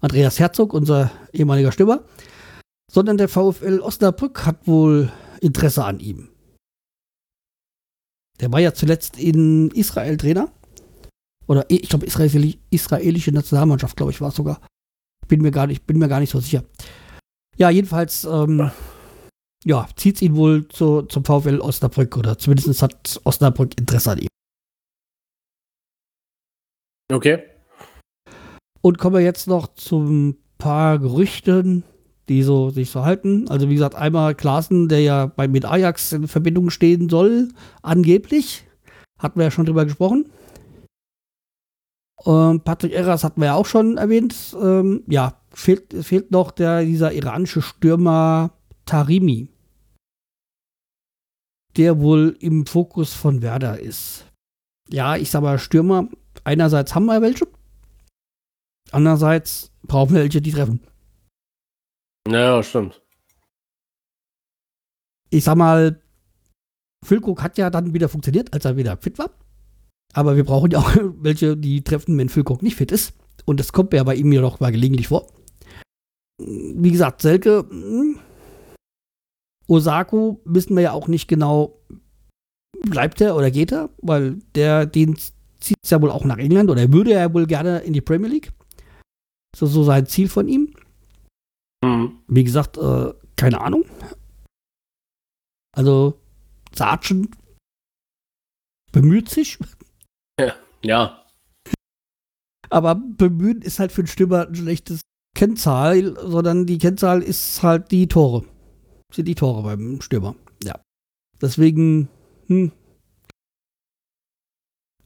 Andreas 0.00 0.38
Herzog, 0.38 0.72
unser 0.74 1.10
ehemaliger 1.32 1.72
Stürmer, 1.72 2.04
sondern 2.90 3.18
der 3.18 3.28
VfL 3.28 3.80
Osnabrück 3.80 4.46
hat 4.46 4.66
wohl 4.66 5.12
Interesse 5.40 5.84
an 5.84 6.00
ihm. 6.00 6.28
Der 8.40 8.52
war 8.52 8.60
ja 8.60 8.72
zuletzt 8.72 9.18
in 9.18 9.70
Israel 9.72 10.16
Trainer. 10.16 10.50
Oder 11.46 11.64
ich 11.68 11.88
glaube, 11.88 12.06
Israeli, 12.06 12.58
israelische 12.70 13.32
Nationalmannschaft, 13.32 13.96
glaube 13.96 14.12
ich, 14.12 14.20
war 14.20 14.28
es 14.28 14.36
sogar. 14.36 14.60
Bin 15.26 15.40
mir 15.40 15.50
gar 15.50 15.66
nicht, 15.66 15.86
bin 15.86 15.98
mir 15.98 16.08
gar 16.08 16.20
nicht 16.20 16.30
so 16.30 16.40
sicher. 16.40 16.62
Ja, 17.56 17.70
jedenfalls, 17.70 18.24
ähm, 18.24 18.70
ja, 19.64 19.88
zieht 19.96 20.16
es 20.16 20.22
ihn 20.22 20.36
wohl 20.36 20.68
zu, 20.68 21.02
zum 21.02 21.24
VfL 21.24 21.60
Osnabrück 21.60 22.16
oder 22.16 22.38
zumindest 22.38 22.82
hat 22.82 23.20
Osnabrück 23.24 23.78
Interesse 23.78 24.12
an 24.12 24.18
ihm. 24.18 24.28
Okay. 27.10 27.42
Und 28.80 28.98
kommen 28.98 29.16
wir 29.16 29.22
jetzt 29.22 29.46
noch 29.46 29.74
zu 29.74 30.00
ein 30.00 30.36
paar 30.58 30.98
Gerüchten, 30.98 31.84
die 32.28 32.42
so 32.42 32.70
sich 32.70 32.90
so 32.90 33.04
halten. 33.04 33.48
Also 33.48 33.68
wie 33.68 33.74
gesagt, 33.74 33.94
einmal 33.94 34.34
Klaassen, 34.34 34.88
der 34.88 35.00
ja 35.00 35.26
bei 35.26 35.48
mit 35.48 35.64
Ajax 35.64 36.12
in 36.12 36.28
Verbindung 36.28 36.70
stehen 36.70 37.08
soll, 37.08 37.48
angeblich. 37.82 38.64
Hatten 39.18 39.38
wir 39.40 39.44
ja 39.44 39.50
schon 39.50 39.66
drüber 39.66 39.84
gesprochen. 39.84 40.30
Ähm, 42.26 42.60
Patrick 42.60 42.92
Erras 42.92 43.24
hatten 43.24 43.40
wir 43.40 43.46
ja 43.46 43.54
auch 43.54 43.66
schon 43.66 43.96
erwähnt. 43.96 44.56
Ähm, 44.60 45.02
ja, 45.06 45.40
fehlt, 45.52 45.92
fehlt 46.04 46.30
noch 46.30 46.50
der, 46.50 46.84
dieser 46.84 47.12
iranische 47.12 47.62
Stürmer 47.62 48.52
Tarimi, 48.84 49.48
der 51.76 52.00
wohl 52.00 52.36
im 52.40 52.66
Fokus 52.66 53.12
von 53.12 53.42
Werder 53.42 53.78
ist. 53.80 54.26
Ja, 54.90 55.16
ich 55.16 55.30
sag 55.30 55.42
mal, 55.42 55.58
Stürmer, 55.58 56.08
einerseits 56.48 56.94
haben 56.94 57.06
wir 57.06 57.20
welche, 57.20 57.46
andererseits 58.90 59.70
brauchen 59.82 60.14
wir 60.14 60.22
welche, 60.22 60.40
die 60.40 60.52
treffen. 60.52 60.80
Ja, 62.26 62.62
stimmt. 62.62 63.02
Ich 65.30 65.44
sag 65.44 65.56
mal, 65.56 66.00
Füllkrug 67.04 67.42
hat 67.42 67.58
ja 67.58 67.68
dann 67.68 67.92
wieder 67.92 68.08
funktioniert, 68.08 68.52
als 68.54 68.64
er 68.64 68.76
wieder 68.76 68.96
fit 68.96 69.18
war. 69.18 69.30
Aber 70.14 70.36
wir 70.36 70.44
brauchen 70.44 70.70
ja 70.70 70.78
auch 70.78 70.96
welche, 71.20 71.56
die 71.56 71.82
treffen, 71.84 72.16
wenn 72.16 72.30
Füllkrug 72.30 72.62
nicht 72.62 72.76
fit 72.76 72.92
ist. 72.92 73.12
Und 73.44 73.60
das 73.60 73.72
kommt 73.72 73.92
ja 73.92 74.02
bei 74.04 74.14
ihm 74.14 74.32
ja 74.32 74.40
doch 74.40 74.60
mal 74.60 74.72
gelegentlich 74.72 75.08
vor. 75.08 75.26
Wie 76.40 76.90
gesagt, 76.90 77.20
Selke, 77.20 77.66
hm, 77.68 78.18
Osako 79.66 80.40
wissen 80.44 80.76
wir 80.76 80.82
ja 80.82 80.92
auch 80.92 81.08
nicht 81.08 81.28
genau, 81.28 81.78
bleibt 82.88 83.20
er 83.20 83.36
oder 83.36 83.50
geht 83.50 83.72
er, 83.72 83.90
weil 83.98 84.38
der, 84.54 84.86
den 84.86 85.18
zieht 85.60 85.78
es 85.82 85.90
ja 85.90 86.00
wohl 86.00 86.10
auch 86.10 86.24
nach 86.24 86.38
England 86.38 86.70
oder 86.70 86.82
er 86.82 86.92
würde 86.92 87.12
ja 87.12 87.32
wohl 87.32 87.46
gerne 87.46 87.78
in 87.80 87.92
die 87.92 88.00
Premier 88.00 88.28
League. 88.28 88.52
So, 89.56 89.66
so 89.66 89.82
sein 89.84 90.06
Ziel 90.06 90.28
von 90.28 90.48
ihm. 90.48 90.74
Mhm. 91.84 92.18
Wie 92.26 92.44
gesagt, 92.44 92.76
äh, 92.76 93.12
keine 93.36 93.60
Ahnung. 93.60 93.84
Also, 95.76 96.20
Sargent 96.74 97.36
bemüht 98.92 99.28
sich. 99.28 99.58
Ja. 100.40 100.54
ja. 100.82 101.24
Aber 102.70 102.94
bemühen 102.94 103.62
ist 103.62 103.78
halt 103.78 103.92
für 103.92 104.02
einen 104.02 104.08
Stürmer 104.08 104.48
ein 104.48 104.54
schlechtes 104.54 105.00
Kennzahl, 105.36 106.16
sondern 106.20 106.66
die 106.66 106.78
Kennzahl 106.78 107.22
ist 107.22 107.62
halt 107.62 107.90
die 107.90 108.08
Tore. 108.08 108.44
Sind 109.12 109.26
die 109.26 109.34
Tore 109.34 109.62
beim 109.62 110.00
Stürmer. 110.00 110.34
Ja. 110.62 110.80
Deswegen, 111.40 112.08
hm, 112.48 112.72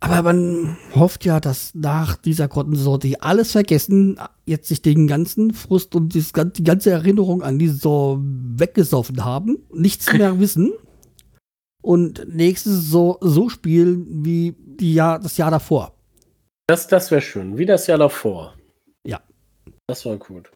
aber 0.03 0.22
man 0.32 0.76
hofft 0.96 1.24
ja, 1.24 1.38
dass 1.38 1.76
nach 1.76 2.16
dieser 2.16 2.48
Grottensaison 2.48 2.98
die 2.98 3.20
alles 3.20 3.53
vergessen, 3.53 4.18
jetzt 4.46 4.66
sich 4.66 4.82
den 4.82 5.07
ganzen 5.07 5.55
Frust 5.55 5.94
und 5.94 6.12
die 6.12 6.64
ganze 6.64 6.90
Erinnerung 6.90 7.42
an 7.42 7.61
diese 7.61 7.74
Saison 7.74 8.20
weggesoffen 8.59 9.24
haben, 9.24 9.59
nichts 9.72 10.12
mehr 10.18 10.40
wissen 10.40 10.72
und 11.82 12.26
nächste 12.34 12.70
Saison 12.70 13.16
so 13.20 13.48
spielen 13.48 14.24
wie 14.24 14.57
die 14.59 14.92
Jahr, 14.92 15.20
das 15.20 15.36
Jahr 15.36 15.53
davor. 15.53 15.94
Das, 16.66 16.88
das 16.88 17.12
wäre 17.12 17.22
schön, 17.22 17.57
wie 17.57 17.66
das 17.66 17.86
Jahr 17.86 17.98
davor. 17.98 18.57
Ja. 19.07 19.20
Das 19.86 20.05
war 20.05 20.16
gut. 20.16 20.50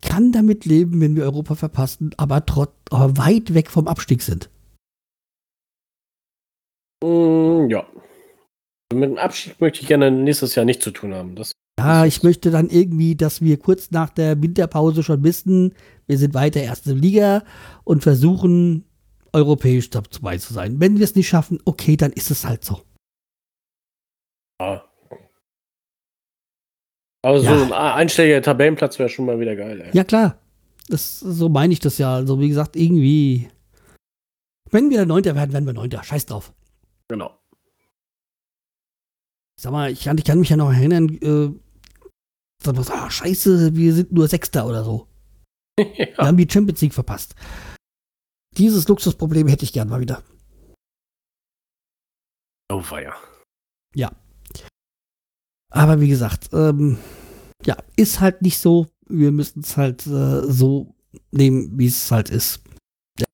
Kann 0.00 0.32
damit 0.32 0.64
leben, 0.64 0.98
wenn 1.02 1.14
wir 1.14 1.24
Europa 1.24 1.56
verpassen, 1.56 2.14
aber, 2.16 2.46
trot, 2.46 2.72
aber 2.88 3.18
weit 3.18 3.52
weg 3.52 3.70
vom 3.70 3.86
Abstieg 3.86 4.22
sind. 4.22 4.48
Mm, 7.04 7.70
ja. 7.70 7.86
Mit 8.92 9.10
dem 9.10 9.18
Abschied 9.18 9.60
möchte 9.60 9.82
ich 9.82 9.88
gerne 9.88 10.10
nächstes 10.10 10.54
Jahr 10.54 10.64
nicht 10.64 10.82
zu 10.82 10.90
tun 10.90 11.14
haben. 11.14 11.34
Das 11.34 11.52
ja, 11.78 12.04
ich 12.04 12.24
möchte 12.24 12.50
dann 12.50 12.70
irgendwie, 12.70 13.14
dass 13.14 13.40
wir 13.40 13.56
kurz 13.56 13.92
nach 13.92 14.10
der 14.10 14.42
Winterpause 14.42 15.04
schon 15.04 15.22
wissen, 15.22 15.74
wir 16.08 16.18
sind 16.18 16.34
weiter 16.34 16.60
erste 16.60 16.92
Liga 16.92 17.44
und 17.84 18.02
versuchen, 18.02 18.84
europäisch 19.32 19.88
dabei 19.90 20.38
zu 20.38 20.52
sein. 20.52 20.80
Wenn 20.80 20.98
wir 20.98 21.04
es 21.04 21.14
nicht 21.14 21.28
schaffen, 21.28 21.60
okay, 21.64 21.96
dann 21.96 22.12
ist 22.12 22.32
es 22.32 22.44
halt 22.44 22.64
so. 22.64 22.80
Ja. 24.60 24.84
Aber 27.22 27.38
ja. 27.38 27.58
so 27.58 27.64
ein 27.64 27.72
einstelliger 27.72 28.42
Tabellenplatz 28.42 28.98
wäre 28.98 29.08
schon 29.08 29.26
mal 29.26 29.38
wieder 29.38 29.54
geil. 29.54 29.80
Ey. 29.80 29.90
Ja, 29.92 30.02
klar. 30.02 30.38
Das, 30.88 31.20
so 31.20 31.48
meine 31.48 31.72
ich 31.72 31.80
das 31.80 31.98
ja. 31.98 32.14
Also, 32.14 32.40
wie 32.40 32.48
gesagt, 32.48 32.74
irgendwie. 32.74 33.50
Wenn 34.70 34.90
wir 34.90 35.06
Neunter 35.06 35.34
werden, 35.34 35.52
werden 35.52 35.66
wir 35.66 35.74
Neunter. 35.74 36.02
Scheiß 36.02 36.26
drauf. 36.26 36.52
Genau. 37.08 37.38
Sag 39.60 39.72
mal, 39.72 39.90
ich 39.90 40.04
kann, 40.04 40.18
ich 40.18 40.24
kann 40.24 40.38
mich 40.38 40.50
ja 40.50 40.56
noch 40.56 40.70
erinnern, 40.70 41.08
äh, 41.08 41.50
sag 42.62 42.76
mal, 42.76 42.84
ah, 42.90 43.10
scheiße, 43.10 43.74
wir 43.74 43.94
sind 43.94 44.12
nur 44.12 44.28
Sechster 44.28 44.66
oder 44.66 44.84
so. 44.84 45.08
ja. 45.78 45.84
Wir 45.86 46.16
haben 46.18 46.36
die 46.36 46.48
Champions 46.48 46.80
League 46.80 46.94
verpasst. 46.94 47.34
Dieses 48.56 48.86
Luxusproblem 48.88 49.48
hätte 49.48 49.64
ich 49.64 49.72
gern 49.72 49.88
mal 49.88 50.00
wieder. 50.00 50.22
Oh, 52.70 52.80
feier. 52.80 53.14
Ja. 53.94 54.12
Aber 55.70 56.00
wie 56.00 56.08
gesagt, 56.08 56.50
ähm, 56.52 56.98
ja, 57.64 57.76
ist 57.96 58.20
halt 58.20 58.42
nicht 58.42 58.58
so. 58.58 58.86
Wir 59.06 59.32
müssen 59.32 59.60
es 59.60 59.76
halt 59.76 60.06
äh, 60.06 60.50
so 60.50 60.94
nehmen, 61.30 61.78
wie 61.78 61.86
es 61.86 62.10
halt 62.10 62.30
ist. 62.30 62.62
Ja. 63.18 63.26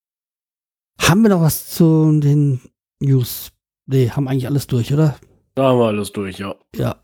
Haben 1.01 1.22
wir 1.22 1.31
noch 1.31 1.41
was 1.41 1.70
zu 1.70 2.20
den 2.20 2.61
News? 3.01 3.54
Nee, 3.87 4.11
haben 4.11 4.28
eigentlich 4.28 4.47
alles 4.47 4.66
durch, 4.66 4.93
oder? 4.93 5.16
Da 5.55 5.68
haben 5.68 5.78
wir 5.78 5.87
alles 5.87 6.12
durch, 6.12 6.39
ja. 6.39 6.55
Ja. 6.74 6.97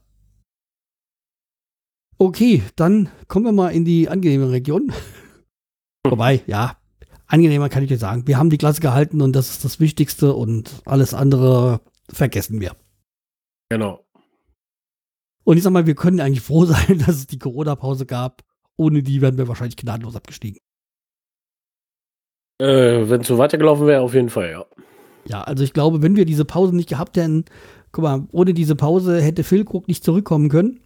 Okay, 2.18 2.62
dann 2.76 3.08
kommen 3.28 3.46
wir 3.46 3.52
mal 3.52 3.70
in 3.70 3.84
die 3.84 4.08
angenehme 4.08 4.50
Region. 4.50 4.92
Wobei, 6.06 6.42
ja, 6.46 6.76
angenehmer 7.26 7.68
kann 7.68 7.82
ich 7.82 7.88
dir 7.88 7.98
sagen. 7.98 8.26
Wir 8.26 8.38
haben 8.38 8.50
die 8.50 8.58
Klasse 8.58 8.80
gehalten 8.80 9.20
und 9.20 9.34
das 9.34 9.50
ist 9.50 9.64
das 9.64 9.80
Wichtigste 9.80 10.34
und 10.34 10.82
alles 10.84 11.14
andere 11.14 11.80
vergessen 12.10 12.60
wir. 12.60 12.76
Genau. 13.70 14.04
Und 15.44 15.56
ich 15.56 15.62
sag 15.62 15.72
mal, 15.72 15.86
wir 15.86 15.94
können 15.94 16.20
eigentlich 16.20 16.42
froh 16.42 16.64
sein, 16.66 16.98
dass 16.98 17.16
es 17.16 17.26
die 17.26 17.38
Corona-Pause 17.38 18.06
gab. 18.06 18.42
Ohne 18.76 19.02
die 19.02 19.20
wären 19.20 19.36
wir 19.36 19.48
wahrscheinlich 19.48 19.76
gnadenlos 19.76 20.16
abgestiegen. 20.16 20.60
Äh, 22.58 23.08
wenn 23.08 23.22
es 23.22 23.28
so 23.28 23.38
weitergelaufen 23.38 23.86
wäre, 23.86 24.02
auf 24.02 24.14
jeden 24.14 24.30
Fall, 24.30 24.50
ja. 24.50 24.66
Ja, 25.26 25.42
also 25.42 25.62
ich 25.64 25.72
glaube, 25.72 26.02
wenn 26.02 26.16
wir 26.16 26.24
diese 26.24 26.44
Pause 26.44 26.74
nicht 26.74 26.88
gehabt 26.88 27.16
hätten, 27.16 27.44
guck 27.92 28.02
mal, 28.04 28.26
ohne 28.32 28.54
diese 28.54 28.74
Pause 28.76 29.20
hätte 29.20 29.44
Philkrug 29.44 29.86
nicht 29.88 30.02
zurückkommen 30.04 30.48
können. 30.48 30.80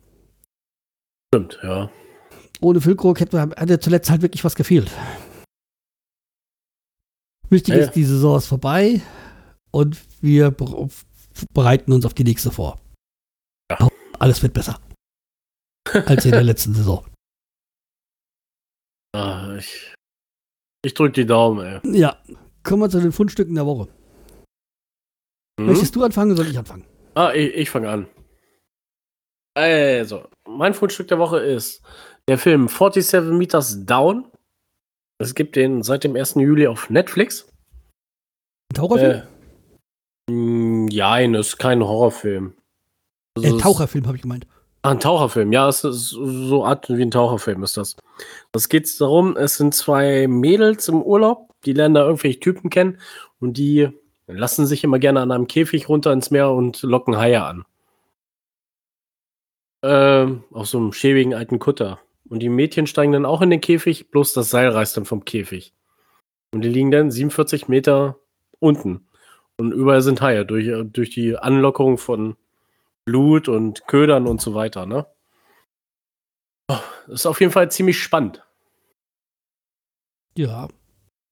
Stimmt, 1.34 1.58
ja. 1.62 1.90
Ohne 2.60 2.80
Philkrug 2.80 3.20
hätte, 3.20 3.40
hätte 3.56 3.78
zuletzt 3.80 4.10
halt 4.10 4.22
wirklich 4.22 4.44
was 4.44 4.54
gefehlt. 4.54 4.90
Wichtig 7.50 7.74
ja, 7.74 7.80
ist, 7.82 7.92
die 7.92 8.04
Saison 8.04 8.36
ist 8.38 8.46
vorbei. 8.46 9.02
und 9.70 10.00
wir 10.22 10.50
be- 10.50 10.88
bereiten 11.52 11.92
uns 11.92 12.06
auf 12.06 12.14
die 12.14 12.24
nächste 12.24 12.50
vor. 12.50 12.80
Ja. 13.70 13.88
Alles 14.18 14.42
wird 14.42 14.54
besser. 14.54 14.80
Als 16.06 16.24
in 16.24 16.30
der 16.32 16.42
letzten 16.42 16.74
Saison. 16.74 17.04
Ah, 19.14 19.54
ich 19.56 19.92
ich 20.84 20.94
drück 20.94 21.14
die 21.14 21.26
Daumen, 21.26 21.64
ey. 21.82 21.98
Ja, 21.98 22.16
kommen 22.62 22.82
wir 22.82 22.90
zu 22.90 23.00
den 23.00 23.12
Fundstücken 23.12 23.54
der 23.54 23.66
Woche. 23.66 23.88
Mhm. 25.58 25.66
Möchtest 25.66 25.94
du 25.94 26.02
anfangen 26.02 26.32
oder 26.32 26.42
soll 26.42 26.50
ich 26.50 26.58
anfangen? 26.58 26.84
Ah, 27.14 27.32
ich, 27.32 27.54
ich 27.54 27.70
fange 27.70 27.88
an. 27.88 28.06
Also, 29.56 30.24
mein 30.48 30.74
Fundstück 30.74 31.08
der 31.08 31.18
Woche 31.18 31.38
ist 31.38 31.82
der 32.28 32.38
Film 32.38 32.68
47 32.68 33.32
Meters 33.32 33.84
Down. 33.84 34.26
Es 35.18 35.34
gibt 35.34 35.54
den 35.54 35.82
seit 35.82 36.02
dem 36.02 36.16
1. 36.16 36.34
Juli 36.36 36.66
auf 36.66 36.90
Netflix. 36.90 37.46
Ein 38.72 38.74
Taucherfilm? 38.74 39.22
Äh, 39.22 39.22
Nein, 40.30 41.34
ist 41.34 41.58
kein 41.58 41.82
Horrorfilm. 41.82 42.54
Also 43.36 43.56
Äh, 43.56 43.60
Taucherfilm 43.60 44.06
habe 44.06 44.16
ich 44.16 44.22
gemeint. 44.22 44.46
Ah, 44.82 44.90
ein 44.90 45.00
Taucherfilm, 45.00 45.52
ja, 45.52 45.68
es 45.68 45.82
ist 45.84 46.10
so 46.10 46.64
Art 46.64 46.88
wie 46.90 47.00
ein 47.00 47.10
Taucherfilm 47.10 47.62
ist 47.62 47.76
das. 47.76 47.96
Das 48.52 48.68
geht 48.68 49.00
darum, 49.00 49.36
es 49.36 49.56
sind 49.56 49.74
zwei 49.74 50.26
Mädels 50.26 50.88
im 50.88 51.00
Urlaub, 51.02 51.54
die 51.64 51.72
lernen 51.72 51.94
da 51.94 52.04
irgendwelche 52.04 52.40
Typen 52.40 52.68
kennen 52.70 52.98
und 53.40 53.56
die 53.56 53.88
lassen 54.26 54.66
sich 54.66 54.84
immer 54.84 54.98
gerne 54.98 55.20
an 55.20 55.30
einem 55.30 55.46
Käfig 55.46 55.88
runter 55.88 56.12
ins 56.12 56.30
Meer 56.30 56.50
und 56.50 56.82
locken 56.82 57.16
Haie 57.16 57.42
an. 57.42 57.64
Ähm, 59.82 60.44
auf 60.50 60.66
so 60.66 60.78
einem 60.78 60.92
schäbigen 60.92 61.34
alten 61.34 61.58
Kutter. 61.58 62.00
Und 62.28 62.40
die 62.40 62.48
Mädchen 62.48 62.86
steigen 62.86 63.12
dann 63.12 63.26
auch 63.26 63.42
in 63.42 63.50
den 63.50 63.60
Käfig, 63.60 64.10
bloß 64.10 64.32
das 64.32 64.50
Seil 64.50 64.68
reißt 64.68 64.96
dann 64.96 65.04
vom 65.04 65.24
Käfig. 65.24 65.74
Und 66.52 66.62
die 66.62 66.70
liegen 66.70 66.90
dann 66.90 67.10
47 67.10 67.68
Meter 67.68 68.18
unten. 68.60 69.06
Und 69.56 69.72
überall 69.72 70.02
sind 70.02 70.22
Haie 70.22 70.46
durch, 70.46 70.70
durch 70.92 71.10
die 71.10 71.36
Anlockerung 71.36 71.98
von 71.98 72.36
Blut 73.04 73.48
und 73.48 73.86
Ködern 73.86 74.26
und 74.26 74.40
so 74.40 74.54
weiter, 74.54 74.86
ne? 74.86 75.06
Oh, 76.68 76.78
Ist 77.08 77.26
auf 77.26 77.40
jeden 77.40 77.52
Fall 77.52 77.70
ziemlich 77.70 78.02
spannend. 78.02 78.42
Ja. 80.36 80.68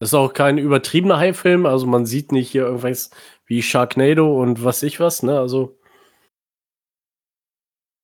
Ist 0.02 0.14
auch 0.14 0.32
kein 0.32 0.58
übertriebener 0.58 1.16
Haifilm, 1.18 1.64
also 1.64 1.86
man 1.86 2.06
sieht 2.06 2.32
nicht 2.32 2.50
hier 2.50 2.62
irgendwas 2.64 3.10
wie 3.46 3.62
Sharknado 3.62 4.40
und 4.42 4.64
was 4.64 4.82
ich 4.82 4.98
was, 4.98 5.22
ne? 5.22 5.38
Also 5.38 5.78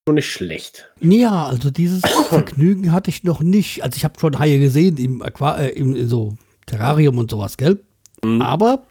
schon 0.09 0.15
nicht 0.15 0.31
schlecht. 0.31 0.93
Ja, 1.01 1.47
also 1.47 1.71
dieses 1.73 2.03
Vergnügen 2.29 2.93
hatte 2.93 3.11
ich 3.11 3.25
noch 3.25 3.41
nicht. 3.41 3.83
Also 3.83 3.97
ich 3.97 4.05
habe 4.05 4.19
schon 4.21 4.39
Haie 4.39 4.61
gesehen 4.61 4.97
im, 4.97 5.23
Aqua 5.23 5.59
äh, 5.59 5.71
im 5.71 6.07
so 6.09 6.37
Terrarium 6.67 7.19
und 7.19 7.33
sowas, 7.33 7.57
gell? 7.57 7.85
Mhm. 8.23 8.43
Aber 8.43 8.87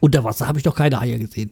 unter 0.00 0.22
Wasser 0.22 0.46
habe 0.46 0.60
ich 0.60 0.64
noch 0.64 0.76
keine 0.76 1.00
Haie 1.00 1.18
gesehen. 1.18 1.50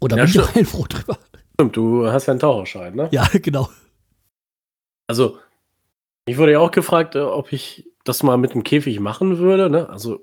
Oder 0.00 0.16
Ja, 0.16 0.22
bin 0.22 0.28
ich 0.28 0.30
stimmt. 0.32 0.48
auch 0.48 0.54
heilfroh 0.54 0.86
drüber. 0.88 1.18
Stimmt, 1.54 1.76
du 1.76 2.06
hast 2.10 2.24
ja 2.26 2.30
einen 2.30 2.40
Taucherschein, 2.40 2.96
ne? 2.96 3.08
Ja, 3.12 3.28
genau. 3.34 3.68
Also, 5.08 5.38
ich 6.26 6.38
wurde 6.38 6.52
ja 6.52 6.60
auch 6.60 6.70
gefragt, 6.70 7.16
äh, 7.16 7.20
ob 7.20 7.52
ich 7.52 7.89
das 8.04 8.22
mal 8.22 8.36
mit 8.38 8.54
dem 8.54 8.62
Käfig 8.64 9.00
machen 9.00 9.38
würde, 9.38 9.68
ne? 9.70 9.88
Also, 9.88 10.20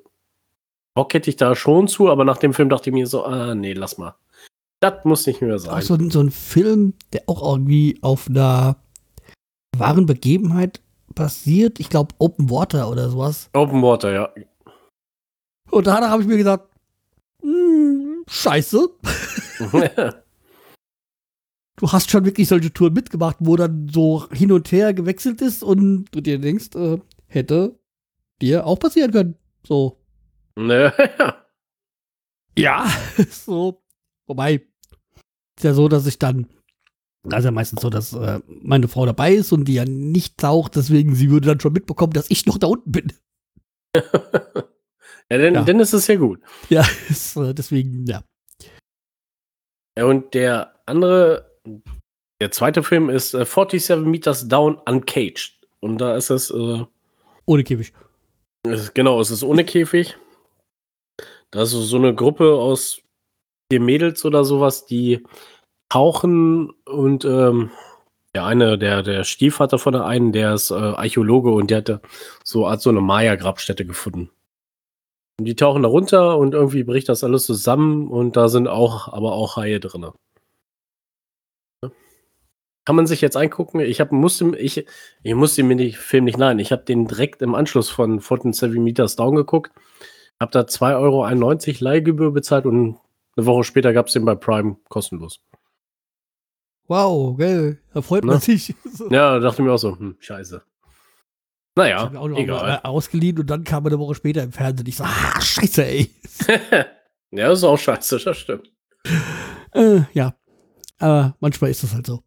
Bock 0.95 1.13
hätte 1.13 1.29
ich 1.29 1.35
da 1.35 1.55
schon 1.55 1.87
zu, 1.87 2.09
aber 2.09 2.25
nach 2.25 2.37
dem 2.37 2.53
Film 2.53 2.69
dachte 2.69 2.89
ich 2.89 2.93
mir 2.93 3.07
so, 3.07 3.23
ah, 3.25 3.53
nee, 3.55 3.73
lass 3.73 3.97
mal. 3.97 4.15
Das 4.79 5.03
muss 5.05 5.25
nicht 5.27 5.41
mehr 5.41 5.55
Auch 5.55 5.59
sein. 5.59 5.81
so, 5.81 5.93
ein- 5.95 6.09
so 6.11 6.19
ein 6.21 6.31
Film, 6.31 6.93
der 7.13 7.23
auch 7.27 7.41
irgendwie 7.53 7.97
auf 8.01 8.27
einer 8.27 8.77
wahren 9.75 10.05
Begebenheit 10.05 10.81
basiert. 11.13 11.79
Ich 11.79 11.89
glaube, 11.89 12.13
Open 12.19 12.49
Water 12.49 12.89
oder 12.89 13.09
sowas. 13.09 13.49
Open 13.53 13.81
Water, 13.81 14.11
ja. 14.13 14.29
Und 15.71 15.87
danach 15.87 16.09
habe 16.09 16.21
ich 16.21 16.27
mir 16.27 16.37
gedacht, 16.37 16.61
hm, 17.41 18.23
scheiße. 18.27 18.89
Du 21.79 21.91
hast 21.91 22.09
schon 22.09 22.25
wirklich 22.25 22.47
solche 22.47 22.73
Touren 22.73 22.93
mitgemacht, 22.93 23.37
wo 23.39 23.55
dann 23.55 23.87
so 23.89 24.27
hin 24.31 24.51
und 24.51 24.71
her 24.71 24.95
gewechselt 24.95 25.41
ist 25.41 25.61
und 25.63 26.05
du 26.11 26.21
dir 26.21 26.39
denkst, 26.39 26.69
äh, 26.75 26.97
hätte 27.27 27.79
dir 28.41 28.65
auch 28.65 28.79
passieren 28.79 29.11
können. 29.11 29.35
So. 29.65 29.99
ne, 30.55 30.93
Ja, 32.57 32.89
so. 33.29 33.83
Wobei, 34.27 34.55
ist 35.57 35.63
ja 35.63 35.73
so, 35.73 35.87
dass 35.87 36.07
ich 36.07 36.17
dann, 36.19 36.47
das 37.23 37.39
ist 37.39 37.45
ja 37.45 37.51
meistens 37.51 37.81
so, 37.81 37.89
dass 37.89 38.13
äh, 38.13 38.39
meine 38.47 38.87
Frau 38.87 39.05
dabei 39.05 39.33
ist 39.33 39.51
und 39.51 39.65
die 39.65 39.75
ja 39.75 39.85
nicht 39.85 40.37
taucht, 40.37 40.75
deswegen 40.75 41.15
sie 41.15 41.29
würde 41.29 41.47
dann 41.47 41.59
schon 41.59 41.73
mitbekommen, 41.73 42.13
dass 42.13 42.29
ich 42.31 42.45
noch 42.45 42.57
da 42.57 42.67
unten 42.67 42.91
bin. 42.91 43.13
ja, 43.95 44.01
dann, 45.29 45.53
Ja. 45.53 45.63
dann 45.63 45.79
ist 45.79 45.93
es 45.93 46.07
ja 46.07 46.15
gut. 46.15 46.41
Ja, 46.69 46.85
ist, 47.09 47.35
äh, 47.37 47.53
deswegen, 47.53 48.05
ja. 48.05 48.23
Ja, 49.97 50.05
und 50.05 50.33
der 50.33 50.75
andere, 50.85 51.57
der 52.41 52.51
zweite 52.51 52.83
Film 52.83 53.09
ist 53.09 53.33
äh, 53.33 53.45
47 53.45 53.97
Meters 54.05 54.47
Down 54.47 54.77
Uncaged. 54.87 55.53
Und 55.79 55.99
da 55.99 56.15
ist 56.15 56.29
es, 56.29 56.49
äh, 56.51 56.85
Ohne 57.47 57.63
Käfig. 57.63 57.93
genau, 58.93 59.19
es 59.21 59.31
ist 59.31 59.43
ohne 59.43 59.63
Käfig. 59.63 60.17
Da 61.49 61.61
ist 61.63 61.71
so 61.71 61.97
eine 61.97 62.13
Gruppe 62.13 62.53
aus 62.55 63.01
vier 63.71 63.79
Mädels 63.79 64.25
oder 64.25 64.43
sowas, 64.43 64.85
die 64.85 65.23
tauchen 65.89 66.71
und 66.85 67.23
ähm, 67.23 67.71
der 68.35 68.45
eine, 68.45 68.77
der, 68.77 69.01
der 69.01 69.23
Stiefvater 69.23 69.79
von 69.79 69.93
der 69.93 70.05
einen, 70.05 70.33
der 70.33 70.53
ist 70.53 70.71
äh, 70.71 70.75
Archäologe 70.75 71.51
und 71.51 71.71
der 71.71 71.77
hatte 71.77 72.01
so 72.43 72.67
Art 72.67 72.81
so 72.81 72.89
eine 72.89 73.01
Maya-Grabstätte 73.01 73.85
gefunden. 73.85 74.29
Und 75.39 75.45
die 75.45 75.55
tauchen 75.55 75.83
da 75.83 75.89
runter 75.89 76.37
und 76.37 76.53
irgendwie 76.53 76.83
bricht 76.83 77.07
das 77.07 77.23
alles 77.23 77.45
zusammen 77.45 78.09
und 78.09 78.35
da 78.35 78.49
sind 78.49 78.67
auch, 78.67 79.07
aber 79.13 79.31
auch 79.31 79.55
Haie 79.55 79.79
drin. 79.79 80.11
Kann 82.87 82.95
man 82.95 83.05
sich 83.05 83.19
jetzt 83.19 83.35
angucken. 83.35 83.81
Ich 83.81 83.99
hab, 83.99 84.13
musste, 84.13 84.55
ich, 84.57 84.85
ich 85.21 85.35
musste 85.35 85.61
mir 85.63 85.75
den 85.75 85.91
Film 85.91 86.23
nicht 86.23 86.37
leihen. 86.37 86.57
Ich 86.57 86.71
habe 86.71 86.85
den 86.85 87.05
direkt 87.05 87.41
im 87.41 87.53
Anschluss 87.53 87.89
von 87.89 88.21
47 88.21 88.79
Meters 88.79 89.17
Down 89.17 89.35
geguckt. 89.35 89.73
Hab 90.39 90.53
da 90.53 90.61
2,91 90.61 90.95
Euro 90.95 91.83
Leihgebühr 91.83 92.31
bezahlt 92.31 92.65
und 92.65 92.97
eine 93.35 93.45
Woche 93.45 93.65
später 93.65 93.91
gab 93.91 94.07
es 94.07 94.13
den 94.13 94.23
bei 94.23 94.35
Prime 94.35 94.77
kostenlos. 94.87 95.41
Wow, 96.87 97.35
gell, 97.35 97.81
da 97.93 98.01
freut 98.01 98.23
Ne? 98.23 98.31
man 98.31 98.39
sich. 98.39 98.73
So. 98.93 99.09
Ja, 99.09 99.33
da 99.33 99.39
dachte 99.39 99.61
ich 99.61 99.67
mir 99.67 99.73
auch 99.73 99.77
so, 99.79 99.99
hm, 99.99 100.15
scheiße. 100.19 100.63
Ich 100.65 101.75
Naja, 101.75 102.09
mir 102.09 102.21
auch 102.21 102.29
noch 102.29 102.37
egal. 102.39 102.79
ausgeliehen 102.85 103.37
und 103.37 103.49
dann 103.49 103.65
kam 103.65 103.83
er 103.83 103.87
eine 103.91 103.99
Woche 103.99 104.15
später 104.15 104.43
im 104.43 104.53
Fernsehen. 104.53 104.87
Ich 104.87 104.95
so, 104.95 105.03
ah, 105.03 105.41
scheiße, 105.41 105.85
ey. 105.85 106.09
ja, 107.31 107.49
das 107.49 107.59
ist 107.59 107.63
auch 107.65 107.77
scheiße, 107.77 108.19
das 108.19 108.37
stimmt. 108.37 108.71
Äh, 109.73 110.03
ja. 110.13 110.35
Aber 110.99 111.35
manchmal 111.41 111.69
ist 111.69 111.83
das 111.83 111.93
halt 111.93 112.05
so. 112.07 112.23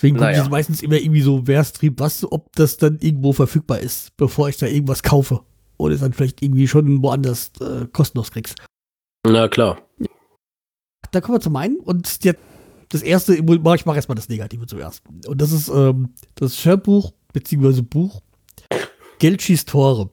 Deswegen 0.00 0.16
gucke 0.16 0.30
Naja. 0.30 0.44
ich 0.44 0.48
meistens 0.48 0.80
immer 0.80 0.96
irgendwie 0.96 1.20
so, 1.20 1.46
wer 1.46 1.62
streamt 1.62 2.00
was, 2.00 2.24
ob 2.24 2.56
das 2.56 2.78
dann 2.78 2.98
irgendwo 3.00 3.34
verfügbar 3.34 3.80
ist, 3.80 4.16
bevor 4.16 4.48
ich 4.48 4.56
da 4.56 4.66
irgendwas 4.66 5.02
kaufe. 5.02 5.42
Oder 5.76 5.94
es 5.94 6.00
dann 6.00 6.14
vielleicht 6.14 6.40
irgendwie 6.40 6.66
schon 6.66 7.02
woanders 7.02 7.52
äh, 7.60 7.86
kostenlos 7.92 8.30
kriegst. 8.30 8.56
Na 9.26 9.46
klar. 9.48 9.82
Da 11.10 11.20
kommen 11.20 11.36
wir 11.36 11.42
zum 11.42 11.54
einen 11.56 11.76
und 11.76 12.24
der, 12.24 12.34
das 12.88 13.02
erste, 13.02 13.34
ich 13.34 13.44
mache 13.44 13.96
erstmal 13.96 14.14
das 14.14 14.30
Negative 14.30 14.66
zuerst. 14.66 15.02
Und 15.26 15.38
das 15.38 15.52
ist 15.52 15.68
ähm, 15.68 16.14
das 16.34 16.64
Hörbuch, 16.64 17.12
beziehungsweise 17.34 17.82
Buch 17.82 18.22
Geld 19.18 19.42
schießt 19.42 19.68
Tore 19.68 20.08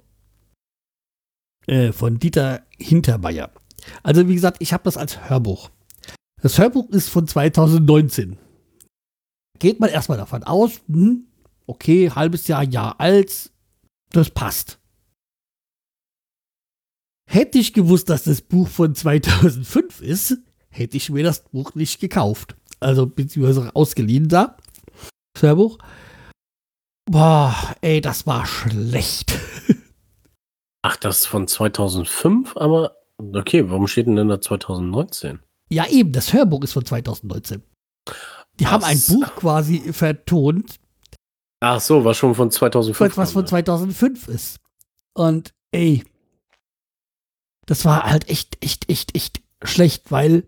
äh, 1.65 1.93
von 1.93 2.19
Dieter 2.19 2.63
Hintermeier. 2.77 3.51
Also 4.03 4.27
wie 4.27 4.35
gesagt, 4.35 4.57
ich 4.59 4.73
habe 4.73 4.83
das 4.83 4.97
als 4.97 5.29
Hörbuch. 5.29 5.69
Das 6.41 6.57
Hörbuch 6.59 6.89
ist 6.89 7.07
von 7.07 7.25
2019. 7.25 8.37
Geht 9.59 9.79
man 9.79 9.89
erstmal 9.89 10.17
davon 10.17 10.43
aus, 10.43 10.81
hm, 10.87 11.27
okay, 11.65 12.11
halbes 12.11 12.47
Jahr, 12.47 12.63
Jahr 12.63 12.99
alt, 12.99 13.51
das 14.11 14.29
passt. 14.29 14.79
Hätte 17.29 17.57
ich 17.57 17.73
gewusst, 17.73 18.09
dass 18.09 18.23
das 18.23 18.41
Buch 18.41 18.67
von 18.67 18.95
2005 18.95 20.01
ist, 20.01 20.37
hätte 20.69 20.97
ich 20.97 21.09
mir 21.09 21.23
das 21.23 21.43
Buch 21.43 21.75
nicht 21.75 21.99
gekauft. 21.99 22.55
Also, 22.79 23.07
beziehungsweise 23.07 23.75
ausgeliehen 23.75 24.29
da. 24.29 24.57
Das 25.33 25.43
Hörbuch. 25.43 25.77
Boah, 27.09 27.55
ey, 27.81 28.01
das 28.01 28.27
war 28.27 28.45
schlecht. 28.45 29.37
Ach, 30.83 30.95
das 30.97 31.19
ist 31.19 31.25
von 31.25 31.47
2005, 31.47 32.55
aber 32.55 32.95
okay, 33.33 33.69
warum 33.69 33.87
steht 33.87 34.07
denn 34.07 34.15
denn 34.15 34.29
da 34.29 34.39
2019? 34.39 35.39
Ja, 35.69 35.87
eben, 35.87 36.11
das 36.11 36.31
Hörbuch 36.31 36.63
ist 36.63 36.73
von 36.73 36.85
2019. 36.85 37.63
Die 38.59 38.65
Ach 38.65 38.71
haben 38.71 38.83
ein. 38.83 39.01
Buch 39.07 39.35
quasi 39.35 39.79
vertont, 39.93 40.79
Ach 41.59 41.81
so, 41.81 42.05
war 42.05 42.13
schon 42.13 42.35
von 42.35 42.51
2005. 42.51 43.17
was 43.17 43.31
von 43.31 43.41
kam, 43.43 43.49
2005 43.49 44.27
ist. 44.27 44.59
Und 45.13 45.53
ey, 45.71 46.03
das 47.65 47.83
war 47.83 48.03
halt 48.03 48.29
echt, 48.29 48.63
echt, 48.63 48.89
echt, 48.89 49.15
echt 49.15 49.41
schlecht, 49.63 50.11
weil 50.11 50.45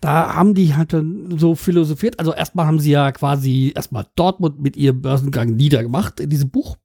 da 0.00 0.34
haben 0.34 0.54
die 0.54 0.74
halt 0.74 0.96
so 1.36 1.54
philosophiert. 1.54 2.18
Also 2.18 2.34
erstmal 2.34 2.66
haben 2.66 2.80
sie 2.80 2.90
ja 2.90 3.12
quasi 3.12 3.72
erstmal 3.74 4.08
Dortmund 4.16 4.60
mit 4.60 4.76
ihrem 4.76 5.00
Börsengang 5.00 5.54
niedergemacht 5.54 6.18
in 6.18 6.28
diesem 6.28 6.50
Buch. 6.50 6.76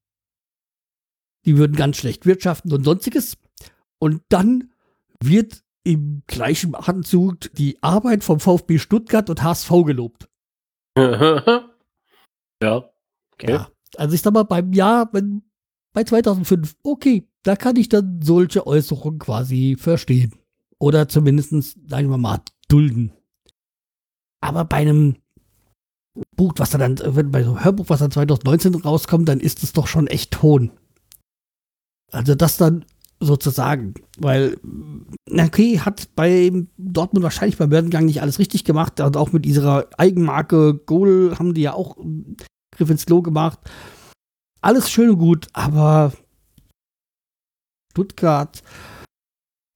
Die 1.45 1.57
würden 1.57 1.75
ganz 1.75 1.97
schlecht 1.97 2.27
wirtschaften 2.27 2.71
und 2.71 2.83
sonstiges. 2.83 3.37
Und 3.97 4.21
dann 4.29 4.71
wird 5.19 5.63
im 5.83 6.21
gleichen 6.27 6.75
Atemzug 6.75 7.51
die 7.53 7.81
Arbeit 7.81 8.23
vom 8.23 8.39
VfB 8.39 8.77
Stuttgart 8.77 9.29
und 9.31 9.41
HSV 9.41 9.69
gelobt. 9.85 10.29
ja. 12.61 12.89
Okay. 13.33 13.51
Ja, 13.51 13.69
also 13.97 14.15
ich 14.15 14.21
sag 14.21 14.33
mal, 14.33 14.43
beim 14.43 14.73
Jahr, 14.73 15.09
wenn, 15.13 15.43
bei 15.93 16.03
2005, 16.03 16.75
okay, 16.83 17.27
da 17.43 17.55
kann 17.55 17.75
ich 17.75 17.89
dann 17.89 18.21
solche 18.21 18.65
Äußerungen 18.65 19.19
quasi 19.19 19.77
verstehen. 19.79 20.33
Oder 20.79 21.07
zumindest, 21.07 21.51
sagen 21.87 22.09
wir 22.09 22.17
mal, 22.17 22.41
dulden. 22.67 23.13
Aber 24.41 24.65
bei 24.65 24.77
einem 24.77 25.17
Buch, 26.35 26.53
was 26.57 26.71
dann, 26.71 26.99
wenn 27.03 27.31
bei 27.31 27.43
so 27.43 27.51
einem 27.51 27.63
Hörbuch, 27.63 27.89
was 27.89 27.99
dann 27.99 28.11
2019 28.11 28.75
rauskommt, 28.75 29.29
dann 29.29 29.39
ist 29.39 29.63
es 29.63 29.73
doch 29.73 29.87
schon 29.87 30.07
echt 30.07 30.31
Ton. 30.31 30.71
Also 32.11 32.35
das 32.35 32.57
dann 32.57 32.85
sozusagen, 33.19 33.95
weil, 34.17 34.57
okay, 35.31 35.79
hat 35.79 36.15
bei 36.15 36.51
Dortmund 36.77 37.23
wahrscheinlich 37.23 37.57
beim 37.57 37.71
Werdengang 37.71 38.05
nicht 38.05 38.21
alles 38.21 38.39
richtig 38.39 38.63
gemacht 38.63 38.99
und 38.99 39.17
auch 39.17 39.31
mit 39.31 39.45
ihrer 39.45 39.87
Eigenmarke 39.97 40.75
Goal 40.85 41.35
haben 41.37 41.53
die 41.53 41.61
ja 41.61 41.73
auch 41.73 41.97
Griff 42.75 42.89
ins 42.89 43.05
Klo 43.05 43.21
gemacht. 43.21 43.59
Alles 44.61 44.89
schön 44.89 45.09
und 45.09 45.17
gut, 45.17 45.47
aber 45.53 46.13
Stuttgart 47.91 48.61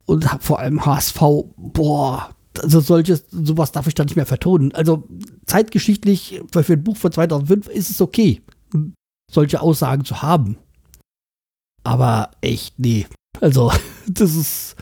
und 0.05 0.25
vor 0.41 0.59
allem 0.59 0.85
HSV, 0.85 1.19
boah, 1.55 2.35
also 2.61 2.79
solches, 2.79 3.25
sowas 3.29 3.71
darf 3.71 3.87
ich 3.87 3.95
da 3.95 4.03
nicht 4.03 4.15
mehr 4.15 4.25
vertonen. 4.25 4.73
Also 4.73 5.07
zeitgeschichtlich 5.45 6.41
für 6.51 6.73
ein 6.73 6.83
Buch 6.83 6.97
von 6.97 7.11
2005 7.11 7.67
ist 7.67 7.89
es 7.89 8.01
okay, 8.01 8.41
solche 9.31 9.61
Aussagen 9.61 10.05
zu 10.05 10.21
haben. 10.21 10.57
Aber 11.83 12.31
echt, 12.41 12.77
nee. 12.77 13.07
Also, 13.39 13.71
das 14.07 14.35
ist. 14.35 14.75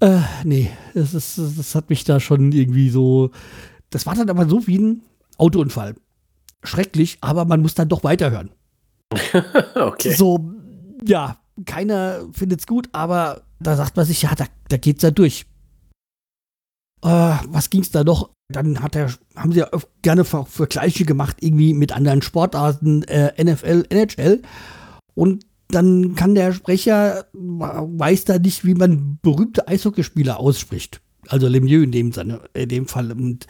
Äh, 0.00 0.20
nee, 0.44 0.70
das, 0.94 1.14
ist, 1.14 1.38
das 1.38 1.74
hat 1.74 1.88
mich 1.90 2.04
da 2.04 2.18
schon 2.18 2.52
irgendwie 2.52 2.90
so. 2.90 3.30
Das 3.90 4.06
war 4.06 4.14
dann 4.14 4.30
aber 4.30 4.48
so 4.48 4.66
wie 4.66 4.78
ein 4.78 5.02
Autounfall. 5.38 5.94
Schrecklich, 6.64 7.18
aber 7.20 7.44
man 7.44 7.60
muss 7.60 7.74
dann 7.74 7.88
doch 7.88 8.04
weiterhören. 8.04 8.50
okay. 9.74 10.14
So, 10.14 10.52
ja, 11.04 11.38
keiner 11.66 12.26
findet's 12.32 12.66
gut, 12.66 12.88
aber 12.92 13.42
da 13.60 13.76
sagt 13.76 13.96
man 13.96 14.06
sich, 14.06 14.22
ja, 14.22 14.34
da, 14.34 14.46
da 14.68 14.76
geht's 14.76 15.02
ja 15.02 15.10
durch. 15.10 15.46
Äh, 17.04 17.36
was 17.48 17.70
ging's 17.70 17.90
da 17.90 18.04
noch? 18.04 18.30
Dann 18.48 18.82
hat 18.82 18.96
er, 18.96 19.12
haben 19.34 19.52
sie 19.52 19.60
ja 19.60 19.68
gerne 20.02 20.24
Vergleiche 20.24 21.04
gemacht, 21.04 21.38
irgendwie 21.40 21.74
mit 21.74 21.92
anderen 21.92 22.22
Sportarten, 22.22 23.02
äh, 23.04 23.32
NFL, 23.42 23.86
NHL. 23.88 24.42
Und 25.14 25.44
dann 25.74 26.14
kann 26.14 26.34
der 26.34 26.52
Sprecher, 26.52 27.26
weiß 27.32 28.24
da 28.24 28.38
nicht, 28.38 28.64
wie 28.64 28.74
man 28.74 29.18
berühmte 29.22 29.66
Eishockeyspieler 29.68 30.38
ausspricht. 30.38 31.00
Also 31.28 31.48
Lemieux 31.48 31.84
in 31.84 31.92
dem, 31.92 32.12
Sinne, 32.12 32.40
in 32.54 32.68
dem 32.68 32.86
Fall. 32.86 33.12
Und 33.12 33.46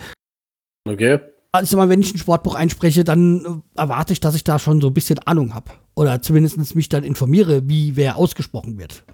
okay. 0.88 1.20
Also 1.52 1.76
mal, 1.76 1.88
wenn 1.88 2.00
ich 2.00 2.14
ein 2.14 2.18
Sportbuch 2.18 2.54
einspreche, 2.54 3.04
dann 3.04 3.62
erwarte 3.76 4.12
ich, 4.12 4.20
dass 4.20 4.34
ich 4.34 4.44
da 4.44 4.58
schon 4.58 4.80
so 4.80 4.88
ein 4.88 4.94
bisschen 4.94 5.18
Ahnung 5.20 5.54
habe. 5.54 5.72
Oder 5.94 6.22
zumindest 6.22 6.74
mich 6.74 6.88
dann 6.88 7.04
informiere, 7.04 7.68
wie 7.68 7.96
wer 7.96 8.16
ausgesprochen 8.16 8.78
wird. 8.78 9.04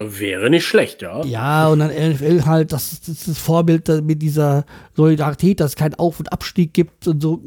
Wäre 0.00 0.48
nicht 0.48 0.64
schlecht, 0.64 1.02
ja. 1.02 1.24
Ja, 1.24 1.68
und 1.68 1.80
dann 1.80 1.90
NFL 1.90 2.44
halt, 2.44 2.72
das, 2.72 3.00
das, 3.00 3.24
das 3.24 3.36
Vorbild 3.36 3.88
mit 4.04 4.22
dieser 4.22 4.64
Solidarität, 4.94 5.58
dass 5.58 5.72
es 5.72 5.76
keinen 5.76 5.94
Auf- 5.94 6.20
und 6.20 6.32
Abstieg 6.32 6.72
gibt 6.72 7.08
und 7.08 7.20
so. 7.20 7.42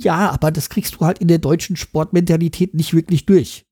Ja, 0.00 0.30
aber 0.30 0.50
das 0.50 0.68
kriegst 0.68 0.96
du 0.96 1.00
halt 1.00 1.18
in 1.18 1.28
der 1.28 1.38
deutschen 1.38 1.76
Sportmentalität 1.76 2.74
nicht 2.74 2.94
wirklich 2.94 3.26
durch. 3.26 3.64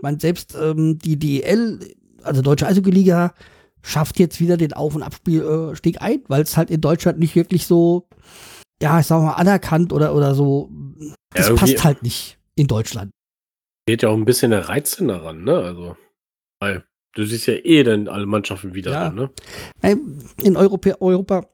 Man 0.00 0.18
selbst 0.18 0.56
ähm, 0.60 0.98
die 0.98 1.18
DL, 1.18 1.78
also 2.22 2.42
Deutsche 2.42 2.66
Eishockey-Liga, 2.66 3.34
schafft 3.82 4.18
jetzt 4.18 4.40
wieder 4.40 4.56
den 4.56 4.72
Auf- 4.72 4.94
und 4.94 5.02
Abstieg 5.02 6.00
ein, 6.00 6.22
weil 6.28 6.42
es 6.42 6.56
halt 6.56 6.70
in 6.70 6.80
Deutschland 6.80 7.18
nicht 7.18 7.34
wirklich 7.34 7.66
so, 7.66 8.08
ja, 8.80 9.00
ich 9.00 9.06
sag 9.06 9.22
mal, 9.22 9.32
anerkannt 9.32 9.92
oder, 9.92 10.14
oder 10.14 10.34
so. 10.34 10.70
Das 11.30 11.48
ja, 11.48 11.54
passt 11.54 11.84
halt 11.84 12.02
nicht 12.02 12.38
in 12.54 12.66
Deutschland. 12.66 13.10
Geht 13.86 14.02
ja 14.02 14.10
auch 14.10 14.16
ein 14.16 14.24
bisschen 14.24 14.52
der 14.52 14.68
Reiz 14.68 14.96
daran, 14.96 15.44
ne? 15.44 15.56
Also, 15.56 15.96
weil 16.60 16.84
Du 17.14 17.26
siehst 17.26 17.46
ja 17.46 17.54
eh 17.54 17.82
dann 17.82 18.08
alle 18.08 18.26
Mannschaften 18.26 18.74
wieder 18.74 18.92
ja. 18.92 19.10
ne? 19.10 19.30
In 20.42 20.56
Europa, 20.56 20.96
Europa 21.00 21.46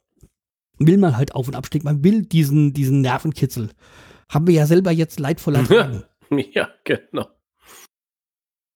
will 0.78 0.98
man 0.98 1.16
halt 1.16 1.34
Auf- 1.34 1.48
und 1.48 1.56
Abstieg. 1.56 1.84
Man 1.84 2.04
will 2.04 2.22
diesen, 2.22 2.72
diesen 2.72 3.00
Nervenkitzel. 3.00 3.70
Haben 4.28 4.46
wir 4.46 4.54
ja 4.54 4.66
selber 4.66 4.90
jetzt 4.90 5.20
leidvoll 5.20 5.56
ertragen. 5.56 6.04
ja, 6.52 6.68
genau. 6.84 7.28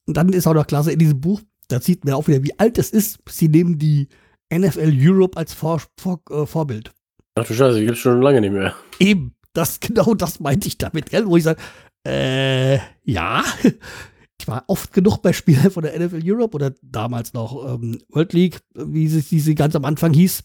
Und 0.06 0.16
dann 0.16 0.32
ist 0.32 0.46
auch 0.46 0.54
noch 0.54 0.66
klasse 0.66 0.92
in 0.92 0.98
diesem 0.98 1.20
Buch, 1.20 1.40
da 1.68 1.80
sieht 1.80 2.04
man 2.04 2.14
auch 2.14 2.26
wieder, 2.28 2.42
wie 2.42 2.58
alt 2.58 2.78
es 2.78 2.90
ist. 2.90 3.20
Sie 3.28 3.48
nehmen 3.48 3.78
die 3.78 4.08
NFL 4.52 4.92
Europe 4.94 5.38
als 5.38 5.54
Vor 5.54 5.80
Vor 5.98 6.20
äh, 6.30 6.46
Vorbild. 6.46 6.92
Ach 7.34 7.46
du 7.46 7.54
Scheiße, 7.54 7.80
die 7.80 7.86
gibt's 7.86 8.00
schon 8.00 8.20
lange 8.20 8.40
nicht 8.40 8.52
mehr. 8.52 8.74
Eben, 8.98 9.34
das, 9.52 9.80
genau 9.80 10.14
das 10.14 10.40
meinte 10.40 10.68
ich 10.68 10.78
damit, 10.78 11.10
gell? 11.10 11.26
Wo 11.26 11.36
ich 11.36 11.44
sage, 11.44 11.60
äh, 12.06 12.78
ja, 13.04 13.44
ich 14.40 14.48
war 14.48 14.64
oft 14.66 14.92
genug 14.92 15.18
bei 15.22 15.32
Spielen 15.32 15.70
von 15.70 15.82
der 15.82 15.98
NFL 15.98 16.20
Europe 16.24 16.54
oder 16.54 16.74
damals 16.82 17.32
noch 17.32 17.74
ähm, 17.74 17.98
World 18.08 18.32
League, 18.32 18.60
wie 18.74 19.08
sie, 19.08 19.24
wie 19.30 19.40
sie 19.40 19.54
ganz 19.54 19.74
am 19.76 19.84
Anfang 19.84 20.12
hieß. 20.12 20.44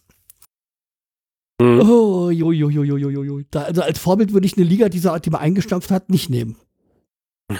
Mhm. 1.59 1.81
Oh, 1.81 2.29
jo, 2.29 2.51
jo, 2.51 2.69
jo, 2.69 2.83
jo, 2.83 2.97
jo, 2.97 3.23
jo. 3.23 3.41
Da, 3.49 3.63
also 3.63 3.81
als 3.81 3.97
Vorbild 3.97 4.33
würde 4.33 4.45
ich 4.45 4.57
eine 4.57 4.65
Liga 4.65 4.89
dieser 4.89 5.13
Art, 5.13 5.25
die 5.25 5.31
man 5.31 5.41
eingestampft 5.41 5.89
hat, 5.89 6.09
nicht 6.09 6.29
nehmen. 6.29 6.55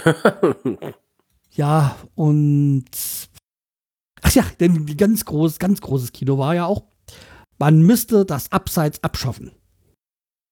ja, 1.50 1.96
und 2.14 2.84
ach 4.22 4.34
ja, 4.34 4.44
denn 4.60 4.86
ganz 4.96 5.24
groß, 5.24 5.58
ganz 5.58 5.80
großes 5.80 6.12
Kino 6.12 6.38
war 6.38 6.54
ja 6.54 6.66
auch, 6.66 6.84
man 7.58 7.82
müsste 7.82 8.24
das 8.24 8.52
Abseits 8.52 9.02
abschaffen. 9.02 9.52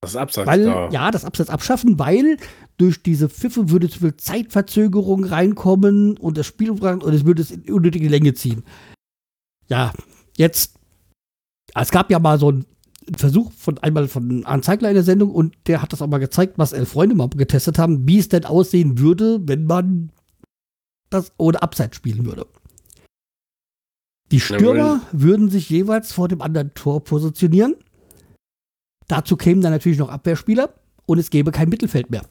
Das 0.01 0.16
Abseits, 0.16 0.47
weil, 0.47 0.66
ja. 0.66 0.90
ja, 0.90 1.11
das 1.11 1.24
Abseits 1.24 1.51
abschaffen, 1.51 1.99
weil 1.99 2.38
durch 2.76 3.03
diese 3.03 3.28
Pfiffe 3.28 3.70
würde 3.70 3.88
zu 3.88 4.01
viel 4.01 4.16
Zeitverzögerung 4.16 5.24
reinkommen 5.24 6.16
und 6.16 6.36
das 6.36 6.47
Spiel 6.47 6.70
und 6.70 7.05
es 7.05 7.24
würde 7.24 7.42
es 7.42 7.51
in 7.51 7.72
unnötige 7.72 8.09
Länge 8.09 8.34
ziehen. 8.34 8.64
Ja, 9.68 9.92
jetzt, 10.36 10.74
es 11.74 11.90
gab 11.90 12.11
ja 12.11 12.18
mal 12.18 12.38
so 12.38 12.49
einen 12.49 12.66
Versuch 13.15 13.53
von 13.53 13.79
einmal 13.79 14.09
von 14.09 14.45
Arne 14.45 14.63
Zeigler 14.63 14.89
in 14.89 14.95
der 14.95 15.05
Sendung 15.05 15.31
und 15.31 15.57
der 15.67 15.83
hat 15.83 15.93
das 15.93 16.03
auch 16.03 16.09
mal 16.09 16.19
gezeigt, 16.19 16.55
was 16.59 16.73
elf 16.73 16.91
Freunde 16.91 17.15
mal 17.15 17.29
getestet 17.29 17.79
haben, 17.79 18.09
wie 18.09 18.19
es 18.19 18.29
denn 18.29 18.45
aussehen 18.45 18.99
würde, 18.99 19.41
wenn 19.47 19.65
man 19.65 20.11
das 21.11 21.33
ohne 21.37 21.63
Abseits 21.63 21.97
spielen 21.97 22.25
würde. 22.27 22.47
Die 24.33 24.41
Stürmer 24.41 25.03
würden 25.13 25.51
sich 25.51 25.71
jeweils 25.71 26.13
vor 26.13 26.27
dem 26.27 26.43
anderen 26.43 26.75
Tor 26.75 27.05
positionieren. 27.05 27.77
Dazu 29.07 29.37
kämen 29.37 29.63
dann 29.63 29.71
natürlich 29.71 29.99
noch 29.99 30.09
Abwehrspieler 30.09 30.75
und 31.07 31.19
es 31.19 31.31
gäbe 31.31 31.53
kein 31.53 31.69
Mittelfeld 31.69 32.11
mehr. 32.11 32.27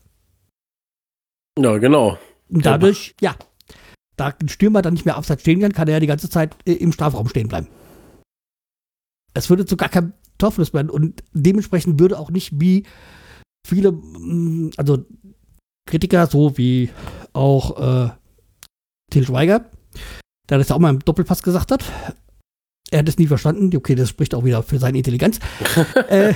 Ja, 1.58 1.78
genau. 1.78 2.18
Und 2.50 2.66
dadurch, 2.66 3.16
ja, 3.22 3.36
da 4.18 4.34
ein 4.42 4.50
Stürmer 4.50 4.82
dann 4.82 4.94
nicht 4.94 5.06
mehr 5.06 5.16
abseits 5.16 5.42
stehen 5.42 5.62
kann, 5.62 5.72
kann 5.72 5.88
er 5.88 5.96
ja 5.96 6.00
die 6.02 6.08
ganze 6.08 6.30
Zeit 6.30 6.56
äh, 6.66 6.74
im 6.74 6.92
Strafraum 6.92 7.30
stehen 7.30 7.48
bleiben. 7.48 7.68
Es 9.34 9.50
würde 9.50 9.66
zu 9.66 9.78
gar 9.78 9.90
keinem 9.90 10.14
Torfluss 10.38 10.74
werden 10.74 10.90
und 10.90 11.24
dementsprechend 11.34 12.00
würde 12.00 12.20
auch 12.20 12.32
nicht 12.32 12.60
wie 12.60 12.86
viele, 13.66 13.92
mm, 13.92 14.72
also 14.78 15.06
Kritiker, 15.88 16.28
so 16.28 16.58
wie 16.58 16.90
auch 17.34 18.08
äh, 18.08 18.10
Til 19.12 19.26
Schweiger, 19.26 19.70
der 20.50 20.58
das 20.58 20.70
ja 20.70 20.76
auch 20.76 20.80
mal 20.80 20.90
im 20.90 21.00
Doppelpass 21.00 21.44
gesagt 21.44 21.72
hat. 21.72 21.84
Er 22.92 23.00
hat 23.00 23.10
es 23.10 23.18
nie 23.18 23.28
verstanden. 23.28 23.76
Okay, 23.76 23.96
das 23.96 24.10
spricht 24.10 24.36
auch 24.36 24.44
wieder 24.44 24.64
für 24.64 24.80
seine 24.80 24.98
Intelligenz. 24.98 25.40
äh, 26.10 26.34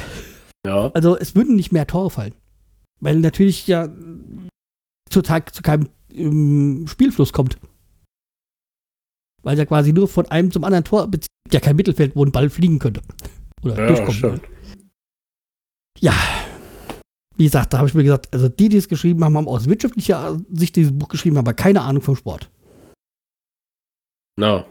ja. 0.65 0.91
Also 0.93 1.17
es 1.17 1.35
würden 1.35 1.55
nicht 1.55 1.71
mehr 1.71 1.87
Tore 1.87 2.09
fallen. 2.09 2.33
Weil 2.99 3.19
natürlich 3.19 3.65
ja 3.67 3.87
total 5.09 5.45
zu 5.45 5.61
keinem 5.61 5.89
ähm, 6.13 6.85
Spielfluss 6.87 7.33
kommt. 7.33 7.57
Weil 9.41 9.57
ja 9.57 9.65
quasi 9.65 9.93
nur 9.93 10.07
von 10.07 10.25
einem 10.27 10.51
zum 10.51 10.63
anderen 10.63 10.83
Tor 10.83 11.09
ja 11.51 11.59
kein 11.59 11.75
Mittelfeld, 11.75 12.15
wo 12.15 12.25
ein 12.25 12.31
Ball 12.31 12.49
fliegen 12.49 12.79
könnte. 12.79 13.01
Oder 13.63 13.77
ja, 13.77 13.87
durchkommen 13.87 14.21
könnte. 14.21 14.47
Ja. 15.99 16.13
Wie 17.35 17.45
gesagt, 17.45 17.73
da 17.73 17.77
habe 17.77 17.87
ich 17.87 17.93
mir 17.93 18.03
gesagt, 18.03 18.33
also 18.33 18.49
die, 18.49 18.67
die 18.67 18.77
es 18.77 18.89
geschrieben 18.89 19.23
haben, 19.23 19.37
haben 19.37 19.47
aus 19.47 19.67
wirtschaftlicher 19.67 20.37
Sicht 20.51 20.75
dieses 20.75 20.97
Buch 20.97 21.07
geschrieben, 21.07 21.37
aber 21.37 21.53
keine 21.53 21.81
Ahnung 21.81 22.01
vom 22.01 22.15
Sport. 22.15 22.49
Na. 24.37 24.57
No. 24.57 24.65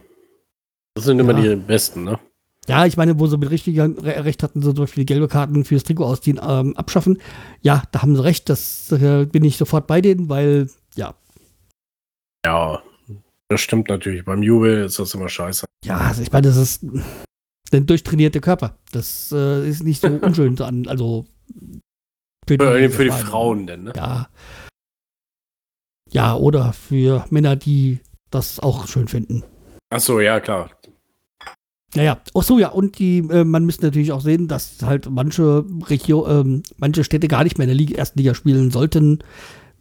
Das 0.94 1.04
sind 1.04 1.18
immer 1.18 1.38
ja. 1.38 1.54
die 1.54 1.56
besten, 1.56 2.04
ne? 2.04 2.18
Ja, 2.66 2.84
ich 2.84 2.98
meine, 2.98 3.18
wo 3.18 3.26
sie 3.26 3.38
mit 3.38 3.50
richtiger 3.50 3.88
Recht 4.02 4.42
hatten, 4.42 4.60
so 4.60 4.86
viele 4.86 5.06
gelbe 5.06 5.28
Karten 5.28 5.64
fürs 5.64 5.84
Trikot 5.84 6.04
ausziehen, 6.04 6.38
ähm, 6.42 6.76
abschaffen. 6.76 7.18
Ja, 7.62 7.82
da 7.92 8.02
haben 8.02 8.14
sie 8.14 8.22
recht, 8.22 8.50
das 8.50 8.92
äh, 8.92 9.24
bin 9.24 9.44
ich 9.44 9.56
sofort 9.56 9.86
bei 9.86 10.02
denen, 10.02 10.28
weil, 10.28 10.68
ja. 10.94 11.14
Ja, 12.44 12.82
das 13.48 13.62
stimmt 13.62 13.88
natürlich. 13.88 14.24
Beim 14.24 14.42
Jubel 14.42 14.84
ist 14.84 14.98
das 14.98 15.14
immer 15.14 15.30
scheiße. 15.30 15.64
Ja, 15.84 15.96
also 15.96 16.20
ich 16.20 16.30
meine, 16.30 16.48
das 16.48 16.56
ist 16.56 16.84
ein 17.72 17.86
durchtrainierter 17.86 18.40
Körper. 18.40 18.76
Das 18.92 19.32
äh, 19.32 19.68
ist 19.68 19.84
nicht 19.84 20.00
so 20.00 20.08
unschön 20.22 20.60
an, 20.60 20.86
also 20.86 21.26
für 22.46 22.56
die, 22.56 22.88
für 22.88 23.04
die 23.04 23.10
Frauen 23.10 23.66
denn, 23.66 23.84
ne? 23.84 23.92
Ja. 23.94 24.28
Ja, 26.10 26.34
oder 26.34 26.72
für 26.72 27.26
Männer, 27.28 27.56
die 27.56 28.00
das 28.30 28.60
auch 28.60 28.86
schön 28.86 29.08
finden. 29.08 29.44
Ach 29.90 30.00
so, 30.00 30.20
ja, 30.20 30.40
klar. 30.40 30.70
Naja, 31.94 32.20
ach 32.34 32.42
so, 32.42 32.58
ja, 32.58 32.68
und 32.68 32.98
die, 32.98 33.18
äh, 33.18 33.44
man 33.44 33.64
müsste 33.64 33.86
natürlich 33.86 34.12
auch 34.12 34.20
sehen, 34.20 34.48
dass 34.48 34.82
halt 34.82 35.08
manche 35.10 35.64
Region, 35.86 36.30
ähm, 36.30 36.62
manche 36.76 37.04
Städte 37.04 37.28
gar 37.28 37.44
nicht 37.44 37.58
mehr 37.58 37.64
in 37.64 37.70
der 37.70 37.76
Liga, 37.76 37.96
ersten 37.96 38.18
Liga 38.18 38.34
spielen 38.34 38.70
sollten, 38.70 39.20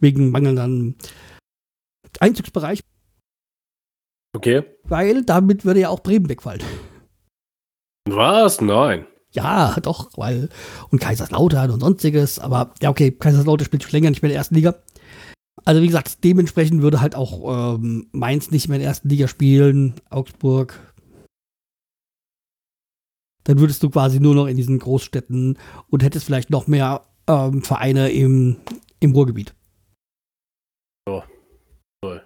wegen 0.00 0.30
mangelnden 0.30 0.96
Einzugsbereich. 2.20 2.80
Okay. 4.34 4.62
Weil 4.84 5.24
damit 5.24 5.64
würde 5.64 5.80
ja 5.80 5.88
auch 5.88 6.00
Bremen 6.00 6.28
wegfallen. 6.28 6.62
Was? 8.14 8.60
Nein. 8.60 9.06
Ja, 9.30 9.76
doch, 9.80 10.10
weil, 10.16 10.48
und 10.90 11.00
Kaiserslautern 11.00 11.70
und 11.70 11.80
sonstiges, 11.80 12.38
aber 12.38 12.74
ja, 12.80 12.90
okay, 12.90 13.10
Kaiserslautern 13.10 13.66
spielt 13.66 13.82
schon 13.82 13.92
länger 13.92 14.10
nicht 14.10 14.22
mehr 14.22 14.30
in 14.30 14.32
der 14.32 14.38
ersten 14.38 14.54
Liga. 14.54 14.76
Also, 15.64 15.82
wie 15.82 15.86
gesagt, 15.86 16.24
dementsprechend 16.24 16.82
würde 16.82 17.00
halt 17.00 17.14
auch 17.14 17.74
ähm, 17.76 18.08
Mainz 18.12 18.50
nicht 18.50 18.68
mehr 18.68 18.76
in 18.76 18.82
der 18.82 18.88
ersten 18.88 19.08
Liga 19.08 19.28
spielen, 19.28 19.94
Augsburg. 20.08 20.78
Dann 23.44 23.58
würdest 23.60 23.82
du 23.82 23.90
quasi 23.90 24.20
nur 24.20 24.34
noch 24.34 24.46
in 24.46 24.56
diesen 24.56 24.78
Großstädten 24.78 25.58
und 25.90 26.02
hättest 26.02 26.26
vielleicht 26.26 26.50
noch 26.50 26.66
mehr 26.66 27.06
ähm, 27.26 27.62
Vereine 27.62 28.10
im, 28.10 28.56
im 29.00 29.12
Ruhrgebiet. 29.12 29.54
So. 31.06 31.22
Toll. 32.02 32.22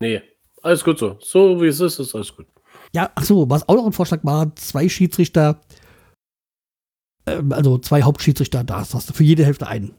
Nee, 0.00 0.22
alles 0.62 0.84
gut 0.84 0.98
so. 0.98 1.16
So 1.20 1.60
wie 1.62 1.66
es 1.66 1.80
ist, 1.80 1.98
ist 1.98 2.14
alles 2.14 2.34
gut. 2.34 2.46
Ja, 2.94 3.10
ach 3.16 3.24
so, 3.24 3.50
was 3.50 3.68
auch 3.68 3.74
noch 3.74 3.86
ein 3.86 3.92
Vorschlag 3.92 4.22
war, 4.22 4.54
zwei 4.54 4.88
Schiedsrichter, 4.88 5.60
ähm, 7.26 7.52
also 7.52 7.78
zwei 7.78 8.02
Hauptschiedsrichter, 8.02 8.62
da 8.62 8.78
hast 8.78 9.10
du 9.10 9.12
für 9.12 9.24
jede 9.24 9.44
Hälfte 9.44 9.66
einen. 9.66 9.94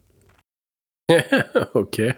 okay. 1.74 2.16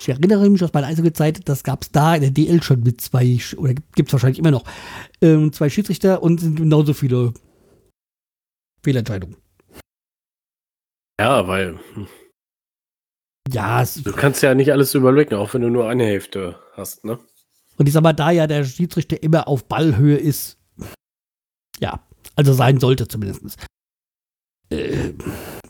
Ich 0.00 0.08
erinnere 0.08 0.48
mich 0.48 0.62
aus 0.62 0.72
meiner 0.72 0.86
Eishockey-Zeit, 0.86 1.48
das 1.48 1.64
gab 1.64 1.82
es 1.82 1.90
da 1.90 2.14
in 2.14 2.20
der 2.20 2.30
DL 2.30 2.62
schon 2.62 2.82
mit 2.82 3.00
zwei, 3.00 3.38
oder 3.56 3.74
gibt 3.94 4.10
es 4.10 4.12
wahrscheinlich 4.12 4.38
immer 4.38 4.50
noch, 4.50 4.64
ähm, 5.22 5.52
zwei 5.52 5.70
Schiedsrichter 5.70 6.22
und 6.22 6.40
sind 6.40 6.56
genauso 6.56 6.92
viele 6.92 7.32
Fehlentscheidungen. 8.84 9.36
Ja, 11.18 11.48
weil 11.48 11.80
hm, 11.94 12.06
Ja, 13.50 13.82
du 13.82 14.12
kannst 14.12 14.42
ja 14.42 14.54
nicht 14.54 14.70
alles 14.70 14.94
überblicken, 14.94 15.36
auch 15.36 15.54
wenn 15.54 15.62
du 15.62 15.70
nur 15.70 15.88
eine 15.88 16.04
Hälfte 16.04 16.60
hast, 16.74 17.04
ne? 17.04 17.18
Und 17.78 17.86
ich 17.86 17.92
sag 17.94 18.02
mal, 18.02 18.12
da 18.12 18.30
ja 18.30 18.46
der 18.46 18.64
Schiedsrichter 18.64 19.22
immer 19.22 19.48
auf 19.48 19.64
Ballhöhe 19.66 20.16
ist, 20.16 20.58
ja, 21.80 22.00
also 22.36 22.52
sein 22.52 22.80
sollte 22.80 23.08
zumindest. 23.08 23.56
Äh, 24.70 25.14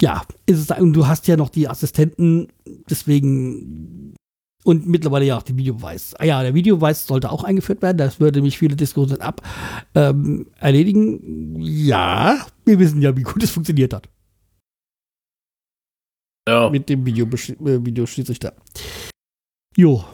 ja, 0.01 0.23
ist 0.47 0.59
es 0.71 0.79
und 0.79 0.93
du 0.93 1.07
hast 1.07 1.29
ja 1.29 1.37
noch 1.37 1.51
die 1.51 1.69
Assistenten, 1.69 2.49
deswegen 2.91 4.15
und 4.65 4.87
mittlerweile 4.87 5.25
ja 5.25 5.39
auch 5.39 5.43
den 5.43 5.57
Videobeweis. 5.57 6.15
Ah 6.17 6.25
ja, 6.25 6.43
der 6.43 6.55
Videobeweis 6.55 7.07
sollte 7.07 7.31
auch 7.31 7.45
eingeführt 7.45 7.81
werden, 7.81 7.99
das 7.99 8.21
würde 8.21 8.43
mich 8.43 8.59
viele 8.59 8.75
Diskussionen 8.77 9.23
ab 9.23 9.41
ähm, 9.95 10.51
erledigen. 10.59 11.57
Ja, 11.61 12.45
wir 12.65 12.79
wissen 12.79 13.01
ja, 13.01 13.17
wie 13.17 13.23
gut 13.23 13.43
es 13.43 13.51
funktioniert 13.51 13.95
hat 13.95 14.09
Ja. 16.49 16.69
mit 16.71 16.89
dem 16.89 17.07
Video 17.07 17.27
äh, 17.27 17.85
Videoschiedsrichter. 17.85 18.55
Jo. 19.77 20.05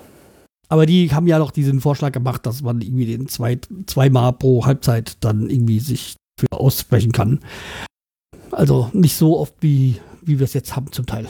Aber 0.68 0.86
die 0.86 1.12
haben 1.12 1.26
ja 1.26 1.38
noch 1.38 1.50
diesen 1.50 1.80
Vorschlag 1.80 2.12
gemacht, 2.12 2.46
dass 2.46 2.62
man 2.62 2.80
irgendwie 2.80 3.06
den 3.06 3.28
zwei, 3.28 3.58
zweimal 3.86 4.32
pro 4.32 4.64
Halbzeit 4.64 5.16
dann 5.20 5.50
irgendwie 5.50 5.80
sich 5.80 6.16
für 6.38 6.50
aussprechen 6.52 7.12
kann. 7.12 7.40
Also 8.50 8.90
nicht 8.92 9.16
so 9.16 9.38
oft, 9.38 9.54
wie, 9.60 10.00
wie 10.22 10.38
wir 10.38 10.44
es 10.44 10.54
jetzt 10.54 10.74
haben 10.74 10.90
zum 10.92 11.06
Teil. 11.06 11.28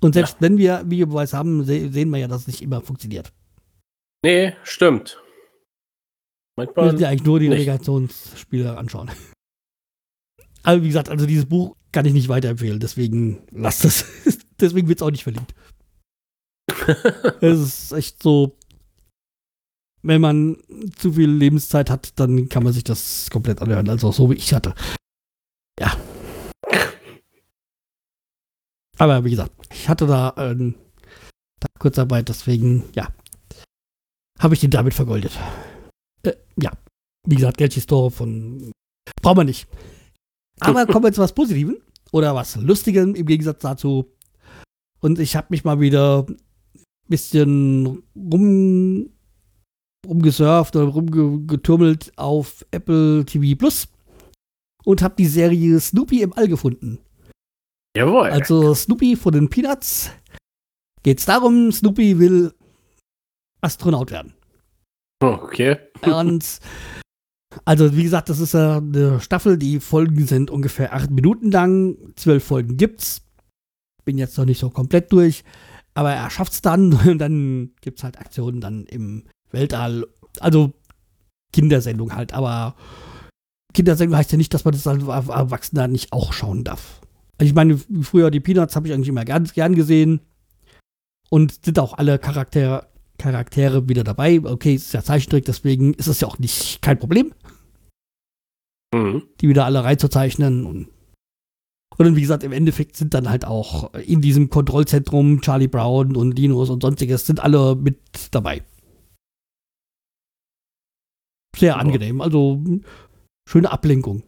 Und 0.00 0.14
selbst 0.14 0.36
wenn 0.40 0.58
wir 0.58 0.82
Videobeweis 0.86 1.32
haben, 1.32 1.64
se 1.64 1.90
sehen 1.92 2.10
wir 2.10 2.18
ja, 2.18 2.28
dass 2.28 2.42
es 2.42 2.46
nicht 2.48 2.62
immer 2.62 2.80
funktioniert. 2.80 3.32
Nee, 4.24 4.54
stimmt. 4.64 5.20
Wir 6.56 6.66
Manchmal. 6.66 6.86
müssen 6.86 7.00
ja 7.00 7.08
eigentlich 7.08 7.24
nur 7.24 7.40
die. 7.40 7.48
Relegationsspiele 7.48 8.76
anschauen. 8.76 9.10
Aber 10.62 10.82
wie 10.82 10.88
gesagt, 10.88 11.08
also 11.08 11.26
dieses 11.26 11.46
Buch 11.46 11.76
kann 11.92 12.06
ich 12.06 12.12
nicht 12.12 12.28
weiterempfehlen, 12.28 12.80
deswegen 12.80 13.42
lasst 13.50 13.84
es. 13.84 14.04
deswegen 14.60 14.88
wird 14.88 14.98
es 14.98 15.02
auch 15.02 15.10
nicht 15.10 15.24
verlinkt. 15.24 15.54
Es 17.40 17.58
ist 17.58 17.92
echt 17.92 18.22
so, 18.22 18.56
wenn 20.02 20.20
man 20.20 20.56
zu 20.96 21.12
viel 21.12 21.30
Lebenszeit 21.30 21.90
hat, 21.90 22.18
dann 22.18 22.48
kann 22.48 22.64
man 22.64 22.72
sich 22.72 22.84
das 22.84 23.30
komplett 23.30 23.62
anhören. 23.62 23.88
Also 23.88 24.12
so 24.12 24.30
wie 24.30 24.34
ich 24.34 24.52
hatte. 24.52 24.74
Ja. 25.78 25.96
Aber 28.98 29.24
wie 29.24 29.30
gesagt, 29.30 29.52
ich 29.72 29.88
hatte 29.88 30.06
da 30.06 30.34
ähm, 30.36 30.74
Kurzarbeit, 31.78 32.28
deswegen, 32.28 32.84
ja, 32.94 33.08
habe 34.38 34.54
ich 34.54 34.60
den 34.60 34.70
damit 34.70 34.94
vergoldet. 34.94 35.32
Äh, 36.22 36.34
ja, 36.60 36.70
wie 37.26 37.36
gesagt, 37.36 37.56
Geldhistorie 37.58 38.10
von 38.10 38.72
braucht 39.20 39.36
man 39.36 39.46
nicht. 39.46 39.68
Aber 40.60 40.86
kommen 40.86 41.04
wir 41.04 41.12
zu 41.12 41.20
was 41.20 41.34
Positivem 41.34 41.78
oder 42.12 42.34
was 42.34 42.56
Lustigem 42.56 43.14
im 43.14 43.26
Gegensatz 43.26 43.60
dazu. 43.62 44.12
Und 45.00 45.18
ich 45.18 45.34
habe 45.34 45.48
mich 45.50 45.64
mal 45.64 45.80
wieder 45.80 46.26
bisschen 47.12 48.02
rum, 48.16 49.10
rumgesurft 50.06 50.74
oder 50.76 50.86
rumgetürmelt 50.86 52.10
auf 52.16 52.64
Apple 52.70 53.26
TV 53.26 53.58
Plus 53.58 53.86
und 54.84 55.02
habe 55.02 55.14
die 55.18 55.26
Serie 55.26 55.78
Snoopy 55.78 56.22
im 56.22 56.32
All 56.32 56.48
gefunden. 56.48 56.98
Jawohl. 57.94 58.30
Also 58.30 58.74
Snoopy 58.74 59.16
von 59.16 59.32
den 59.32 59.50
Peanuts. 59.50 60.10
Geht's 61.02 61.26
darum, 61.26 61.70
Snoopy 61.70 62.18
will 62.18 62.54
Astronaut 63.60 64.10
werden. 64.10 64.32
Okay. 65.20 65.76
Und 66.00 66.60
also, 67.66 67.94
wie 67.94 68.04
gesagt, 68.04 68.30
das 68.30 68.40
ist 68.40 68.54
ja 68.54 68.78
eine 68.78 69.20
Staffel, 69.20 69.58
die 69.58 69.80
Folgen 69.80 70.26
sind 70.26 70.50
ungefähr 70.50 70.94
acht 70.94 71.10
Minuten 71.10 71.50
lang. 71.50 72.14
Zwölf 72.16 72.42
Folgen 72.42 72.78
gibt's. 72.78 73.20
Bin 74.06 74.16
jetzt 74.16 74.38
noch 74.38 74.46
nicht 74.46 74.58
so 74.58 74.70
komplett 74.70 75.12
durch. 75.12 75.44
Aber 75.94 76.12
er 76.12 76.30
schafft's 76.30 76.62
dann 76.62 76.92
und 77.08 77.18
dann 77.18 77.72
gibt's 77.80 78.04
halt 78.04 78.18
Aktionen 78.18 78.60
dann 78.60 78.84
im 78.86 79.24
Weltall. 79.50 80.06
Also 80.40 80.72
Kindersendung 81.52 82.14
halt, 82.14 82.32
aber 82.32 82.74
Kindersendung 83.74 84.16
heißt 84.16 84.32
ja 84.32 84.38
nicht, 84.38 84.54
dass 84.54 84.64
man 84.64 84.72
das 84.72 84.86
als 84.86 85.02
Erwachsener 85.28 85.88
nicht 85.88 86.12
auch 86.12 86.32
schauen 86.32 86.64
darf. 86.64 87.00
Also 87.38 87.48
ich 87.48 87.54
meine, 87.54 87.78
früher 88.02 88.30
die 88.30 88.40
Peanuts 88.40 88.76
habe 88.76 88.86
ich 88.86 88.94
eigentlich 88.94 89.08
immer 89.08 89.24
ganz 89.24 89.52
gern 89.52 89.74
gesehen. 89.74 90.20
Und 91.30 91.64
sind 91.64 91.78
auch 91.78 91.94
alle 91.94 92.18
Charaktere, 92.18 92.88
Charaktere 93.18 93.88
wieder 93.88 94.04
dabei. 94.04 94.40
Okay, 94.44 94.74
es 94.74 94.86
ist 94.86 94.92
ja 94.92 95.02
Zeichentrick, 95.02 95.46
deswegen 95.46 95.94
ist 95.94 96.06
es 96.06 96.20
ja 96.20 96.28
auch 96.28 96.38
nicht 96.38 96.82
kein 96.82 96.98
Problem, 96.98 97.32
Mhm. 98.94 99.22
die 99.40 99.48
wieder 99.48 99.64
alle 99.64 99.82
reinzuzeichnen. 99.82 100.66
Und, 100.66 100.88
und 101.98 102.06
dann, 102.06 102.16
wie 102.16 102.22
gesagt, 102.22 102.42
im 102.42 102.52
Endeffekt 102.52 102.96
sind 102.96 103.14
dann 103.14 103.28
halt 103.28 103.44
auch 103.44 103.92
in 103.94 104.20
diesem 104.20 104.50
Kontrollzentrum 104.50 105.40
Charlie 105.40 105.68
Brown 105.68 106.16
und 106.16 106.38
Linus 106.38 106.70
und 106.70 106.82
sonstiges 106.82 107.26
sind 107.26 107.40
alle 107.40 107.76
mit 107.76 107.98
dabei. 108.30 108.62
Sehr 111.56 111.76
angenehm, 111.76 112.20
also 112.20 112.62
schöne 113.48 113.70
Ablenkung. 113.70 114.22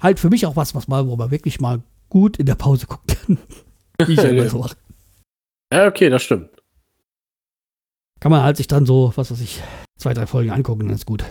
Halt 0.00 0.20
für 0.20 0.28
mich 0.28 0.46
auch 0.46 0.56
was, 0.56 0.74
was 0.74 0.88
mal, 0.88 1.06
wo 1.06 1.16
man 1.16 1.30
wirklich 1.30 1.60
mal 1.60 1.82
gut 2.10 2.36
in 2.36 2.46
der 2.46 2.54
Pause 2.56 2.86
gucken 2.86 3.16
kann. 3.16 3.38
Ich 4.08 4.16
ja 4.16 4.24
immer 4.24 4.48
so 4.48 4.58
mache. 4.58 4.76
Ja, 5.72 5.86
okay, 5.86 6.10
das 6.10 6.24
stimmt. 6.24 6.50
Kann 8.18 8.32
man 8.32 8.42
halt 8.42 8.56
sich 8.56 8.66
dann 8.66 8.84
so, 8.84 9.12
was 9.14 9.30
weiß 9.30 9.40
ich, 9.40 9.62
zwei, 9.96 10.12
drei 10.12 10.26
Folgen 10.26 10.50
angucken, 10.50 10.86
dann 10.86 10.96
ist 10.96 11.06
gut. 11.06 11.24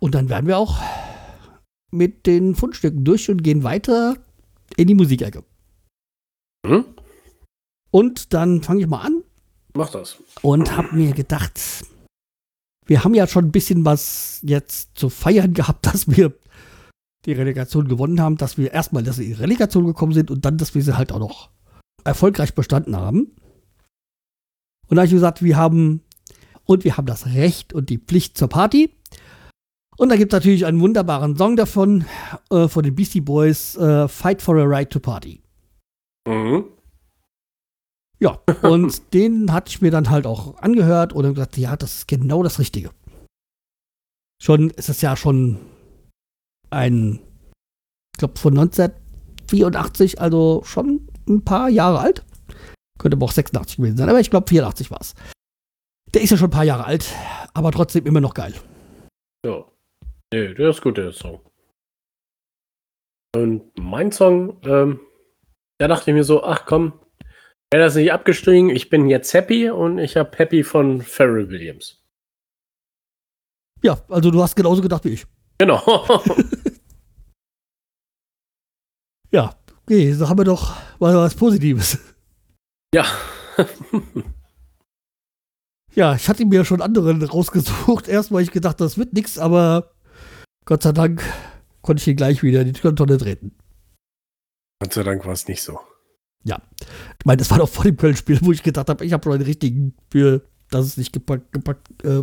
Und 0.00 0.16
dann 0.16 0.28
werden 0.28 0.46
wir 0.46 0.58
auch 0.58 0.80
mit 1.90 2.26
den 2.26 2.54
Fundstücken 2.54 3.04
durch 3.04 3.30
und 3.30 3.42
gehen 3.42 3.62
weiter 3.62 4.16
in 4.76 4.86
die 4.86 4.94
Musikecke. 4.94 5.44
Hm? 6.66 6.84
Und 7.90 8.34
dann 8.34 8.62
fange 8.62 8.82
ich 8.82 8.86
mal 8.86 9.00
an 9.00 9.22
Mach 9.74 9.90
das. 9.90 10.18
und 10.42 10.76
habe 10.76 10.94
mir 10.94 11.12
gedacht, 11.12 11.58
wir 12.86 13.04
haben 13.04 13.14
ja 13.14 13.26
schon 13.26 13.46
ein 13.46 13.52
bisschen 13.52 13.84
was 13.84 14.40
jetzt 14.42 14.98
zu 14.98 15.08
feiern 15.08 15.54
gehabt, 15.54 15.86
dass 15.92 16.08
wir 16.08 16.34
die 17.24 17.32
Relegation 17.32 17.88
gewonnen 17.88 18.20
haben, 18.20 18.36
dass 18.36 18.58
wir 18.58 18.72
erstmal, 18.72 19.02
dass 19.02 19.18
wir 19.18 19.24
in 19.24 19.32
die 19.32 19.40
Relegation 19.40 19.86
gekommen 19.86 20.12
sind 20.12 20.30
und 20.30 20.44
dann, 20.44 20.56
dass 20.56 20.74
wir 20.74 20.82
sie 20.82 20.96
halt 20.96 21.12
auch 21.12 21.18
noch 21.18 21.50
erfolgreich 22.04 22.54
bestanden 22.54 22.96
haben. 22.96 23.36
Und 24.88 24.96
da 24.96 25.02
habe 25.02 25.06
ich 25.06 25.12
gesagt, 25.12 25.42
wir 25.42 25.56
haben 25.56 26.02
und 26.64 26.84
wir 26.84 26.96
haben 26.96 27.06
das 27.06 27.26
Recht 27.26 27.72
und 27.72 27.90
die 27.90 27.98
Pflicht 27.98 28.38
zur 28.38 28.48
Party. 28.48 28.90
Und 29.98 30.10
da 30.10 30.16
gibt 30.16 30.32
es 30.32 30.36
natürlich 30.36 30.64
einen 30.64 30.80
wunderbaren 30.80 31.36
Song 31.36 31.56
davon, 31.56 32.04
äh, 32.50 32.68
von 32.68 32.84
den 32.84 32.94
Beastie 32.94 33.20
Boys, 33.20 33.76
äh, 33.76 34.06
Fight 34.06 34.40
for 34.40 34.56
a 34.56 34.64
Right 34.64 34.88
to 34.90 35.00
Party. 35.00 35.42
Mhm. 36.26 36.66
Ja, 38.20 38.40
und 38.62 39.12
den 39.12 39.52
hatte 39.52 39.70
ich 39.70 39.80
mir 39.82 39.90
dann 39.90 40.08
halt 40.08 40.24
auch 40.24 40.56
angehört 40.58 41.12
und 41.12 41.34
gesagt, 41.34 41.56
ja, 41.56 41.76
das 41.76 41.96
ist 41.96 42.08
genau 42.08 42.44
das 42.44 42.60
Richtige. 42.60 42.90
Schon, 44.40 44.72
es 44.76 44.88
ist 44.88 45.02
ja 45.02 45.16
schon 45.16 45.58
ein, 46.70 47.18
ich 48.14 48.18
glaube, 48.18 48.38
von 48.38 48.56
1984, 48.56 50.20
also 50.20 50.62
schon 50.64 51.08
ein 51.28 51.44
paar 51.44 51.68
Jahre 51.68 51.98
alt. 51.98 52.24
Könnte 53.00 53.16
aber 53.16 53.26
auch 53.26 53.32
86 53.32 53.78
gewesen 53.78 53.96
sein, 53.96 54.08
aber 54.08 54.20
ich 54.20 54.30
glaube, 54.30 54.48
84 54.48 54.92
war 54.92 55.00
es. 55.00 55.16
Der 56.14 56.22
ist 56.22 56.30
ja 56.30 56.36
schon 56.36 56.48
ein 56.48 56.52
paar 56.52 56.64
Jahre 56.64 56.84
alt, 56.84 57.12
aber 57.52 57.72
trotzdem 57.72 58.06
immer 58.06 58.20
noch 58.20 58.34
geil. 58.34 58.54
Ja. 59.44 59.64
Nee, 60.32 60.54
der 60.54 60.70
ist 60.70 60.82
gut, 60.82 60.98
der 60.98 61.12
Song. 61.12 61.40
Und 63.34 63.78
mein 63.78 64.12
Song, 64.12 64.60
ähm, 64.64 65.00
da 65.78 65.88
dachte 65.88 66.10
ich 66.10 66.14
mir 66.14 66.24
so, 66.24 66.42
ach 66.42 66.66
komm, 66.66 67.00
wäre 67.70 67.84
das 67.84 67.94
nicht 67.94 68.12
abgestiegen, 68.12 68.70
ich 68.70 68.90
bin 68.90 69.08
jetzt 69.08 69.32
happy 69.32 69.70
und 69.70 69.98
ich 69.98 70.16
habe 70.16 70.36
Happy 70.36 70.64
von 70.64 71.02
Pharrell 71.02 71.48
Williams. 71.48 72.02
Ja, 73.82 74.02
also 74.08 74.30
du 74.30 74.42
hast 74.42 74.56
genauso 74.56 74.82
gedacht 74.82 75.04
wie 75.04 75.10
ich. 75.10 75.26
Genau. 75.58 75.82
ja, 79.30 79.54
okay, 79.82 80.12
so 80.12 80.28
haben 80.28 80.38
wir 80.38 80.44
doch 80.44 80.76
mal 80.98 81.14
was 81.16 81.34
Positives. 81.34 81.98
Ja. 82.94 83.04
ja, 85.94 86.14
ich 86.14 86.26
hatte 86.26 86.46
mir 86.46 86.64
schon 86.64 86.80
anderen 86.80 87.22
rausgesucht. 87.22 88.08
Erst 88.08 88.32
weil 88.32 88.42
ich 88.42 88.50
gedacht, 88.50 88.80
das 88.80 88.96
wird 88.96 89.12
nichts, 89.12 89.38
aber 89.38 89.90
Gott 90.68 90.82
sei 90.82 90.92
Dank 90.92 91.22
konnte 91.80 92.02
ich 92.02 92.08
ihn 92.08 92.16
gleich 92.16 92.42
wieder 92.42 92.60
in 92.60 92.70
die 92.70 92.78
Tonne 92.78 93.16
treten. 93.16 93.52
Gott 94.82 94.92
sei 94.92 95.02
Dank 95.02 95.24
war 95.24 95.32
es 95.32 95.48
nicht 95.48 95.62
so. 95.62 95.80
Ja. 96.44 96.60
Ich 97.18 97.24
meine, 97.24 97.38
das 97.38 97.50
war 97.50 97.56
doch 97.56 97.70
vor 97.70 97.84
dem 97.84 97.96
Köln-Spiel, 97.96 98.38
wo 98.42 98.52
ich 98.52 98.62
gedacht 98.62 98.90
habe, 98.90 99.02
ich 99.06 99.14
habe 99.14 99.24
schon 99.24 99.32
einen 99.32 99.44
richtigen 99.44 99.94
für, 100.10 100.42
dass 100.68 100.84
es 100.84 100.98
nicht 100.98 101.14
gepackt, 101.14 101.52
gepackt 101.52 101.88
äh, 102.04 102.22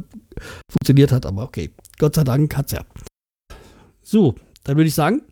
funktioniert 0.70 1.12
hat, 1.12 1.26
aber 1.26 1.41
okay. 1.41 1.72
Gott 1.98 2.14
sei 2.14 2.24
Dank 2.24 2.56
hat's 2.56 2.72
ja. 2.72 2.86
So, 4.04 4.36
dann 4.64 4.78
würde 4.78 4.89
ich 4.89 4.96
sagen, 4.96 5.24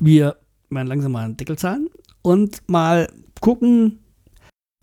wir 0.00 0.38
werden 0.70 0.88
langsam 0.88 1.12
mal 1.12 1.26
einen 1.26 1.36
Deckel 1.36 1.58
zahlen 1.58 1.90
und 2.22 2.66
mal 2.70 3.12
gucken. 3.42 3.98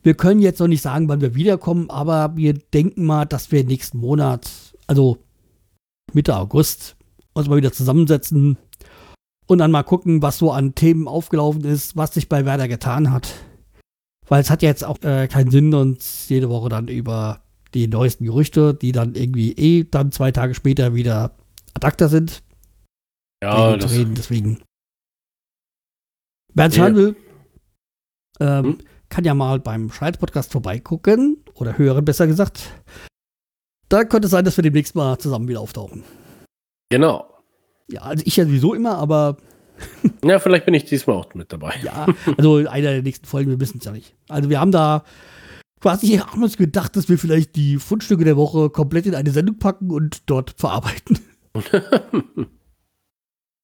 Wir 0.04 0.14
können 0.14 0.42
jetzt 0.42 0.60
noch 0.60 0.68
nicht 0.68 0.84
sagen, 0.84 1.10
wann 1.10 1.22
wir 1.22 1.34
wiederkommen, 1.34 1.90
aber 1.90 2.38
wir 2.38 2.54
denken 2.54 3.04
mal, 3.08 3.26
dass 3.26 3.52
wir 3.52 3.64
nächsten 3.64 3.98
Monat, 3.98 4.76
also 4.86 5.18
Mitte 6.14 6.36
August, 6.36 6.98
uns 7.34 7.48
mal 7.48 7.58
wieder 7.58 7.72
zusammensetzen 7.72 8.58
und 9.48 9.58
dann 9.58 9.72
mal 9.72 9.84
gucken, 9.84 10.22
was 10.22 10.38
so 10.38 10.52
an 10.52 10.76
Themen 10.76 11.08
aufgelaufen 11.08 11.64
ist, 11.64 11.96
was 11.98 12.14
sich 12.14 12.30
bei 12.30 12.46
Werder 12.46 12.68
getan 12.68 13.12
hat. 13.12 13.34
Weil 14.28 14.42
es 14.42 14.50
hat 14.50 14.62
ja 14.62 14.70
jetzt 14.70 14.84
auch 14.84 15.02
äh, 15.02 15.28
keinen 15.28 15.50
Sinn, 15.52 15.74
uns 15.74 16.30
jede 16.30 16.50
Woche 16.50 16.70
dann 16.70 16.88
über 16.88 17.42
die 17.74 17.88
neuesten 17.88 18.26
Gerüchte, 18.26 18.74
die 18.74 18.92
dann 18.92 19.16
irgendwie 19.16 19.54
eh 19.54 19.84
dann 19.84 20.12
zwei 20.12 20.32
Tage 20.32 20.54
später 20.54 20.94
wieder 20.94 21.36
ad 21.74 21.86
acta 21.88 22.08
sind, 22.10 22.44
Ja, 23.44 23.72
zu 23.74 23.78
das, 23.78 23.92
reden. 23.92 24.16
Deswegen. 24.16 24.62
Wer 26.54 26.66
es 26.68 26.78
hören 26.78 26.96
will, 26.96 27.16
ähm, 28.40 28.64
Hm? 28.66 28.78
kann 29.10 29.24
ja 29.24 29.34
mal 29.34 29.60
beim 29.60 29.92
Schreiz-Podcast 29.92 30.52
vorbeigucken 30.52 31.44
oder 31.56 31.78
hören, 31.78 32.06
besser 32.06 32.28
gesagt. 32.28 32.72
Da 33.88 34.04
könnte 34.04 34.28
es 34.28 34.32
sein, 34.32 34.46
dass 34.46 34.58
wir 34.58 34.62
demnächst 34.64 34.94
mal 34.96 35.18
zusammen 35.18 35.48
wieder 35.48 35.62
auftauchen. 35.62 36.04
Genau. 36.90 37.26
Ja, 37.92 38.02
also 38.02 38.24
ich 38.26 38.36
ja 38.38 38.46
sowieso 38.46 38.74
immer, 38.74 38.98
aber 38.98 39.38
Ja, 40.24 40.40
vielleicht 40.40 40.66
bin 40.66 40.74
ich 40.74 40.86
diesmal 40.86 41.16
auch 41.16 41.34
mit 41.34 41.52
dabei. 41.52 41.74
ja, 41.84 42.08
also 42.38 42.58
einer 42.58 42.92
der 42.92 43.02
nächsten 43.02 43.26
Folgen, 43.26 43.50
wir 43.50 43.60
wissen 43.60 43.80
es 43.80 43.86
ja 43.86 43.92
nicht. 43.92 44.16
Also 44.28 44.50
wir 44.50 44.60
haben 44.60 44.72
da 44.72 45.04
quasi 45.80 46.18
haben 46.18 46.44
uns 46.44 46.58
gedacht, 46.58 46.96
dass 46.96 47.10
wir 47.10 47.18
vielleicht 47.18 47.56
die 47.56 47.78
Fundstücke 47.78 48.26
der 48.26 48.38
Woche 48.38 48.70
komplett 48.70 49.06
in 49.06 49.16
eine 49.16 49.32
Sendung 49.32 49.60
packen 49.60 49.92
und 49.92 50.30
dort 50.30 50.56
verarbeiten. 50.58 51.20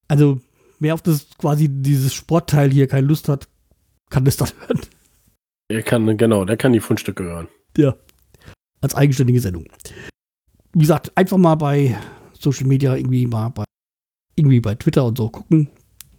Also 0.07 0.39
wer 0.79 0.93
auf 0.93 1.01
das 1.01 1.29
quasi 1.39 1.67
dieses 1.67 2.13
Sportteil 2.13 2.69
hier 2.69 2.85
keine 2.85 3.07
Lust 3.07 3.27
hat, 3.27 3.47
kann 4.11 4.23
das 4.23 4.37
dann 4.37 4.49
hören. 4.67 4.81
Der 5.71 5.81
kann, 5.81 6.15
genau, 6.15 6.45
der 6.45 6.57
kann 6.57 6.73
die 6.73 6.79
Fundstücke 6.79 7.23
hören. 7.23 7.47
Ja. 7.75 7.95
Als 8.81 8.93
eigenständige 8.93 9.39
Sendung. 9.39 9.65
Wie 10.73 10.79
gesagt, 10.79 11.11
einfach 11.17 11.37
mal 11.37 11.55
bei 11.55 11.97
Social 12.45 12.67
Media 12.67 12.95
irgendwie 12.95 13.27
mal 13.27 13.49
bei 13.49 13.65
irgendwie 14.35 14.59
bei 14.59 14.75
Twitter 14.75 15.05
und 15.05 15.17
so 15.17 15.29
gucken. 15.29 15.69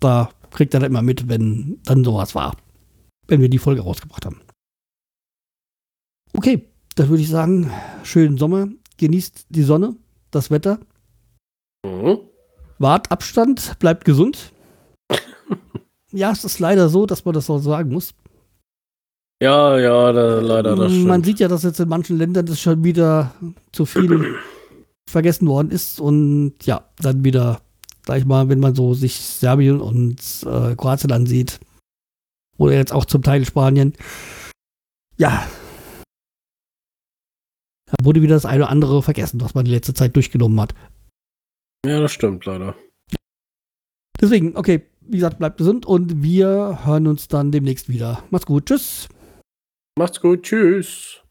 Da 0.01 0.31
kriegt 0.51 0.74
er 0.74 0.81
dann 0.81 0.91
immer 0.91 1.03
mit, 1.03 1.29
wenn 1.29 1.79
dann 1.85 2.05
sowas 2.05 2.35
war. 2.35 2.57
Wenn 3.29 3.41
wir 3.41 3.49
die 3.49 3.59
Folge 3.59 3.83
rausgebracht 3.83 4.24
haben. 4.24 4.41
Okay, 6.33 6.66
dann 6.97 7.09
würde 7.09 7.22
ich 7.22 7.29
sagen, 7.29 7.70
schönen 8.03 8.39
Sommer. 8.39 8.68
Genießt 8.99 9.47
die 9.51 9.62
Sonne, 9.62 9.97
das 10.31 10.51
Wetter. 10.51 10.79
Mhm. 11.85 12.18
Wart 12.79 13.11
Abstand, 13.11 13.79
bleibt 13.79 14.05
gesund. 14.05 14.53
ja, 16.12 16.33
es 16.33 16.45
ist 16.45 16.59
leider 16.59 16.89
so, 16.89 17.07
dass 17.07 17.24
man 17.24 17.35
das 17.35 17.47
so 17.47 17.59
sagen 17.59 17.93
muss. 17.93 18.14
Ja, 19.43 19.79
ja, 19.79 20.12
da, 20.12 20.41
leider, 20.41 20.77
das 20.77 20.93
stimmt. 20.93 21.09
Man 21.09 21.22
sieht 21.22 21.41
ja, 21.41 21.49
dass 21.49 21.62
jetzt 21.62 21.81
in 21.81 21.89
manchen 21.89 22.16
Ländern 22.16 22.47
das 22.47 22.59
schon 22.59 22.85
wieder 22.85 23.35
zu 23.72 23.85
viel 23.85 24.35
vergessen 25.09 25.48
worden 25.48 25.70
ist 25.70 26.00
und 26.00 26.54
ja, 26.62 26.88
dann 26.98 27.24
wieder, 27.24 27.61
sag 28.07 28.18
ich 28.18 28.24
mal, 28.24 28.48
wenn 28.48 28.61
man 28.61 28.74
so 28.74 28.94
sich 28.94 29.16
Serbien 29.16 29.80
und 29.80 30.20
äh, 30.44 30.74
Kroatien 30.74 31.12
ansieht 31.12 31.61
oder 32.59 32.74
jetzt 32.74 32.92
auch 32.92 33.04
zum 33.04 33.22
Teil 33.22 33.44
Spanien, 33.44 33.92
ja, 35.16 35.46
da 37.86 38.04
wurde 38.04 38.22
wieder 38.22 38.34
das 38.34 38.46
eine 38.46 38.64
oder 38.64 38.70
andere 38.70 39.02
vergessen, 39.02 39.40
was 39.40 39.54
man 39.54 39.64
die 39.64 39.70
letzte 39.70 39.94
Zeit 39.94 40.16
durchgenommen 40.16 40.61
hat. 40.61 40.74
ja, 41.86 42.00
das 42.00 42.12
stimmt 42.12 42.44
leider. 42.44 42.74
Deswegen, 44.20 44.57
okay, 44.57 44.82
wie 45.02 45.18
gesagt, 45.18 45.38
bleibt 45.38 45.59
gesund 45.59 45.86
und 45.86 46.22
wir 46.22 46.80
hören 46.84 47.07
uns 47.07 47.28
dann 47.28 47.52
demnächst 47.52 47.88
wieder. 47.88 48.24
Macht's 48.30 48.46
gut, 48.46 48.66
tschüss. 48.66 49.09
Macht's 49.98 50.20
gut, 50.20 50.42
tschüss. 50.42 51.22